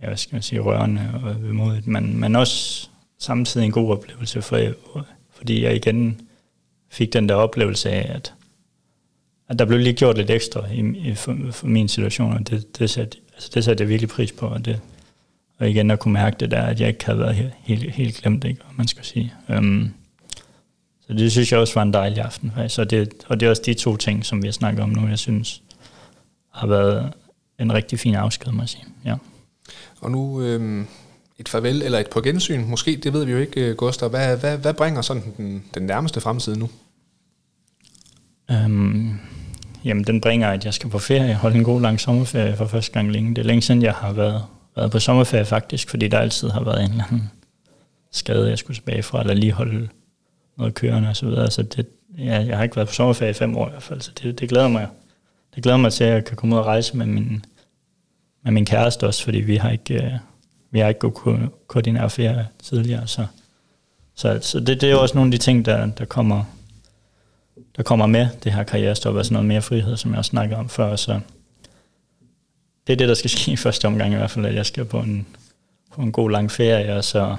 ja, 0.05 0.09
hvad 0.09 0.17
skal 0.17 0.35
man 0.35 0.41
sige, 0.41 0.61
rørende 0.61 1.09
og 1.23 1.43
vemodigt, 1.43 1.87
men, 1.87 2.19
men 2.19 2.35
også 2.35 2.89
samtidig 3.19 3.65
en 3.65 3.71
god 3.71 3.91
oplevelse, 3.91 4.41
for, 4.41 4.59
fordi 5.33 5.63
jeg 5.63 5.75
igen 5.75 6.21
fik 6.89 7.13
den 7.13 7.29
der 7.29 7.35
oplevelse 7.35 7.91
af, 7.91 8.15
at, 8.15 8.33
at 9.49 9.59
der 9.59 9.65
blev 9.65 9.79
lige 9.79 9.93
gjort 9.93 10.17
lidt 10.17 10.29
ekstra 10.29 10.67
i, 10.71 11.09
i 11.09 11.15
for, 11.15 11.37
for 11.51 11.67
min 11.67 11.87
situation, 11.87 12.33
og 12.33 12.49
det, 12.49 12.79
det, 12.79 12.89
satte, 12.89 13.17
altså 13.33 13.51
det 13.53 13.63
satte 13.63 13.81
jeg 13.81 13.89
virkelig 13.89 14.09
pris 14.09 14.31
på, 14.31 14.47
og, 14.47 14.65
det, 14.65 14.81
og 15.57 15.69
igen 15.69 15.91
at 15.91 15.99
kunne 15.99 16.13
mærke 16.13 16.37
det 16.39 16.51
der, 16.51 16.61
at 16.61 16.79
jeg 16.79 16.87
ikke 16.87 17.05
havde 17.05 17.19
været 17.19 17.35
helt, 17.35 17.53
helt, 17.59 17.91
helt 17.91 18.15
glemt, 18.15 18.43
ikke, 18.43 18.61
hvad 18.65 18.75
man 18.75 18.87
skal 18.87 19.03
sige. 19.03 19.33
Um, 19.57 19.93
så 21.07 21.13
det 21.13 21.31
synes 21.31 21.51
jeg 21.51 21.59
også 21.59 21.73
var 21.73 21.81
en 21.81 21.93
dejlig 21.93 22.19
aften, 22.19 22.51
faktisk. 22.55 22.79
Og 22.79 22.89
det, 22.89 23.13
og 23.27 23.39
det 23.39 23.45
er 23.45 23.49
også 23.49 23.61
de 23.65 23.73
to 23.73 23.97
ting, 23.97 24.25
som 24.25 24.41
vi 24.41 24.47
har 24.47 24.51
snakket 24.51 24.83
om 24.83 24.89
nu, 24.89 25.07
jeg 25.07 25.19
synes 25.19 25.61
har 26.53 26.67
været 26.67 27.13
en 27.59 27.73
rigtig 27.73 27.99
fin 27.99 28.15
afsked, 28.15 28.51
må 28.51 28.61
jeg 28.61 28.69
sige. 28.69 28.83
Ja. 29.05 29.15
Og 30.01 30.11
nu 30.11 30.41
øh, 30.41 30.85
et 31.39 31.49
farvel 31.49 31.81
eller 31.81 31.99
et 31.99 32.09
på 32.09 32.21
gensyn, 32.21 32.65
måske, 32.65 32.97
det 33.03 33.13
ved 33.13 33.25
vi 33.25 33.31
jo 33.31 33.37
ikke, 33.37 33.61
øh, 33.61 33.75
Gustav. 33.75 34.09
Hvad, 34.09 34.37
hvad, 34.37 34.57
hvad 34.57 34.73
bringer 34.73 35.01
sådan 35.01 35.23
den, 35.37 35.63
den 35.73 35.83
nærmeste 35.83 36.21
fremtid 36.21 36.55
nu? 36.55 36.69
Um, 38.49 39.19
jamen, 39.85 40.03
den 40.03 40.21
bringer, 40.21 40.49
at 40.49 40.65
jeg 40.65 40.73
skal 40.73 40.89
på 40.89 40.99
ferie, 40.99 41.33
holde 41.33 41.57
en 41.57 41.63
god 41.63 41.81
lang 41.81 41.99
sommerferie 41.99 42.55
for 42.55 42.65
første 42.65 42.91
gang 42.91 43.11
længe. 43.11 43.29
Det 43.29 43.37
er 43.37 43.45
længe 43.45 43.61
siden, 43.61 43.81
jeg 43.81 43.93
har 43.93 44.13
været, 44.13 44.43
været 44.75 44.91
på 44.91 44.99
sommerferie 44.99 45.45
faktisk, 45.45 45.89
fordi 45.89 46.07
der 46.07 46.19
altid 46.19 46.49
har 46.49 46.63
været 46.63 46.83
en 46.83 46.91
eller 46.91 47.03
anden 47.07 47.31
skade, 48.11 48.49
jeg 48.49 48.57
skulle 48.57 48.77
tilbage 48.77 49.03
fra, 49.03 49.21
eller 49.21 49.33
lige 49.33 49.51
holde 49.51 49.89
noget 50.57 50.73
kørende 50.73 51.09
og 51.09 51.15
så 51.15 51.25
videre. 51.25 51.51
Så 51.51 51.63
det, 51.63 51.87
ja, 52.17 52.43
jeg 52.43 52.57
har 52.57 52.63
ikke 52.63 52.75
været 52.75 52.87
på 52.87 52.93
sommerferie 52.93 53.29
i 53.29 53.33
fem 53.33 53.57
år 53.57 53.67
i 53.67 53.69
hvert 53.69 53.83
fald, 53.83 54.01
så 54.01 54.11
det, 54.23 54.39
det 54.39 54.49
glæder 54.49 54.67
mig. 54.67 54.87
Det 55.55 55.63
glæder 55.63 55.77
mig 55.77 55.93
til, 55.93 56.03
at 56.03 56.13
jeg 56.13 56.25
kan 56.25 56.37
komme 56.37 56.55
ud 56.55 56.59
og 56.59 56.65
rejse 56.65 56.97
med 56.97 57.05
min, 57.05 57.45
med 58.45 58.51
min 58.51 58.65
kæreste 58.65 59.07
også, 59.07 59.23
fordi 59.23 59.37
vi 59.37 59.55
har 59.55 59.69
ikke, 59.69 59.93
øh, 59.93 60.11
vi 60.71 60.79
har 60.79 60.87
ikke 60.87 61.11
kunnet 61.11 61.49
koordinere 61.67 62.09
ferie 62.09 62.47
tidligere. 62.63 63.07
Så, 63.07 63.25
så, 64.15 64.39
så 64.41 64.59
det, 64.59 64.81
det 64.81 64.83
er 64.83 64.91
jo 64.91 65.01
også 65.01 65.15
nogle 65.15 65.27
af 65.27 65.31
de 65.31 65.37
ting, 65.37 65.65
der, 65.65 65.85
der 65.85 66.05
kommer 66.05 66.43
der 67.77 67.83
kommer 67.83 68.05
med 68.05 68.27
det 68.43 68.51
her 68.51 68.63
karrierestop, 68.63 69.17
altså 69.17 69.33
noget 69.33 69.47
mere 69.47 69.61
frihed, 69.61 69.97
som 69.97 70.11
jeg 70.11 70.17
også 70.17 70.29
snakkede 70.29 70.59
om 70.59 70.69
før. 70.69 70.95
Så 70.95 71.19
det 72.87 72.93
er 72.93 72.97
det, 72.97 73.07
der 73.07 73.13
skal 73.13 73.29
ske 73.35 73.51
i 73.51 73.55
første 73.55 73.85
omgang 73.85 74.13
i 74.13 74.15
hvert 74.15 74.31
fald, 74.31 74.45
at 74.45 74.55
jeg 74.55 74.65
skal 74.65 74.85
på 74.85 74.99
en, 74.99 75.27
på 75.93 76.01
en 76.01 76.11
god 76.11 76.31
lang 76.31 76.51
ferie, 76.51 76.95
og 76.95 77.03
så, 77.03 77.35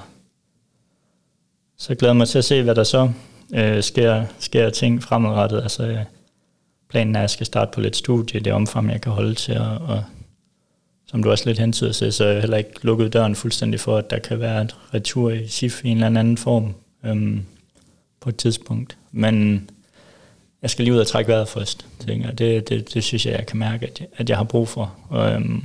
så 1.77 1.95
glæder 1.95 2.13
jeg 2.13 2.17
mig 2.17 2.27
til 2.27 2.37
at 2.37 2.45
se, 2.45 2.63
hvad 2.63 2.75
der 2.75 2.83
så 2.83 3.11
øh, 3.55 3.83
sker, 3.83 4.25
sker 4.39 4.69
ting 4.69 5.03
fremadrettet. 5.03 5.61
Altså, 5.61 5.83
øh, 5.83 5.99
planen 6.89 7.15
er, 7.15 7.19
at 7.19 7.21
jeg 7.21 7.29
skal 7.29 7.45
starte 7.45 7.71
på 7.73 7.81
lidt 7.81 7.95
studie, 7.95 8.39
det 8.39 8.53
omfang, 8.53 8.91
jeg 8.91 9.01
kan 9.01 9.11
holde 9.11 9.33
til, 9.35 9.57
og, 9.57 9.77
og 9.77 10.03
som 11.07 11.23
du 11.23 11.31
også 11.31 11.45
lidt 11.45 11.59
hentyder 11.59 11.91
til, 11.91 12.13
så 12.13 12.23
er 12.23 12.31
jeg 12.31 12.41
heller 12.41 12.57
ikke 12.57 12.71
lukket 12.81 13.13
døren 13.13 13.35
fuldstændig 13.35 13.79
for, 13.79 13.97
at 13.97 14.09
der 14.09 14.19
kan 14.19 14.39
være 14.39 14.61
et 14.61 14.75
retur 14.93 15.31
i 15.31 15.47
SIF 15.47 15.85
i 15.85 15.87
en 15.87 16.03
eller 16.03 16.19
anden 16.19 16.37
form 16.37 16.73
øhm, 17.05 17.45
på 18.19 18.29
et 18.29 18.37
tidspunkt. 18.37 18.97
Men 19.11 19.69
jeg 20.61 20.69
skal 20.69 20.85
lige 20.85 20.93
ud 20.93 20.99
og 20.99 21.07
trække 21.07 21.31
vejret 21.31 21.47
først, 21.47 21.87
tænker 22.07 22.27
jeg. 22.27 22.37
Det, 22.37 22.69
det, 22.69 22.93
det 22.93 23.03
synes 23.03 23.25
jeg, 23.25 23.33
jeg 23.33 23.45
kan 23.45 23.59
mærke, 23.59 23.87
at 23.87 23.99
jeg, 23.99 24.07
at 24.17 24.29
jeg 24.29 24.37
har 24.37 24.43
brug 24.43 24.67
for. 24.67 24.95
Og, 25.09 25.31
øhm, 25.31 25.63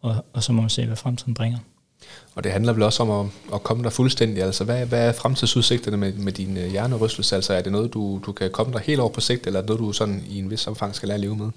og, 0.00 0.24
og 0.32 0.42
så 0.42 0.52
må 0.52 0.62
vi 0.62 0.68
se, 0.68 0.86
hvad 0.86 0.96
fremtiden 0.96 1.34
bringer. 1.34 1.58
Og 2.34 2.44
det 2.44 2.52
handler 2.52 2.72
vel 2.72 2.82
også 2.82 3.02
om 3.02 3.10
at, 3.10 3.32
at 3.54 3.62
komme 3.62 3.84
der 3.84 3.90
fuldstændig. 3.90 4.42
Altså, 4.42 4.64
hvad, 4.64 4.86
hvad 4.86 5.08
er 5.08 5.12
fremtidsudsigterne 5.12 5.96
med, 5.96 6.12
med 6.12 6.32
din 6.32 6.56
øh, 6.56 6.70
hjernerystelse? 6.70 7.36
Altså, 7.36 7.54
er 7.54 7.62
det 7.62 7.72
noget, 7.72 7.94
du, 7.94 8.20
du 8.26 8.32
kan 8.32 8.50
komme 8.50 8.72
der 8.72 8.78
helt 8.78 9.00
over 9.00 9.10
på 9.10 9.20
sigt, 9.20 9.46
eller 9.46 9.60
er 9.60 9.62
det 9.62 9.68
noget, 9.68 9.80
du 9.80 9.92
sådan 9.92 10.24
i 10.28 10.38
en 10.38 10.50
vis 10.50 10.66
omfang 10.66 10.94
skal 10.94 11.08
lære 11.08 11.14
at 11.14 11.20
leve 11.20 11.36
med? 11.36 11.50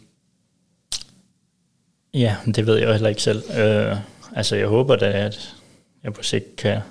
Ja, 2.15 2.35
det 2.45 2.65
ved 2.65 2.77
jeg 2.77 2.91
heller 2.91 3.09
ikke 3.09 3.21
selv. 3.21 3.43
Øh, 3.57 3.97
altså, 4.35 4.55
jeg 4.55 4.67
håber 4.67 4.95
da, 4.95 5.11
at 5.11 5.55
jeg 6.03 6.13
på 6.13 6.23
sigt 6.23 6.55
kan 6.55 6.81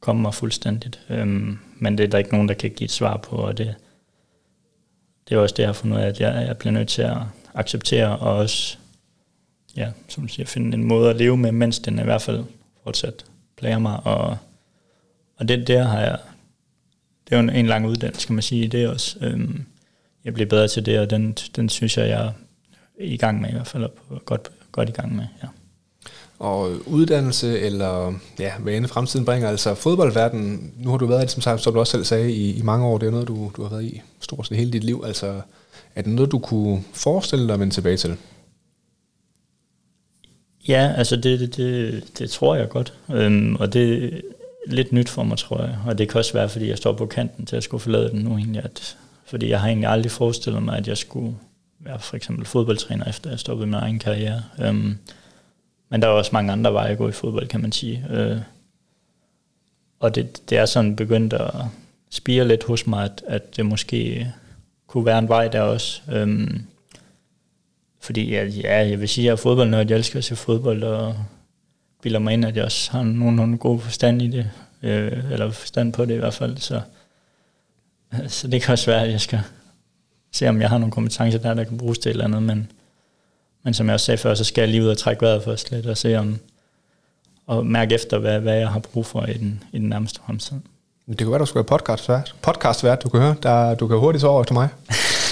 komme 0.00 0.22
mig 0.22 0.34
fuldstændigt. 0.34 1.00
Øhm, 1.08 1.58
men 1.76 1.98
det 1.98 2.04
er 2.04 2.08
der 2.08 2.18
ikke 2.18 2.32
nogen, 2.32 2.48
der 2.48 2.54
kan 2.54 2.70
give 2.70 2.84
et 2.84 2.90
svar 2.90 3.16
på, 3.16 3.36
og 3.36 3.58
det, 3.58 3.74
det 5.28 5.34
er 5.34 5.38
også 5.38 5.54
det, 5.56 5.62
jeg 5.62 5.68
har 5.68 5.72
fundet 5.72 5.96
ud 5.96 6.02
af, 6.02 6.06
at 6.06 6.20
jeg, 6.20 6.46
jeg 6.46 6.58
bliver 6.58 6.72
nødt 6.72 6.88
til 6.88 7.02
at 7.02 7.16
acceptere, 7.54 8.18
og 8.18 8.36
også, 8.36 8.78
ja, 9.76 9.90
som 10.08 10.22
du 10.22 10.28
siger, 10.28 10.46
finde 10.46 10.76
en 10.76 10.84
måde 10.84 11.10
at 11.10 11.16
leve 11.16 11.36
med, 11.36 11.52
mens 11.52 11.78
den 11.78 11.98
i 11.98 12.02
hvert 12.02 12.22
fald 12.22 12.44
fortsat 12.84 13.24
plager 13.56 13.78
mig, 13.78 14.00
og, 14.04 14.36
og 15.36 15.48
det 15.48 15.66
der 15.66 15.82
har 15.82 16.00
jeg, 16.00 16.18
det 17.24 17.34
er 17.34 17.36
jo 17.36 17.42
en, 17.42 17.50
en 17.50 17.66
lang 17.66 17.86
uddannelse, 17.86 18.26
kan 18.26 18.34
man 18.34 18.42
sige, 18.42 18.68
det 18.68 18.84
er 18.84 18.88
også, 18.88 19.18
øhm, 19.20 19.64
jeg 20.24 20.34
bliver 20.34 20.48
bedre 20.48 20.68
til 20.68 20.86
det, 20.86 21.00
og 21.00 21.10
den, 21.10 21.32
den 21.32 21.68
synes 21.68 21.98
jeg, 21.98 22.08
jeg 22.08 22.32
i 23.00 23.16
gang 23.16 23.40
med 23.40 23.48
i 23.48 23.52
hvert 23.52 23.66
fald, 23.66 23.84
og 23.84 23.92
godt, 24.24 24.50
godt 24.72 24.88
i 24.88 24.92
gang 24.92 25.16
med, 25.16 25.24
ja. 25.42 25.48
Og 26.38 26.70
uddannelse, 26.86 27.60
eller 27.60 28.14
ja, 28.38 28.52
hvad 28.58 28.74
end 28.74 28.86
fremtiden 28.86 29.24
bringer, 29.24 29.48
altså 29.48 29.74
fodboldverden, 29.74 30.72
nu 30.76 30.90
har 30.90 30.96
du 30.96 31.06
været 31.06 31.20
i 31.20 31.22
det, 31.22 31.30
som, 31.30 31.42
sagt, 31.42 31.62
som 31.62 31.72
du 31.72 31.80
også 31.80 31.90
selv 31.90 32.04
sagde, 32.04 32.32
i, 32.32 32.58
i 32.58 32.62
mange 32.62 32.86
år, 32.86 32.98
det 32.98 33.06
er 33.06 33.10
noget, 33.10 33.28
du, 33.28 33.50
du 33.56 33.62
har 33.62 33.70
været 33.70 33.84
i 33.84 34.02
stort 34.20 34.46
set 34.46 34.56
hele 34.56 34.72
dit 34.72 34.84
liv, 34.84 35.02
altså 35.06 35.40
er 35.94 36.02
det 36.02 36.12
noget, 36.12 36.32
du 36.32 36.38
kunne 36.38 36.84
forestille 36.92 37.46
dig 37.46 37.54
at 37.54 37.60
vende 37.60 37.74
tilbage 37.74 37.96
til? 37.96 38.16
Ja, 40.68 40.92
altså 40.96 41.16
det, 41.16 41.40
det, 41.40 41.56
det, 41.56 42.04
det 42.18 42.30
tror 42.30 42.54
jeg 42.54 42.68
godt, 42.68 42.94
øhm, 43.10 43.56
og 43.56 43.72
det 43.72 44.04
er 44.04 44.20
lidt 44.66 44.92
nyt 44.92 45.08
for 45.08 45.22
mig, 45.22 45.38
tror 45.38 45.62
jeg, 45.62 45.78
og 45.86 45.98
det 45.98 46.08
kan 46.08 46.18
også 46.18 46.32
være, 46.32 46.48
fordi 46.48 46.68
jeg 46.68 46.78
står 46.78 46.92
på 46.92 47.06
kanten 47.06 47.46
til 47.46 47.56
at 47.56 47.62
skulle 47.62 47.80
forlade 47.80 48.10
den 48.10 48.20
nu 48.20 48.36
egentlig, 48.36 48.64
at, 48.64 48.96
fordi 49.24 49.48
jeg 49.48 49.60
har 49.60 49.68
egentlig 49.68 49.88
aldrig 49.88 50.10
forestillet 50.12 50.62
mig, 50.62 50.76
at 50.76 50.88
jeg 50.88 50.96
skulle 50.96 51.34
være 51.80 51.98
for 51.98 52.16
eksempel 52.16 52.44
fodboldtræner, 52.44 53.04
efter 53.04 53.30
jeg 53.30 53.38
stoppede 53.38 53.66
min 53.66 53.74
egen 53.74 53.98
karriere. 53.98 54.42
Øhm, 54.60 54.98
men 55.88 56.02
der 56.02 56.08
er 56.08 56.12
også 56.12 56.30
mange 56.32 56.52
andre 56.52 56.72
veje 56.72 56.90
at 56.90 56.98
gå 56.98 57.08
i 57.08 57.12
fodbold, 57.12 57.48
kan 57.48 57.60
man 57.60 57.72
sige. 57.72 58.06
Øh, 58.10 58.38
og 60.00 60.14
det, 60.14 60.50
det 60.50 60.58
er 60.58 60.66
sådan 60.66 60.96
begyndt 60.96 61.32
at 61.32 61.54
spire 62.10 62.48
lidt 62.48 62.64
hos 62.64 62.86
mig, 62.86 63.04
at, 63.04 63.22
at 63.26 63.56
det 63.56 63.66
måske 63.66 64.32
kunne 64.86 65.06
være 65.06 65.18
en 65.18 65.28
vej 65.28 65.48
der 65.48 65.60
også. 65.60 66.02
Øhm, 66.12 66.64
fordi 68.00 68.34
jeg, 68.34 68.48
ja, 68.48 68.88
jeg 68.88 69.00
vil 69.00 69.08
sige, 69.08 69.22
at 69.22 69.26
jeg 69.26 69.32
er 69.32 69.36
fodboldnørd, 69.36 69.88
jeg 69.88 69.96
elsker 69.96 70.18
at 70.18 70.24
se 70.24 70.36
fodbold, 70.36 70.82
og 70.82 71.16
bilder 72.02 72.18
mig 72.18 72.32
ind, 72.32 72.44
at 72.44 72.56
jeg 72.56 72.64
også 72.64 72.92
har 72.92 73.02
nogen 73.02 73.58
god 73.58 73.80
forstand 73.80 74.22
i 74.22 74.28
det, 74.28 74.50
øh, 74.82 75.32
eller 75.32 75.50
forstand 75.50 75.92
på 75.92 76.04
det 76.04 76.14
i 76.14 76.18
hvert 76.18 76.34
fald. 76.34 76.56
Så, 76.56 76.80
så 78.28 78.48
det 78.48 78.62
kan 78.62 78.72
også 78.72 78.90
være, 78.90 79.02
at 79.02 79.10
jeg 79.10 79.20
skal 79.20 79.40
se, 80.32 80.48
om 80.48 80.60
jeg 80.60 80.68
har 80.68 80.78
nogle 80.78 80.92
kompetencer 80.92 81.38
der, 81.38 81.54
der 81.54 81.64
kan 81.64 81.78
bruges 81.78 81.98
til 81.98 82.10
et 82.10 82.12
eller 82.12 82.24
andet, 82.24 82.42
men, 82.42 82.72
men 83.64 83.74
som 83.74 83.86
jeg 83.86 83.94
også 83.94 84.06
sagde 84.06 84.18
før, 84.18 84.34
så 84.34 84.44
skal 84.44 84.62
jeg 84.62 84.68
lige 84.68 84.82
ud 84.82 84.88
og 84.88 84.98
trække 84.98 85.22
vejret 85.22 85.42
først 85.42 85.70
lidt, 85.70 85.86
og 85.86 85.96
se 85.96 86.16
om, 86.16 86.38
og 87.46 87.66
mærke 87.66 87.94
efter, 87.94 88.18
hvad, 88.18 88.40
hvad 88.40 88.54
jeg 88.54 88.68
har 88.68 88.78
brug 88.78 89.06
for 89.06 89.26
i 89.26 89.32
den, 89.32 89.62
i 89.72 89.78
den 89.78 89.88
nærmeste 89.88 90.20
fremtid. 90.26 90.56
Det 91.08 91.18
kunne 91.18 91.30
være, 91.30 91.40
du 91.40 91.46
skulle 91.46 91.64
være 91.64 91.78
podcastvært. 91.78 92.34
Podcastvært, 92.42 93.02
du 93.02 93.08
kan 93.08 93.20
høre. 93.20 93.34
Der, 93.42 93.74
du 93.74 93.88
kan 93.88 93.98
hurtigt 93.98 94.24
over 94.24 94.44
til 94.44 94.54
mig. 94.54 94.68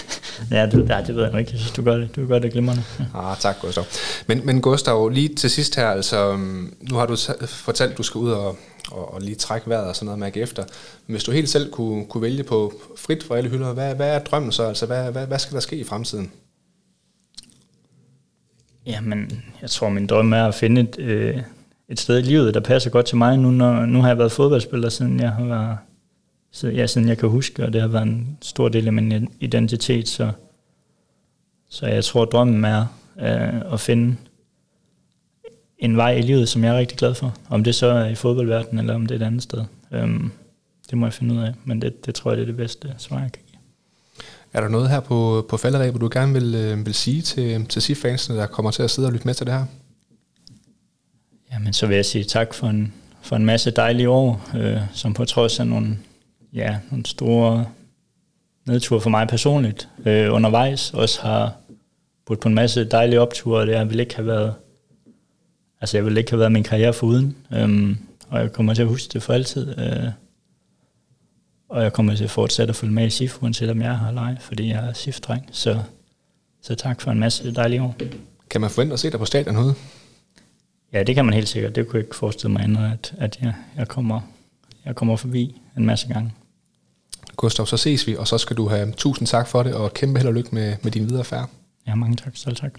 ja, 0.51 0.67
det, 0.67 0.89
ja, 0.89 1.03
det 1.07 1.17
ved 1.17 1.25
jeg 1.25 1.39
ikke. 1.39 1.53
Jeg 1.53 1.61
synes, 1.61 1.73
du 1.73 1.83
gør 1.83 1.97
det, 1.97 2.17
du 2.17 2.27
gør 2.27 2.39
det 2.39 2.53
glimrende. 2.53 2.83
Ja. 2.99 3.05
Ah, 3.21 3.37
tak, 3.37 3.57
Gustav. 3.61 3.85
Men, 4.27 4.47
men 4.47 4.61
Gustav, 4.61 5.09
lige 5.09 5.35
til 5.35 5.51
sidst 5.51 5.77
her, 5.77 5.89
altså, 5.89 6.37
nu 6.81 6.97
har 6.97 7.07
du 7.07 7.17
fortalt, 7.47 7.93
at 7.93 7.99
du 7.99 8.03
skal 8.03 8.19
ud 8.19 8.31
og, 8.31 8.57
og, 8.91 9.15
og 9.15 9.21
lige 9.21 9.35
trække 9.35 9.69
vejret 9.69 9.89
og 9.89 9.97
sådan 9.97 10.05
noget, 10.05 10.19
mærke 10.19 10.41
efter. 10.41 10.63
Men 11.07 11.15
hvis 11.15 11.25
du 11.25 11.33
helt 11.33 11.49
selv 11.49 11.71
kunne, 11.71 12.07
kunne 12.07 12.23
vælge 12.23 12.43
på 12.43 12.73
frit 12.97 13.23
for 13.23 13.35
alle 13.35 13.51
hylder, 13.51 13.73
hvad, 13.73 13.95
hvad 13.95 14.15
er 14.15 14.19
drømmen 14.19 14.53
så? 14.53 14.63
Altså, 14.63 14.87
hvad, 14.87 15.13
hvad, 15.13 15.27
hvad 15.27 15.39
skal 15.39 15.55
der 15.55 15.61
ske 15.61 15.77
i 15.77 15.85
fremtiden? 15.85 16.33
Jamen, 18.87 19.43
jeg 19.63 19.71
tror, 19.71 19.89
min 19.89 20.07
drøm 20.07 20.33
er 20.33 20.45
at 20.45 20.55
finde 20.55 20.81
et, 20.81 20.99
øh, 20.99 21.43
et 21.89 22.01
sted 22.01 22.19
i 22.19 22.23
livet, 22.23 22.55
der 22.55 22.61
passer 22.61 22.91
godt 22.91 23.07
til 23.07 23.17
mig. 23.17 23.39
Nu, 23.39 23.51
når, 23.51 23.87
nu 23.87 24.01
har 24.01 24.09
jeg 24.09 24.19
været 24.19 24.33
fodboldspiller, 24.33 24.89
siden 24.89 25.21
jeg 25.21 25.31
har 25.31 25.45
været, 25.45 25.79
siden, 26.53 26.77
ja, 26.77 26.87
siden 26.87 27.09
jeg 27.09 27.19
kan 27.19 27.29
huske, 27.29 27.65
og 27.65 27.73
det 27.73 27.81
har 27.81 27.89
været 27.89 28.07
en 28.07 28.39
stor 28.43 28.69
del 28.69 28.87
af 28.87 28.93
min 28.93 29.29
identitet, 29.41 30.09
så, 30.09 30.31
så 31.69 31.87
jeg 31.87 32.05
tror, 32.05 32.25
drømmen 32.25 32.65
er 32.65 32.87
øh, 33.21 33.73
at 33.73 33.81
finde 33.81 34.17
en 35.79 35.97
vej 35.97 36.11
i 36.11 36.23
livet, 36.23 36.49
som 36.49 36.65
jeg 36.65 36.75
er 36.75 36.79
rigtig 36.79 36.99
glad 36.99 37.15
for. 37.15 37.35
Om 37.49 37.65
det 37.65 37.75
så 37.75 37.87
er 37.87 38.07
i 38.07 38.15
fodboldverdenen, 38.15 38.79
eller 38.79 38.95
om 38.95 39.07
det 39.07 39.15
er 39.15 39.25
et 39.25 39.27
andet 39.27 39.43
sted. 39.43 39.65
Øhm, 39.93 40.33
det 40.91 40.99
må 40.99 41.07
jeg 41.07 41.13
finde 41.13 41.35
ud 41.35 41.41
af, 41.41 41.55
men 41.65 41.83
det, 41.83 42.07
det 42.07 42.15
tror 42.15 42.31
jeg, 42.31 42.37
det 42.37 42.43
er 42.43 42.47
det 42.47 42.57
bedste 42.57 42.95
svar, 42.99 43.21
jeg 43.21 43.33
kan 43.33 43.43
give. 43.47 43.61
Er 44.53 44.61
der 44.61 44.69
noget 44.69 44.91
her 44.91 45.01
på, 45.01 45.47
på 45.49 45.57
falderæbet, 45.57 46.01
du 46.01 46.09
gerne 46.13 46.33
vil, 46.33 46.55
øh, 46.55 46.87
vil 46.87 46.95
sige 46.95 47.23
til, 47.23 47.67
til 47.67 47.83
SIF-fansene, 47.83 48.39
der 48.39 48.47
kommer 48.47 48.71
til 48.71 48.83
at 48.83 48.91
sidde 48.91 49.09
og 49.09 49.13
lytte 49.13 49.27
med 49.27 49.35
til 49.35 49.47
det 49.47 49.55
her? 49.55 49.65
Jamen, 51.53 51.73
så 51.73 51.87
vil 51.87 51.95
jeg 51.95 52.05
sige 52.05 52.25
tak 52.25 52.55
for 52.55 52.67
en, 52.67 52.93
for 53.23 53.37
en 53.37 53.45
masse 53.45 53.71
dejlige 53.71 54.09
år, 54.09 54.51
øh, 54.57 54.81
som 54.93 55.15
på 55.15 55.25
trods 55.25 55.61
af 55.61 55.67
nogle, 55.67 55.99
ja, 56.53 56.79
nogle 56.91 57.07
store 57.07 57.67
nedture 58.67 59.01
for 59.01 59.11
mig 59.11 59.29
personligt 59.29 59.89
øh, 60.07 60.35
undervejs, 60.35 60.95
også 60.95 61.23
har 61.23 61.53
budt 62.27 62.41
på 62.41 62.49
en 62.49 62.55
masse 62.55 62.85
dejlige 62.85 63.21
opture, 63.21 63.61
og 63.61 63.67
det 63.67 63.77
har 63.77 63.85
vel 63.85 64.01
ikke 64.01 64.17
have 64.17 64.27
været 64.27 64.55
altså 65.81 65.97
jeg 65.97 66.05
ville 66.05 66.21
ikke 66.21 66.31
have 66.31 66.39
været 66.39 66.53
min 66.53 66.63
karriere 66.63 66.93
foruden, 66.93 67.37
øhm, 67.53 67.99
og 68.29 68.41
jeg 68.41 68.53
kommer 68.53 68.75
til 68.75 68.83
at 68.83 68.89
huske 68.89 69.13
det 69.13 69.23
for 69.23 69.33
altid. 69.33 69.79
Øh, 69.79 70.11
og 71.69 71.83
jeg 71.83 71.93
kommer 71.93 72.17
til 72.17 72.25
at 72.25 72.31
fortsætte 72.31 72.71
at 72.71 72.77
følge 72.77 72.93
med 72.93 73.07
i 73.07 73.11
SIF, 73.11 73.43
uanset 73.43 73.71
om 73.71 73.83
jeg 73.83 73.99
har 73.99 74.13
leje, 74.13 74.37
fordi 74.41 74.69
jeg 74.69 74.89
er 74.89 74.93
SIF-dreng. 74.93 75.49
Så, 75.53 75.83
så 76.63 76.75
tak 76.75 77.01
for 77.01 77.11
en 77.11 77.19
masse 77.19 77.55
dejlige 77.55 77.83
år. 77.83 77.97
Kan 78.51 78.61
man 78.61 78.71
forvente 78.71 78.93
at 78.93 79.01
se 79.01 79.11
dig 79.11 79.19
på 79.19 79.25
stadion 79.25 79.57
herude? 79.57 79.75
Ja, 80.93 81.03
det 81.03 81.15
kan 81.15 81.25
man 81.25 81.35
helt 81.35 81.49
sikkert. 81.49 81.77
Det 81.77 81.87
kunne 81.87 81.99
jeg 81.99 82.05
ikke 82.05 82.17
forestille 82.17 82.53
mig 82.53 82.63
andet, 82.63 82.93
at, 82.93 83.15
at 83.19 83.39
jeg, 83.43 83.55
jeg, 83.77 83.89
kommer, 83.89 84.21
jeg 84.85 84.95
kommer 84.95 85.17
forbi 85.17 85.61
en 85.77 85.87
masse 85.87 86.09
gange. 86.09 86.33
Gustav, 87.37 87.67
så 87.67 87.77
ses 87.77 88.07
vi, 88.07 88.17
og 88.17 88.29
så 88.29 88.39
skal 88.39 88.57
du 88.57 88.69
have 88.69 88.93
tusind 88.93 89.29
tak 89.29 89.49
for 89.49 89.63
det, 89.63 89.75
og 89.75 89.95
kæmpe 89.95 90.19
held 90.19 90.29
og 90.29 90.35
lykke 90.35 90.55
med, 90.55 90.77
med 90.83 90.93
din 90.93 91.09
videre 91.09 91.25
færd. 91.25 91.51
Ja, 91.87 91.95
mange 91.95 92.17
tak. 92.17 92.37
Selv 92.37 92.57
tak. 92.57 92.79